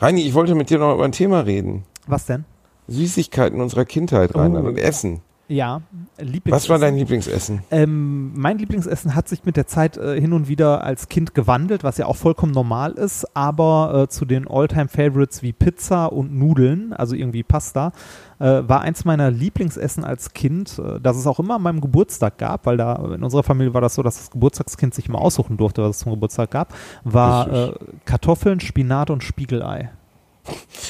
[0.00, 1.84] Reini, ich wollte mit dir noch über ein Thema reden.
[2.06, 2.44] Was denn?
[2.86, 4.68] Süßigkeiten unserer Kindheit, Reinhard, Oh.
[4.68, 5.20] und Essen.
[5.48, 5.80] Ja,
[6.18, 6.52] Lieblingsessen.
[6.52, 7.62] Was war dein Lieblingsessen?
[7.70, 11.84] Ähm, mein Lieblingsessen hat sich mit der Zeit äh, hin und wieder als Kind gewandelt,
[11.84, 16.92] was ja auch vollkommen normal ist, aber äh, zu den All-Time-Favorites wie Pizza und Nudeln,
[16.92, 17.92] also irgendwie Pasta,
[18.40, 22.36] äh, war eins meiner Lieblingsessen als Kind, äh, das es auch immer an meinem Geburtstag
[22.36, 25.56] gab, weil da in unserer Familie war das so, dass das Geburtstagskind sich mal aussuchen
[25.56, 26.74] durfte, was es zum Geburtstag gab,
[27.04, 27.72] war äh,
[28.04, 29.90] Kartoffeln, Spinat und Spiegelei.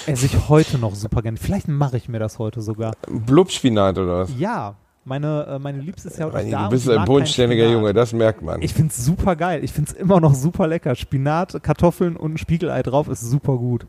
[0.07, 1.39] Esse ich heute noch super gerne.
[1.39, 2.93] Vielleicht mache ich mir das heute sogar.
[3.09, 4.31] Blubspinat oder was?
[4.39, 7.69] Ja, meine, äh, meine Liebste ist ja auch Reini, da du bist ein bodenständiger.
[7.69, 8.61] Junge, das merkt man.
[8.63, 9.65] Ich find's super geil.
[9.65, 10.95] Ich find's immer noch super lecker.
[10.95, 13.87] Spinat, Kartoffeln und ein Spiegelei drauf ist super gut.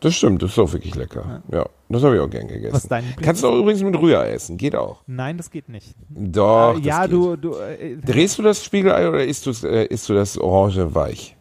[0.00, 1.42] Das stimmt, das ist auch wirklich lecker.
[1.50, 2.74] Ja, das habe ich auch gern gegessen.
[2.74, 5.02] Was ist dein Kannst du auch übrigens mit Rührei essen, geht auch.
[5.06, 5.94] Nein, das geht nicht.
[6.10, 10.14] Doch, äh, ja, du, du, äh, Drehst du das Spiegelei oder isst, äh, isst du
[10.14, 11.35] das Orange weich?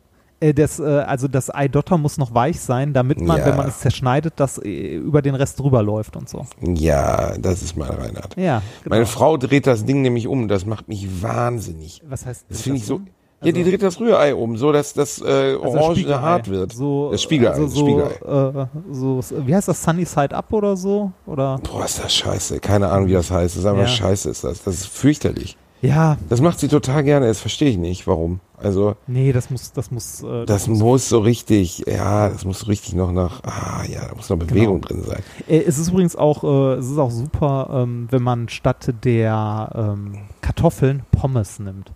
[0.50, 3.46] Äh, das, äh, also das Eidotter muss noch weich sein, damit man, Ja.
[3.48, 6.46] wenn man es zerschneidet, das äh, über den Rest drüber läuft und so.
[6.62, 8.36] Ja, das ist mein Reinhard.
[8.38, 8.96] Ja, genau.
[8.96, 12.02] Meine Frau dreht das Ding nämlich um, das macht mich wahnsinnig.
[12.08, 13.02] Was heißt Das finde ich so.
[13.43, 16.18] ja, die dreht das Rührei um, so dass das äh, Also Orange Spiegelei.
[16.20, 16.74] hart wird.
[16.74, 18.62] So, das Spiegelei, also das so, Spiegelei.
[18.62, 19.84] Äh, so, wie heißt das?
[19.84, 21.12] Sunny Side Up oder so?
[21.26, 21.60] Oder?
[21.70, 22.60] Boah, ist das scheiße.
[22.60, 23.56] Keine Ahnung, wie das heißt.
[23.56, 23.88] Das ist einfach Ja.
[23.88, 24.64] scheiße, ist das.
[24.64, 25.58] Das ist fürchterlich.
[25.86, 28.40] Ja, Das macht sie total gerne, das verstehe ich nicht, warum.
[28.58, 30.24] Also, nee, das muss, das muss.
[30.24, 34.16] Äh, das muss so richtig, ja, das muss so richtig noch nach, ah ja, da
[34.16, 35.22] muss noch Bewegung drin sein.
[35.48, 39.70] Äh, es ist übrigens auch, äh, es ist auch super, ähm, wenn man statt der
[39.76, 41.92] ähm, Kartoffeln Pommes nimmt.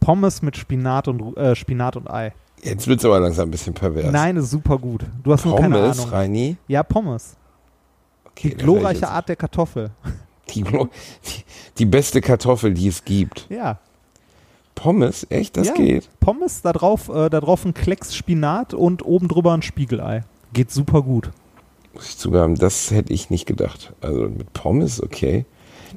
[0.00, 2.32] Pommes mit Spinat und äh, Spinat und Ei.
[2.62, 4.10] Jetzt wird's aber langsam ein bisschen pervers.
[4.12, 5.04] Nein, ist super gut.
[5.22, 6.10] Du hast nur keine Pommes, Ahnung.
[6.12, 6.56] Reini.
[6.68, 7.36] Ja, Pommes.
[8.24, 9.90] Okay, Die das glorreiche Art der Kartoffel.
[10.54, 10.88] Die, die,
[11.78, 13.46] die beste Kartoffel, die es gibt.
[13.48, 13.78] Ja.
[14.74, 15.74] Pommes, echt, das ja.
[15.74, 16.08] geht.
[16.20, 20.22] Pommes, da drauf, äh, da drauf ein Klecks Spinat und oben drüber ein Spiegelei.
[20.52, 21.30] Geht super gut.
[21.94, 23.94] Muss ich zugeben, das hätte ich nicht gedacht.
[24.02, 25.46] Also mit Pommes, okay.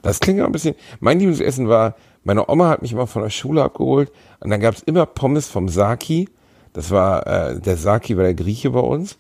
[0.02, 0.76] Das klingt auch ein bisschen.
[1.02, 4.76] Mein Lieblingsessen war, meine Oma hat mich immer von der Schule abgeholt und dann gab
[4.76, 6.30] es immer Pommes vom Saki.
[6.72, 9.18] Das war, äh, der Saki war der Grieche bei uns.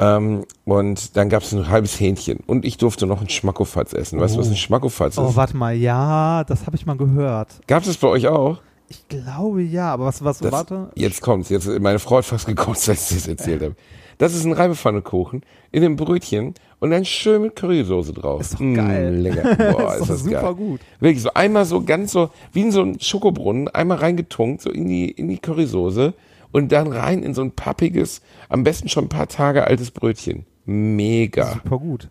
[0.00, 2.38] Ähm, und dann gab es ein halbes Hähnchen.
[2.46, 4.18] Und ich durfte noch einen Schmackofatz essen.
[4.18, 5.36] Weißt du, was ein Schmackofatz Oh, ist?
[5.36, 7.60] warte mal, ja, das habe ich mal gehört.
[7.66, 8.58] Gab es das bei euch auch?
[8.88, 10.90] Ich glaube ja, aber was, was, Das, warte.
[10.96, 11.48] Jetzt kommt's.
[11.50, 13.76] Jetzt, meine Frau hat fast gekotzt, als ich das erzählt habe.
[14.18, 18.40] Das ist ein Reibepfannekuchen in einem Brötchen und dann schön mit Currysoße drauf.
[18.40, 19.12] Ist doch geil.
[19.12, 19.54] Mm, lecker.
[19.72, 20.54] Boah, Ist ist, das super geil.
[20.54, 20.80] gut.
[20.98, 24.88] Wirklich so einmal so ganz so, wie in so einen Schokobrunnen, einmal reingetunkt, so in
[24.88, 26.12] die, in die Currysoße
[26.52, 30.46] und dann rein in so ein pappiges, am besten schon ein paar Tage altes Brötchen.
[30.64, 31.52] Mega.
[31.52, 32.08] Super gut.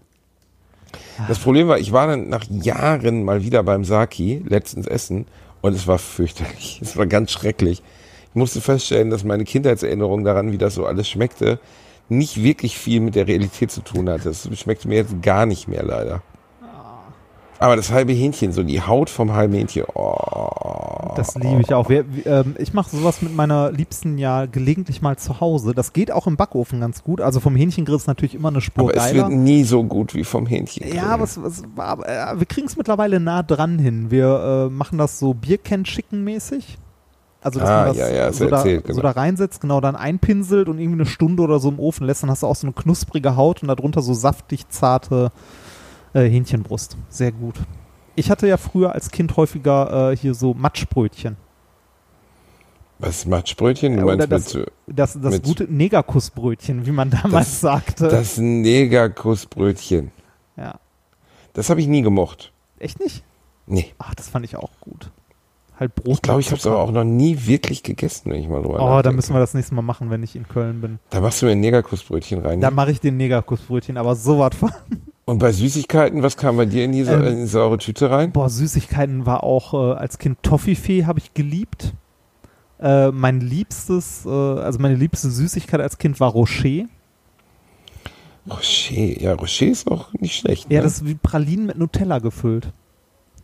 [1.27, 5.25] Das Problem war, ich war dann nach Jahren mal wieder beim Saki, letztens essen,
[5.61, 6.79] und es war fürchterlich.
[6.83, 7.83] Es war ganz schrecklich.
[8.29, 11.59] Ich musste feststellen, dass meine Kindheitserinnerung daran, wie das so alles schmeckte,
[12.07, 14.29] nicht wirklich viel mit der Realität zu tun hatte.
[14.29, 16.23] Es schmeckte mir jetzt gar nicht mehr, leider.
[17.59, 21.13] Aber das halbe Hähnchen, so die Haut vom halben Hähnchen, oh.
[21.15, 21.89] Das liebe ich auch.
[21.89, 25.73] Ähm, ich mache sowas mit meiner Liebsten ja gelegentlich mal zu Hause.
[25.73, 27.19] Das geht auch im Backofen ganz gut.
[27.19, 29.27] Also vom Hähnchengrill ist natürlich immer eine Spur Aber es geiler.
[29.29, 30.93] wird nie so gut wie vom Hähnchen.
[30.93, 34.09] ja, aber es, es, war- äh, wir kriegen es mittlerweile nah dran hin.
[34.11, 36.77] Wir äh, machen das so Biercan-Chicken-mäßig.
[37.41, 39.01] Also, dass Ah, man das ja, ja, so, du da, erzählt, so genau.
[39.03, 42.29] da reinsetzt, genau dann einpinselt und irgendwie eine Stunde oder so im Ofen lässt, dann
[42.29, 45.31] hast du auch so eine knusprige Haut und darunter so saftig zarte
[46.13, 46.97] äh, Hähnchenbrust.
[47.09, 47.55] Sehr gut.
[48.15, 51.37] Ich hatte ja früher als Kind häufiger äh, hier so Matschbrötchen.
[53.01, 53.95] Was Matschbrötchen?
[53.97, 58.07] Du meinst das- mit, Das, das Mit- gute Negerkussbrötchen, wie man damals Das- sagte.
[58.09, 60.11] das Negerkussbrötchen.
[60.57, 60.75] ja.
[61.53, 62.51] Das habe ich nie gemocht.
[62.77, 63.23] Echt nicht?
[63.65, 63.91] Nee.
[63.97, 65.09] Ach, das fand ich auch gut.
[65.79, 66.15] Halt Brot.
[66.15, 68.75] Ich glaube, ich habe es aber auch noch nie wirklich gegessen, wenn ich mal drüber
[68.75, 69.15] Oh, da nachdenke.
[69.15, 70.99] müssen wir das nächste Mal machen, wenn ich in Köln bin.
[71.09, 72.61] Da machst du mir ein Negerkussbrötchen rein.
[72.61, 74.71] Da mache ich den Negerkussbrötchen, aber so was von.
[75.29, 78.31] Und bei Süßigkeiten, was kam bei dir in die, Ähm, in die saure Tüte rein?
[78.31, 81.93] Boah, Süßigkeiten war auch äh, als Kind Toffifee habe ich geliebt.
[82.79, 86.85] Äh, mein liebstes, äh, also meine liebste Süßigkeit als Kind war Rocher.
[88.49, 89.21] Rocher.
[89.21, 90.65] Ja, Rocher ist auch nicht schlecht.
[90.71, 90.85] Ja, ne?
[90.85, 92.73] das ist wie Pralinen mit Nutella gefüllt.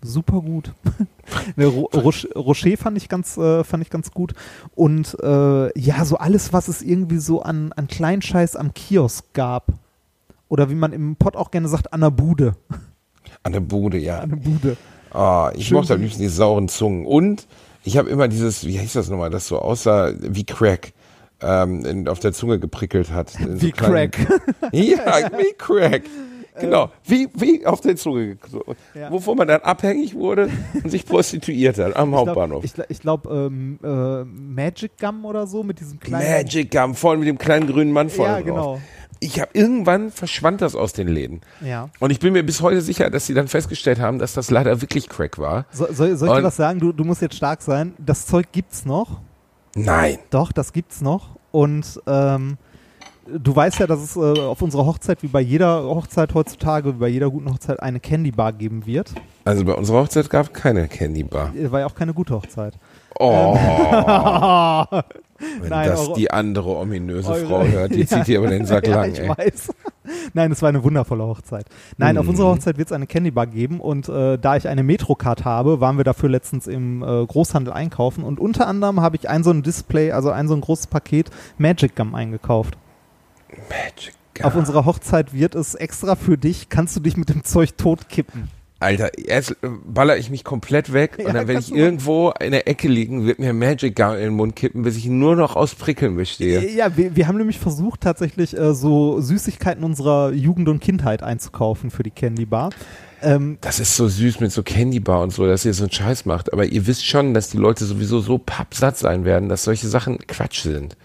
[0.01, 0.73] Super gut.
[1.55, 4.33] ne, Ro Roch Rocher fand ich ganz, äh, fand ich ganz gut.
[4.73, 9.84] Und äh, ja, so alles, was es irgendwie so an, an Kleinscheiß am Kiosk gab.
[10.47, 12.55] Oder wie man im Pott auch gerne sagt, an der Bude.
[13.43, 14.19] An der Bude, ja.
[14.19, 14.77] An der Bude.
[15.11, 17.05] Ah, ich Schön mochte am liebsten die sauren Zungen.
[17.05, 17.47] Und
[17.83, 20.93] ich habe immer dieses, wie hieß das nochmal, das so aussah wie Crack.
[21.41, 23.29] Ähm, in, auf der Zunge geprickelt hat.
[23.39, 24.41] So Wie kleinen- Crack.
[24.71, 26.03] Ja, wie Crack.
[26.59, 28.75] Genau, wie, wie auf den Zunge gezogen.
[28.93, 29.11] Ja.
[29.11, 30.49] Wovon man dann abhängig wurde
[30.83, 32.63] und sich prostituiert hat am Hauptbahnhof.
[32.63, 36.29] Ich glaube, ich glaub, ähm, äh, Magic Gum oder so mit diesem kleinen.
[36.31, 38.45] Magic Gum, vorne mit dem kleinen grünen Mann vorne Ja, drauf.
[38.45, 38.81] genau.
[39.21, 41.41] Ich habe irgendwann verschwand das aus den Läden.
[41.61, 41.89] Ja.
[41.99, 44.81] Und ich bin mir bis heute sicher, dass sie dann festgestellt haben, dass das leider
[44.81, 45.65] wirklich Crack war.
[45.71, 46.79] So, soll, soll ich dir was sagen?
[46.79, 47.93] Du, du musst jetzt stark sein.
[47.97, 49.21] Das Zeug gibt's noch.
[49.73, 50.19] Nein.
[50.31, 51.37] Doch, das gibt's noch.
[51.51, 52.57] Und ähm,
[53.27, 56.99] du weißt ja, dass es äh, auf unserer Hochzeit, wie bei jeder Hochzeit heutzutage, wie
[56.99, 59.13] bei jeder guten Hochzeit, eine Candy Bar geben wird.
[59.45, 61.53] Also bei unserer Hochzeit gab es keine Candy Bar.
[61.55, 62.73] Äh, War ja auch keine gute Hochzeit.
[63.17, 63.55] Oh,
[65.59, 68.07] wenn Nein, das die andere ominöse eure- Frau hört, die Ja.
[68.07, 69.29] zieht dir aber den Sack ja, lang, ich ey.
[69.29, 69.69] weiß.
[70.33, 71.65] Nein, es war eine wundervolle Hochzeit.
[71.97, 72.31] Nein, auf Mhm.
[72.31, 75.79] unserer Hochzeit wird es eine Candy Bar geben und äh, da ich eine Metrocard habe,
[75.79, 79.51] waren wir dafür letztens im äh, Großhandel einkaufen und unter anderem habe ich ein so
[79.51, 82.77] ein Display, also ein so ein großes Paket Magic Gum eingekauft.
[83.69, 84.13] Magic
[84.43, 88.49] Auf unserer Hochzeit wird es extra für dich, kannst du dich mit dem Zeug totkippen.
[88.79, 92.33] Alter, erst äh, baller ich mich komplett weg Ja, und dann werde kannst ich irgendwo
[92.39, 95.35] in der Ecke liegen, wird mir Magic Gum in den Mund kippen, bis ich nur
[95.35, 96.69] noch aus Prickeln bestehe.
[96.71, 101.89] Ja, wir, wir haben nämlich versucht, tatsächlich äh, so Süßigkeiten unserer Jugend und Kindheit einzukaufen
[101.89, 102.71] für die Candy Bar.
[103.21, 105.91] Ähm, Das ist so süß mit so Candy Bar und so, dass ihr so einen
[105.91, 106.51] Scheiß macht.
[106.51, 110.19] Aber ihr wisst schon, dass die Leute sowieso so pappsatt sein werden, dass solche Sachen
[110.27, 110.97] Quatsch sind.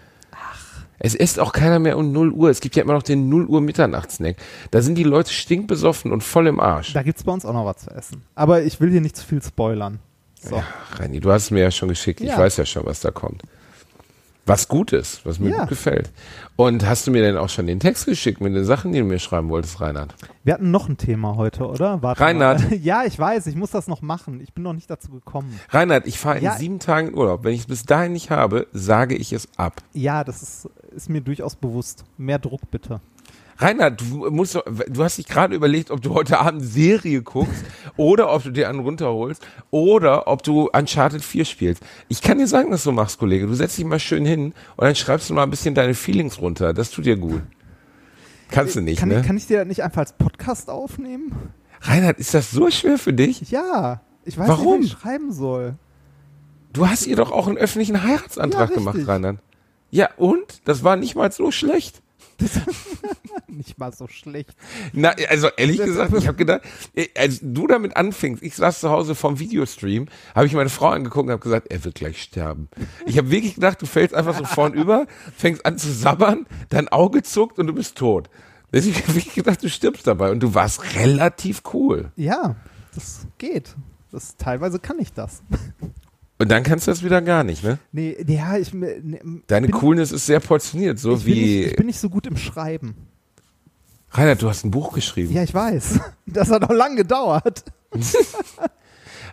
[1.03, 2.49] Es isst auch keiner mehr um 0 Uhr.
[2.51, 4.35] Es gibt ja immer noch den 0 Uhr Mitternachtssnack.
[4.69, 6.93] Da sind die Leute stinkbesoffen und voll im Arsch.
[6.93, 8.21] da gibt's bei uns auch noch was zu essen.
[8.35, 9.99] Aber ich will hier nicht zu viel spoilern.
[10.43, 10.61] So.
[10.97, 12.21] Reini, du hast es mir ja schon geschickt.
[12.21, 12.37] Ich Ja.
[12.37, 13.41] weiß ja schon, was da kommt.
[14.47, 15.59] Was gut ist, was mir Ja.
[15.59, 16.09] gut gefällt.
[16.55, 19.05] Und hast du mir denn auch schon den Text geschickt mit den Sachen, die du
[19.05, 20.15] mir schreiben wolltest, Reinhard?
[20.43, 22.01] Wir hatten noch ein Thema heute, oder?
[22.01, 22.59] Warte Reinhard.
[22.69, 22.73] Mal.
[22.81, 24.41] Ja, ich weiß, ich muss das noch machen.
[24.41, 25.59] Ich bin noch nicht dazu gekommen.
[25.69, 26.57] Reinhard, ich fahre in Ja.
[26.57, 27.43] sieben Tagen in Urlaub.
[27.43, 29.81] Wenn ich es bis dahin nicht habe, sage ich es ab.
[29.93, 32.05] Ja, das ist, ist mir durchaus bewusst.
[32.17, 33.01] Mehr Druck bitte.
[33.57, 37.63] Reinhard, du musst du hast dich gerade überlegt, ob du heute Abend Serie guckst
[37.97, 41.83] oder ob du dir einen runterholst oder ob du Uncharted 4 spielst.
[42.07, 43.45] Ich kann dir sagen, dass du machst, Kollege.
[43.45, 46.41] Du setzt dich mal schön hin und dann schreibst du mal ein bisschen deine Feelings
[46.41, 46.73] runter.
[46.73, 47.43] Das tut dir gut.
[48.49, 49.19] Kannst du nicht, kann, ne?
[49.21, 51.31] ich, kann ich dir nicht einfach als Podcast aufnehmen?
[51.81, 53.49] Reinhard, ist das so schwer für dich?
[53.51, 54.01] Ja.
[54.25, 54.79] Ich weiß Warum?
[54.79, 55.75] nicht, wie ich schreiben soll.
[56.73, 58.97] Du hast ihr doch auch einen öffentlichen Heiratsantrag Ja, gemacht.
[59.05, 59.37] Reinhard.
[59.91, 60.61] Ja, und?
[60.65, 62.01] Das war nicht mal so schlecht.
[63.47, 64.55] Nicht mal so schlecht.
[64.93, 66.61] Na, also ehrlich gesagt, ich habe gedacht,
[66.95, 70.89] äh, als du damit anfingst, ich saß zu Hause vom Videostream, habe ich meine Frau
[70.89, 72.69] angeguckt und habe gesagt, er wird gleich sterben.
[73.05, 75.05] Ich habe wirklich gedacht, du fällst einfach so vorn über,
[75.35, 78.29] fängst an zu sabbern, dein Auge zuckt und du bist tot.
[78.73, 82.11] Deswegen habe ich gedacht, du stirbst dabei und du warst relativ cool.
[82.15, 82.55] Ja,
[82.95, 83.75] das geht.
[84.11, 85.43] Das, teilweise kann ich das.
[86.41, 87.77] Und dann kannst du das wieder gar nicht, ne?
[87.91, 91.57] Nee, ja, ich, nee, Deine bin, Coolness ist sehr portioniert, so ich bin, wie.
[91.59, 92.95] nicht, ich bin nicht so gut im Schreiben.
[94.09, 95.31] Reinhard, du hast ein Buch geschrieben.
[95.31, 95.99] Ja, ich weiß.
[96.25, 97.63] Das hat auch lang gedauert.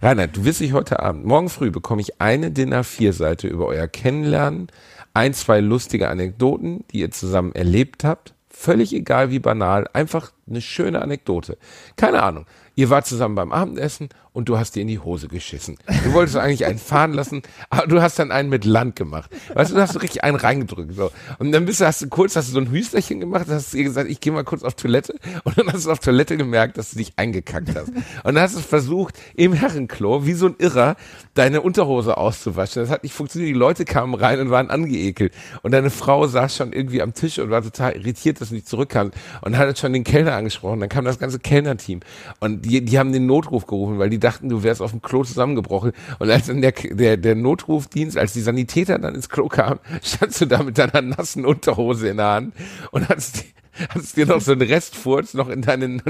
[0.03, 3.89] Reinhard, du wirst dich heute Abend, morgen früh bekomme ich eine DIN A4-Seite über euer
[3.89, 4.67] Kennenlernen,
[5.15, 8.35] ein, zwei lustige Anekdoten, die ihr zusammen erlebt habt.
[8.51, 11.57] Völlig egal wie banal, einfach eine schöne Anekdote.
[11.97, 12.45] Keine Ahnung.
[12.79, 15.79] Ihr wart zusammen beim Abendessen und du hast dir in die Hose geschissen.
[16.05, 19.33] Du wolltest eigentlich einen fahren lassen, aber du hast dann einen mit Land gemacht.
[19.53, 20.95] Weißt du, du hast so richtig einen reingedrückt.
[20.95, 21.11] So.
[21.41, 23.83] Und dann bist du, hast du kurz, hast du so ein Hüsterchen gemacht, hast ihr
[23.83, 25.17] gesagt, ich gehe mal kurz auf Toilette.
[25.43, 27.89] Und dann hast du auf Toilette gemerkt, dass du dich eingekackt hast.
[27.89, 30.95] Und dann hast du versucht, im Herrenklo, wie so ein Irrer,
[31.35, 32.81] deine Unterhose auszuwaschen.
[32.81, 33.49] Das hat nicht funktioniert.
[33.49, 35.35] Die Leute kamen rein und waren angeekelt.
[35.63, 38.69] Und deine Frau saß schon irgendwie am Tisch und war total irritiert, dass du nicht
[38.69, 39.11] zurückkam.
[39.41, 40.79] Und hat schon den Kellner angesprochen.
[40.79, 42.03] Dann kam das ganze Kellnerteam.
[42.39, 45.25] Und die, die haben den Notruf gerufen, weil die dachten, du wärst auf dem Klo
[45.25, 45.93] zusammengebrochen.
[46.19, 50.41] Und als dann der, der, der Notrufdienst, als die Sanitäter dann ins Klo kamen, standst
[50.41, 52.55] du da mit deiner nassen Unterhose in der Hand
[52.93, 53.45] und hast,
[53.91, 56.03] hast dir noch so einen Restfurz noch in deine, in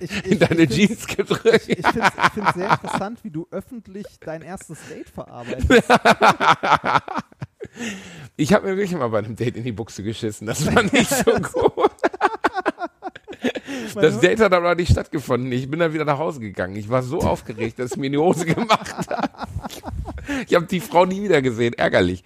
[0.00, 1.68] ich- deine ich Jeans gedrückt.
[1.68, 2.10] Ich finde
[2.48, 5.70] es sehr interessant, wie du öffentlich dein erstes Date verarbeitest.
[8.36, 10.46] Ich habe mir wirklich mal bei einem Date in die Buchse geschissen.
[10.46, 11.90] Das war nicht so gut.
[13.94, 15.50] Das Date hat aber nicht stattgefunden.
[15.52, 16.76] Ich bin dann wieder nach Hause gegangen.
[16.76, 19.48] Ich war so aufgeregt, dass es mir in die Hose gemacht hat.
[20.48, 21.74] Ich habe die Frau nie wieder gesehen.
[21.74, 22.22] Ärgerlich.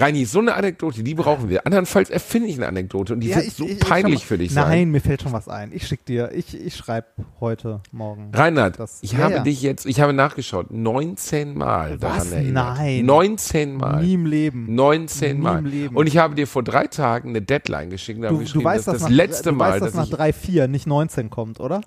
[0.00, 1.66] Reini, so eine Anekdote, die brauchen wir.
[1.66, 4.64] Andernfalls erfinde ich eine Anekdote und die wird so peinlich schau mal- für dich Nein,
[4.66, 4.90] sein.
[4.90, 5.72] mir fällt schon was ein.
[5.72, 7.06] Ich schick dir, ich, ich schreibe
[7.40, 8.30] heute, morgen.
[8.34, 9.42] Reinhard, Das- ich ja, habe ja.
[9.42, 12.32] dich jetzt, ich habe nachgeschaut, 19 Mal daran Was?
[12.32, 12.76] erinnert.
[12.78, 13.04] Nein.
[13.04, 14.02] 19 Mal.
[14.02, 14.74] Nie im Leben.
[14.74, 15.58] 19 Nie Mal.
[15.58, 15.96] im Leben.
[15.96, 18.22] Und ich habe dir vor drei Tagen eine Deadline geschickt.
[18.24, 20.04] habe Du, geschrieben, du weißt, dass das nach, letzte du Mal, weißt, dass dass nach
[20.04, 21.80] ich 3, 4 nicht 19 kommt, oder?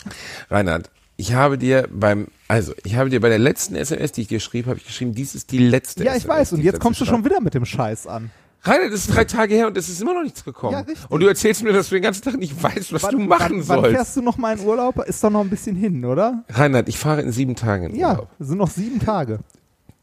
[0.49, 4.27] Reinhard, ich habe dir beim, also ich habe dir bei der letzten SMS, die ich
[4.27, 6.53] dir schrieb, habe ich geschrieben, dies ist die letzte Ja, ich SMS, weiß.
[6.53, 8.31] Und jetzt kommst du schon wieder mit dem Scheiß an.
[8.65, 10.71] Rainer, das ist drei Tage her und es ist immer noch nichts gekommen.
[10.71, 11.09] Ja, richtig.
[11.11, 13.67] und du erzählst mir, dass du den ganzen Tag nicht weißt, was du machen wann,
[13.67, 13.91] wann sollst.
[13.95, 14.99] fährst du noch mal in Urlaub?
[15.05, 16.45] Ist doch noch ein bisschen hin, oder?
[16.49, 18.29] Reinhard, ich fahre in sieben Tagen in Ja, Urlaub.
[18.39, 19.39] es sind noch sieben Tage.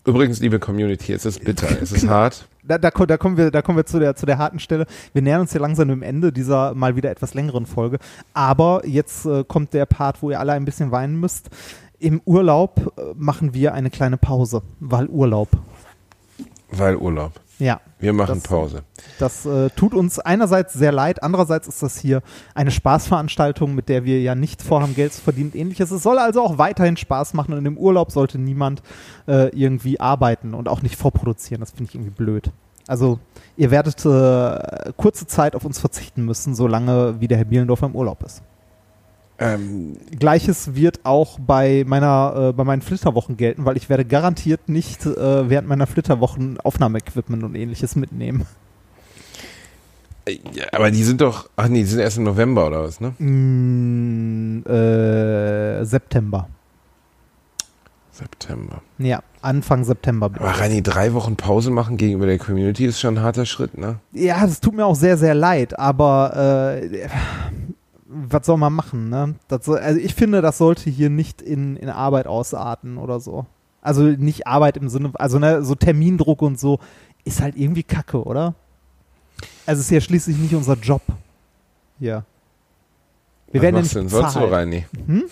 [0.06, 2.48] Übrigens, liebe Community, es ist bitter, es ist hart.
[2.62, 4.86] Da, da, da kommen wir, da kommen wir zu der, zu der harten Stelle.
[5.12, 7.98] Wir nähern uns hier langsam dem Ende dieser mal wieder etwas längeren Folge.
[8.34, 11.50] Aber jetzt äh, kommt der Part, wo ihr alle ein bisschen weinen müsst.
[11.98, 15.48] Im Urlaub äh, machen wir eine kleine Pause, weil Urlaub.
[16.70, 17.32] Weil Urlaub.
[17.60, 17.80] Ja.
[18.00, 18.82] Wir machen Das- Pause.
[19.18, 22.22] Das äh, tut uns einerseits sehr leid, andererseits ist das hier
[22.54, 25.90] eine Spaßveranstaltung, mit der wir ja nicht vorhaben, Geld zu verdienen ähnliches.
[25.90, 28.82] Es soll also auch weiterhin Spaß machen und im Urlaub sollte niemand
[29.28, 31.60] äh, irgendwie arbeiten und auch nicht vorproduzieren.
[31.60, 32.50] Das finde ich irgendwie blöd.
[32.86, 33.20] Also
[33.56, 37.94] ihr werdet äh, kurze Zeit auf uns verzichten müssen, solange wie der Herr Bielendorfer im
[37.94, 38.42] Urlaub ist.
[39.40, 44.68] Ähm, Gleiches wird auch bei meiner, äh, bei meinen Flitterwochen gelten, weil ich werde garantiert
[44.68, 48.46] nicht äh, während meiner Flitterwochen Aufnahmeequipment und ähnliches mitnehmen.
[50.28, 53.14] ja, aber die sind doch, ach nee, die sind erst im November oder was, ne?
[53.18, 56.46] Mm, äh, September.
[58.12, 58.82] September.
[58.98, 60.28] Ja, Anfang September.
[60.28, 60.44] bitte.
[60.44, 64.00] Aber Reini, drei Wochen Pause machen gegenüber der Community ist schon ein harter Schritt, ne?
[64.12, 67.08] Ja, das tut mir auch sehr, sehr leid, aber äh,
[68.12, 69.36] was soll man machen, ne?
[69.60, 73.46] Soll, also ich finde, das sollte hier nicht in, in Arbeit ausarten oder so.
[73.82, 76.80] Also nicht Arbeit im Sinne, also ne, so Termindruck und so
[77.24, 78.54] ist halt irgendwie Kacke, oder?
[79.64, 81.02] Also es ist ja schließlich nicht unser Job.
[81.98, 82.24] Ja.
[83.52, 84.44] Wir was werden ja machst nicht du denn sonst so.
[84.44, 84.86] Reini?
[85.06, 85.24] Hm?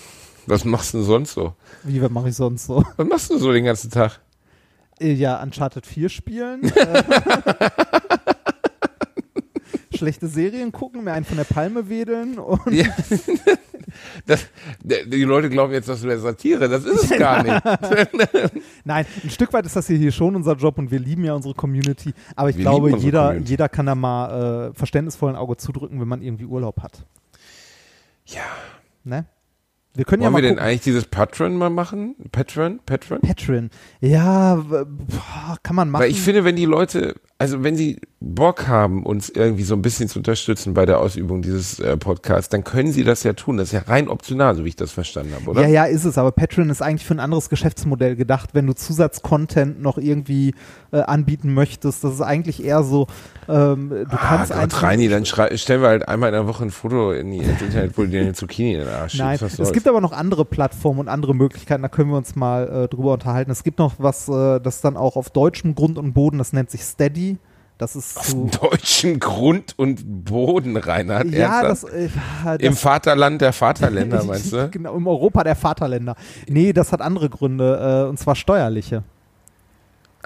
[0.47, 1.53] Was machst du denn sonst so?
[1.83, 2.85] Wie, was mache ich sonst so?
[2.97, 4.21] Was machst du so den ganzen Tag?
[5.01, 6.63] Äh, Ja, Uncharted 4 spielen.
[9.99, 12.87] schlechte Serien gucken, mir einen von der Palme wedeln und Ja.
[14.27, 14.47] Das,
[14.83, 17.65] die Leute glauben jetzt, dass du der Satire, das ist es gar nicht.
[18.85, 21.55] Nein, ein Stück weit ist das hier, schon unser Job und wir lieben ja unsere
[21.55, 22.13] Community.
[22.37, 23.51] Aber ich Wir glaube, jeder, Community.
[23.51, 27.07] jeder kann da mal äh, verständnisvoll ein Auge zudrücken, wenn man irgendwie Urlaub hat.
[28.27, 28.43] Ja.
[29.05, 29.25] Ne?
[29.95, 30.69] Wir können ja Wollen mal wir denn gucken.
[30.69, 32.15] eigentlich dieses Patron mal machen?
[32.31, 32.81] Patron?
[32.85, 33.21] Patron?
[33.23, 33.71] Patreon.
[34.01, 36.03] Ja, boah, kann man machen.
[36.03, 39.83] Weil ich finde, wenn die Leute, also wenn sie Bock haben, uns irgendwie so ein
[39.83, 43.57] bisschen zu unterstützen bei der Ausübung dieses äh, Podcasts, dann können sie das ja tun.
[43.57, 45.63] Das ist ja rein optional, so wie ich das verstanden habe, oder?
[45.63, 48.75] Ja, ja, ist es, aber Patreon ist eigentlich für ein anderes Geschäftsmodell gedacht, wenn du
[48.75, 50.53] Zusatzcontent noch irgendwie
[50.91, 52.03] äh, anbieten möchtest.
[52.03, 53.07] Das ist eigentlich eher so,
[53.49, 54.83] ähm, du Ah kannst Gott, einfach.
[54.83, 57.97] Reini, dann stellen wir halt einmal in der Woche ein Foto in die, ins Internet,
[57.97, 59.73] wo du dir eine Zucchini in den Arsch Nein, es soll's?
[59.73, 63.13] gibt aber noch andere Plattformen und andere Möglichkeiten, da können wir uns mal äh, drüber
[63.13, 63.53] unterhalten.
[63.53, 66.73] Es gibt noch was, äh, das dann auch auf deutschem Grund und Boden, das nennt
[66.73, 67.28] sich Steady.
[67.79, 68.51] Das ist zu.
[68.61, 71.29] deutschen Grund und Boden, Reinhard.
[71.29, 72.09] Ja, das, äh,
[72.45, 74.69] das Im Vaterland der Vaterländer, meinst du?
[74.69, 76.17] genau, im Europa der Vaterländer.
[76.49, 79.05] Nee, das hat andere Gründe, äh, und zwar steuerliche.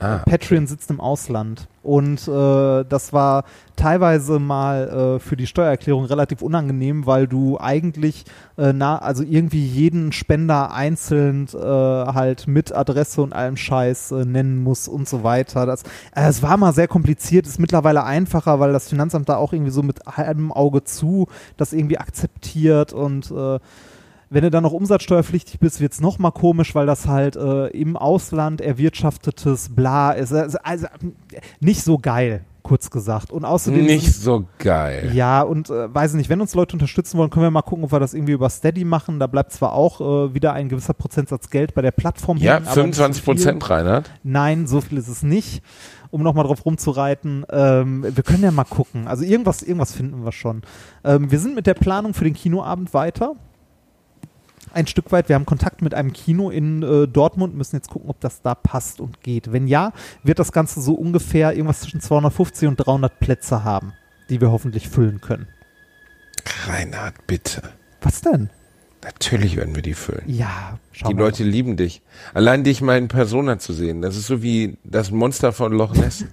[0.02, 1.68] Ah, Patreon sitzt im Ausland.
[1.82, 3.44] Und äh, das war
[3.76, 8.24] teilweise mal äh, für die Steuererklärung relativ unangenehm, weil du eigentlich
[8.56, 14.24] äh, na, also irgendwie jeden Spender einzeln äh, halt mit Adresse und allem Scheiß äh,
[14.24, 15.66] nennen muss und so weiter.
[15.66, 15.82] Das,
[16.14, 19.72] äh, es war mal sehr kompliziert, ist mittlerweile einfacher, weil das Finanzamt da auch irgendwie
[19.72, 23.58] so mit halbem Auge zu das irgendwie akzeptiert und äh,
[24.32, 27.96] wenn du dann noch umsatzsteuerpflichtig bist, wird's noch mal komisch, weil das halt äh, im
[27.96, 30.32] Ausland erwirtschaftetes Bla ist.
[30.32, 30.86] Also, also
[31.60, 33.30] nicht so geil, kurz gesagt.
[33.30, 35.10] Und außerdem nicht so geil.
[35.12, 37.84] ja, und äh, weiß ich nicht, wenn uns Leute unterstützen wollen, können wir mal gucken,
[37.84, 39.18] ob wir das irgendwie über Steady machen.
[39.18, 42.70] Da bleibt zwar auch äh, wieder ein gewisser Prozentsatz Geld bei der Plattform Ja, so
[42.70, 43.34] 25 viel.
[43.34, 44.10] Prozent, Reinhard.
[44.22, 45.62] Nein, so viel ist es nicht.
[46.10, 49.08] Um nochmal drauf rumzureiten, ähm, wir können ja mal gucken.
[49.08, 50.62] Also irgendwas, irgendwas finden wir schon.
[51.04, 53.34] Ähm, wir sind mit der Planung für den Kinoabend weiter.
[54.72, 55.28] Ein Stück weit.
[55.28, 58.54] Wir haben Kontakt mit einem Kino in äh, Dortmund, müssen jetzt gucken, ob das da
[58.54, 59.52] passt und geht.
[59.52, 59.92] Wenn ja,
[60.22, 63.92] wird das Ganze so ungefähr irgendwas zwischen 250 und 300 Plätze haben,
[64.30, 65.46] die wir hoffentlich füllen können.
[66.66, 67.62] Reinhard, bitte.
[68.00, 68.50] Was denn?
[69.04, 70.22] Natürlich werden wir die füllen.
[70.26, 71.22] Ja, schau Die mal.
[71.22, 72.02] Leute lieben dich.
[72.34, 75.94] Allein dich mal in Persona zu sehen, das ist so wie das Monster von Loch
[75.94, 76.24] Ness.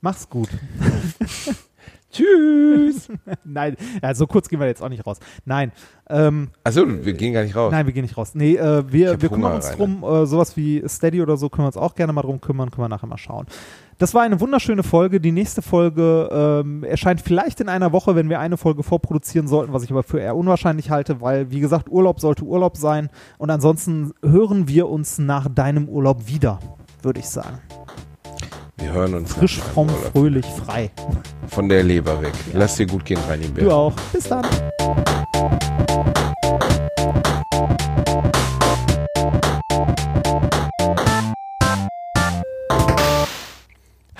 [0.00, 0.48] Mach's gut.
[2.12, 3.08] Tschüss.
[3.44, 5.18] Nein, ja, so kurz gehen wir jetzt auch nicht raus.
[5.44, 5.72] Nein,
[6.08, 7.72] ähm, Achso, wir gehen gar nicht raus.
[7.72, 8.34] Nein, wir gehen nicht raus.
[8.34, 11.64] Nee, äh, wir, wir kümmern Hunger, uns drum, äh, sowas wie Steady oder so können
[11.64, 13.46] wir uns auch gerne mal drum kümmern, können wir nachher mal schauen.
[13.98, 15.20] Das war eine wunderschöne Folge.
[15.20, 19.72] Die nächste Folge ähm, erscheint vielleicht in einer Woche, wenn wir eine Folge vorproduzieren sollten,
[19.72, 23.10] was ich aber für eher unwahrscheinlich halte, weil, wie gesagt, Urlaub sollte Urlaub sein.
[23.38, 26.58] Und ansonsten hören wir uns nach deinem Urlaub wieder,
[27.02, 27.58] würde ich sagen.
[28.78, 30.90] Wir hören uns Frisch, fromm, fröhlich, frei.
[31.48, 32.32] von der Leber weg.
[32.52, 33.64] Lass dir gut gehen, Reini Bär.
[33.64, 33.92] Du auch.
[34.12, 34.44] Bis dann.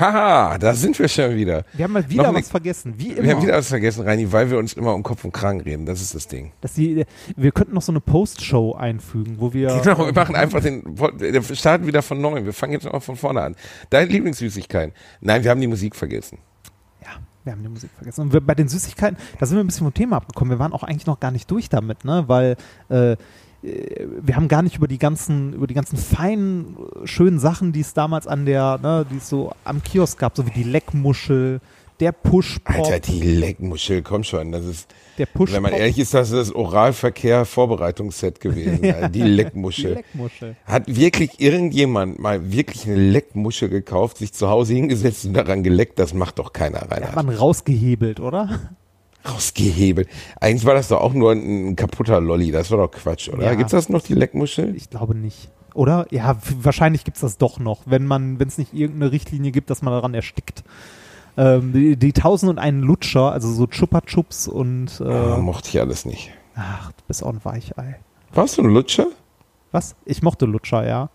[0.02, 1.64] Haha, da sind wir schon wieder.
[1.74, 2.94] Wir haben mal wieder Noch ne- was vergessen.
[2.96, 3.22] Wie immer.
[3.22, 5.86] Wir haben wieder was vergessen, Reini, weil wir uns immer um Kopf und Kragen reden.
[5.86, 6.50] Das ist das Ding.
[6.60, 7.04] dass die,
[7.36, 9.80] wir könnten noch so eine Post-Show einfügen, wo wir.
[9.82, 12.44] Genau, wir machen einfach den, wir starten wieder von neuem.
[12.44, 13.56] Wir fangen jetzt noch von vorne an.
[13.90, 14.92] Deine Lieblingssüßigkeiten.
[15.20, 16.38] Nein, wir haben die Musik vergessen.
[17.02, 17.10] Ja,
[17.44, 18.22] wir haben die Musik vergessen.
[18.22, 20.50] Und wir, bei den Süßigkeiten, da sind wir ein bisschen vom Thema abgekommen.
[20.52, 22.24] Wir waren auch eigentlich noch gar nicht durch damit, ne?
[22.26, 22.56] Weil
[22.88, 23.16] äh,
[23.62, 27.80] wir haben gar nicht über die ganzen, über die ganzen feinen, äh, schönen Sachen, die
[27.80, 31.60] es damals an der, ne, die es so am Kiosk gab, so wie die Leckmuschel,
[32.00, 34.50] der Push-Pop, Alter, die Leckmuschel, komm schon.
[34.50, 35.54] Das ist, der Push-Pop.
[35.54, 38.72] wenn man ehrlich ist, das ist das Oralverkehr-Vorbereitungsset gewesen.
[38.82, 39.94] Ja, die die Leckmuschel.
[39.94, 40.56] Leckmuschel.
[40.64, 46.00] Hat wirklich irgendjemand mal wirklich eine Leckmuschel gekauft, sich zu Hause hingesetzt und daran geleckt?
[46.00, 47.12] Das macht doch keiner, Rainer.
[47.12, 48.58] hat man rausgehebelt, oder?
[49.28, 50.08] Rausgehebelt.
[50.40, 52.50] Eigentlich war das doch auch nur ein, kaputter Lolli.
[52.50, 53.44] Das war doch Quatsch, oder?
[53.44, 53.54] Ja.
[53.54, 54.74] Gibt's das noch, die Leckmuschel?
[54.76, 55.50] Ich glaube nicht.
[55.74, 56.06] Oder?
[56.10, 59.80] Ja, wahrscheinlich gibt's das doch noch, wenn man, wenn es nicht irgendeine Richtlinie gibt, dass
[59.82, 60.64] man daran erstickt.
[61.36, 65.70] Ähm, die, die Tausend und einen Lutscher, also so Chupa Chups und äh, Ah, mochte
[65.70, 66.30] ich alles nicht.
[66.54, 68.00] ach, du bist auch ein Weichei.
[68.34, 69.06] Warst du ein Lutscher?
[69.70, 69.96] Was?
[70.04, 71.08] Ich mochte Lutscher, ja.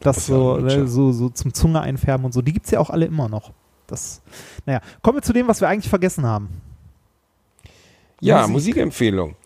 [0.00, 2.42] Das bist ja so, so, so zum Zunge einfärben und so.
[2.42, 3.52] Die gibt's ja auch alle immer noch.
[3.86, 4.20] Das,
[4.66, 6.60] naja, kommen wir zu dem, was wir eigentlich vergessen haben.
[8.20, 8.74] Ja, Musik.
[8.76, 9.36] Musikempfehlung.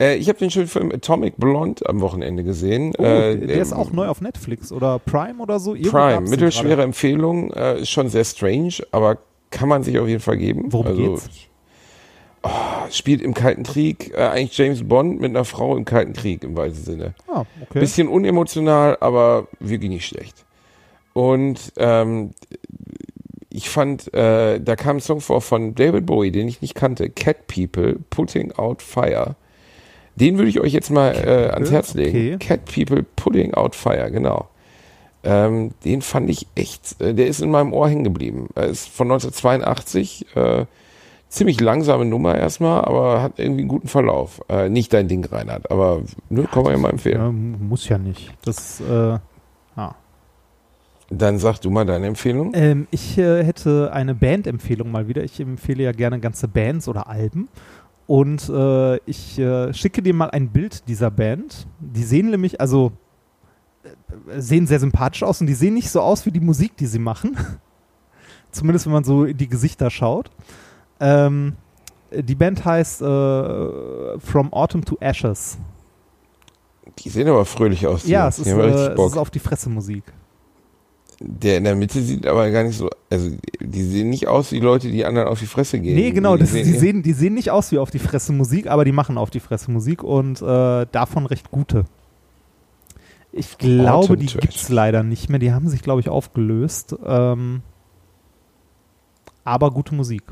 [0.00, 2.92] Äh, ich habe den schönen Film Atomic Blonde am Wochenende gesehen.
[2.98, 5.74] Oh, äh, der ist auch neu auf Netflix oder Prime oder so.
[5.74, 6.82] Irgendwo Prime, mittelschwere.
[6.82, 9.18] Empfehlung, äh, ist schon sehr strange, aber
[9.50, 10.72] kann man sich auf jeden Fall geben.
[10.72, 11.30] Worum also, geht's?
[12.42, 12.50] Oh,
[12.90, 16.56] spielt im Kalten Krieg, äh, eigentlich James Bond mit einer Frau im Kalten Krieg im
[16.56, 17.14] weitesten Sinne.
[17.28, 17.80] Ah, okay.
[17.80, 20.44] Bisschen unemotional, aber wirklich nicht schlecht.
[21.14, 22.32] Und ähm,
[23.54, 27.08] ich fand, äh, da kam ein Song vor von David Bowie, den ich nicht kannte,
[27.08, 29.36] Cat People, Putting Out Fire.
[30.16, 32.34] Den würde ich euch jetzt mal äh, ans Herz legen.
[32.34, 32.36] Okay.
[32.38, 34.48] Cat People, Putting Out Fire, genau.
[35.22, 38.48] Ähm, den fand ich echt, äh, der ist in meinem Ohr hängen geblieben.
[38.56, 40.66] Er ist von 1982, äh,
[41.28, 44.42] ziemlich langsame Nummer erstmal, aber hat irgendwie einen guten Verlauf.
[44.48, 47.20] Äh, nicht dein Ding, Reinhard, aber ne, kann man ja mal empfehlen.
[47.20, 48.32] Ja, muss ja nicht.
[48.44, 49.18] Das, äh,
[49.76, 49.94] ah.
[51.10, 52.52] Dann sag du mal deine Empfehlung.
[52.54, 55.22] ähm, ich äh, hätte eine Bandempfehlung mal wieder.
[55.22, 57.48] Ich empfehle ja gerne ganze Bands oder Alben.
[58.06, 61.66] Und äh, ich äh, schicke dir mal ein Bild dieser Band.
[61.78, 62.92] Die sehen nämlich, also
[63.82, 66.86] äh, sehen sehr sympathisch aus und die sehen nicht so aus wie die Musik, die
[66.86, 67.36] sie machen.
[68.50, 70.30] Zumindest wenn man so in die Gesichter schaut.
[71.00, 71.54] Ähm,
[72.12, 75.58] die Band heißt äh, From Autumn to Ashes.
[76.98, 78.04] Die sehen aber fröhlich aus.
[78.04, 80.04] die Ja, es ist, äh, es ist auf die Fresse Musik.
[81.26, 84.60] Der in der Mitte sieht aber gar nicht so, also die sehen nicht aus wie
[84.60, 85.94] Leute, die anderen auf die Fresse gehen.
[85.94, 88.66] Nee, genau, das, die, eher- sehen, die sehen nicht aus wie auf die Fresse Musik,
[88.66, 91.86] aber die machen auf die Fresse Musik und äh, davon recht gute.
[93.32, 94.68] Ich glaube, Autumn die to gibt's Ashes.
[94.68, 95.38] leider nicht mehr.
[95.38, 96.94] Die haben sich, glaube ich, aufgelöst.
[97.04, 97.62] Ähm,
[99.44, 100.22] aber gute Musik.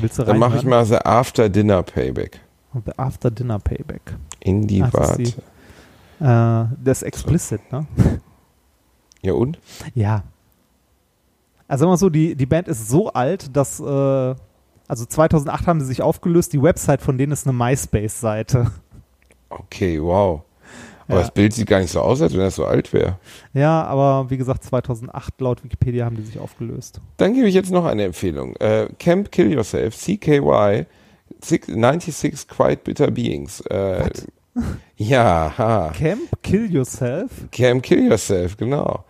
[0.00, 2.40] Willst du Dann mache ich mal The After Dinner Payback.
[2.72, 4.16] The After Dinner Payback.
[4.40, 5.22] In die Warte.
[5.22, 7.86] Äh, das ist explicit, ne?
[9.24, 9.58] Ja und?
[9.94, 10.22] Ja.
[11.66, 15.86] Also mal so, die, die Band ist so alt, dass, äh, also 2008 haben sie
[15.86, 18.70] sich aufgelöst, die Website von denen ist eine MySpace-Seite.
[19.48, 20.42] Okay, wow.
[21.06, 21.20] Aber Ja.
[21.22, 23.18] das Bild sieht gar nicht so aus, als wenn das so alt wäre.
[23.54, 27.00] Ja, aber wie gesagt, 2008 laut Wikipedia haben die sich aufgelöst.
[27.16, 28.56] Dann gebe ich jetzt noch eine Empfehlung.
[28.56, 30.86] Äh, Camp Kill Yourself, CKY,
[31.42, 33.60] six- 96 Quite Bitter Beings.
[33.62, 34.08] Äh,
[34.96, 35.92] ja, ha.
[35.94, 37.30] Camp Kill Yourself?
[37.52, 39.04] Camp Kill Yourself, genau.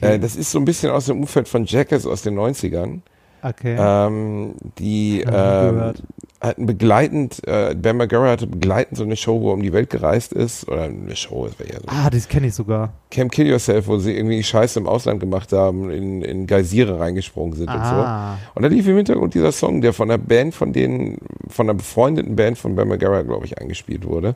[0.00, 0.14] Okay.
[0.14, 3.00] Äh, das ist so ein bisschen aus dem Umfeld von Jackass aus den 90ern.
[3.40, 3.76] Okay.
[3.78, 5.92] Ähm, die ähm,
[6.40, 9.90] hatten begleitend, äh, Ben McGarrett hatte begleitend so eine Show, wo er um die Welt
[9.90, 10.68] gereist ist.
[10.68, 11.84] Oder eine Show, das wäre ja so.
[11.86, 12.92] ah, das kenne ich sogar.
[13.10, 17.54] Camp Kill Yourself, wo sie irgendwie Scheiße im Ausland gemacht haben, in, in Geysire reingesprungen
[17.54, 17.80] sind und so.
[17.80, 21.18] Ah, Und da lief im Hintergrund dieser Song, der von einer Band von denen,
[21.48, 24.34] von einer befreundeten Band von Ben McGarrett, glaube ich, eingespielt wurde.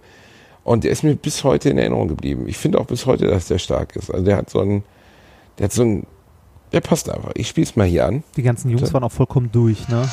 [0.65, 2.45] Und der ist mir bis heute in Erinnerung geblieben.
[2.47, 4.13] Ich finde auch bis heute, dass der stark ist.
[4.13, 4.85] Also der hat so einen,
[5.63, 6.07] der hat so einen,
[6.73, 7.31] der passt einfach.
[7.37, 8.25] Ich spiel's mal hier an.
[8.37, 8.95] die ganzen Jungs Bitte?
[8.95, 10.11] waren auch vollkommen durch, ne?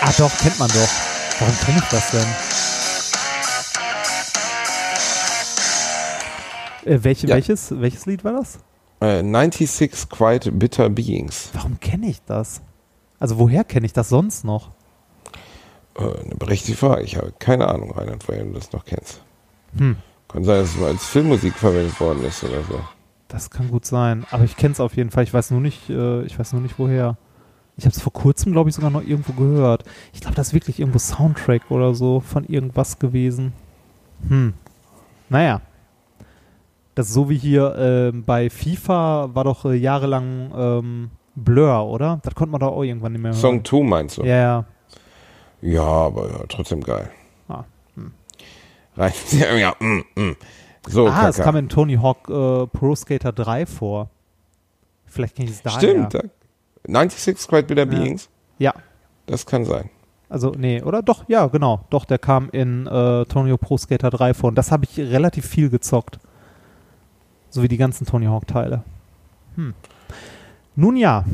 [0.00, 0.88] Ah, doch, kennt man doch.
[1.38, 2.26] Warum kenne ich das denn?
[6.84, 7.36] Äh, welche, Ja.
[7.36, 8.58] welches, welches Lied war das?
[9.00, 11.50] Äh, 96 Quite Bitter Beings.
[11.52, 12.60] Warum kenne ich das?
[13.20, 14.70] Also woher kenne ich das sonst noch?
[15.96, 17.02] Äh, eine berechtigte Frage.
[17.02, 19.22] Ich habe keine Ahnung, Reinhard, woher du das noch kennst.
[19.76, 19.96] Hm.
[20.28, 22.80] Kann sein, dass es mal als Filmmusik verwendet worden ist oder so.
[23.28, 25.24] Das kann gut sein, aber ich kenne es auf jeden Fall.
[25.24, 27.16] Ich weiß nur nicht, äh, ich weiß nur nicht woher.
[27.76, 29.84] Ich habe es vor kurzem, glaube ich, sogar noch irgendwo gehört.
[30.12, 33.52] Ich glaube, das ist wirklich irgendwo Soundtrack oder so von irgendwas gewesen.
[34.28, 34.54] Hm.
[35.28, 35.60] Naja.
[36.94, 42.18] Das ist so wie hier ähm, bei FIFA war doch äh, jahrelang ähm, Blur, oder?
[42.24, 43.40] Das konnte man doch auch irgendwann nicht mehr hören.
[43.40, 44.22] Song 2 meinst du?
[44.24, 44.64] Ja, ja.
[45.60, 47.10] Ja, aber ja, trotzdem geil.
[48.98, 49.12] Ah, Rein,
[49.58, 50.36] ja, mm, mm.
[50.88, 51.44] So, ah, es Kaka.
[51.44, 54.10] kam in Tony Hawk äh, Pro Skater 3 vor.
[55.06, 55.78] Vielleicht kenne ich es daher.
[55.78, 56.14] Stimmt.
[56.14, 56.22] da-
[56.86, 57.98] 96 Quite Bitter Ja.
[57.98, 58.28] Beings?
[58.58, 58.74] Ja,
[59.26, 59.90] Das kann sein.
[60.28, 61.02] also nee, oder?
[61.02, 61.84] Doch, ja, genau.
[61.90, 64.48] Doch, der kam in äh, Tony Hawk Pro Skater 3 vor.
[64.48, 66.18] Und das habe ich relativ viel gezockt.
[67.50, 68.82] So wie die ganzen Tony Hawk Teile.
[69.56, 69.74] Hm.
[70.76, 71.24] Nun ja.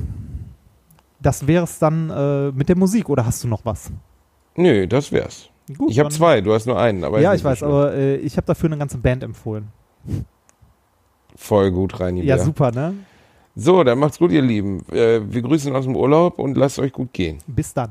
[1.21, 3.91] Das wäre es dann äh, mit der Musik, oder hast du noch was?
[4.57, 5.49] Nö, das wär's.
[5.77, 7.05] Gut, Ich habe zwei, du hast nur einen.
[7.05, 9.69] Aber Ja, ich weiß, aber äh, ich habe dafür eine ganze Band empfohlen.
[11.37, 12.95] Voll gut rein, Ja, super, ne?
[13.57, 14.85] So, dann macht's gut, ihr Lieben.
[14.91, 17.39] Äh, wir grüßen aus dem Urlaub und lasst euch gut gehen.
[17.47, 17.91] Bis dann.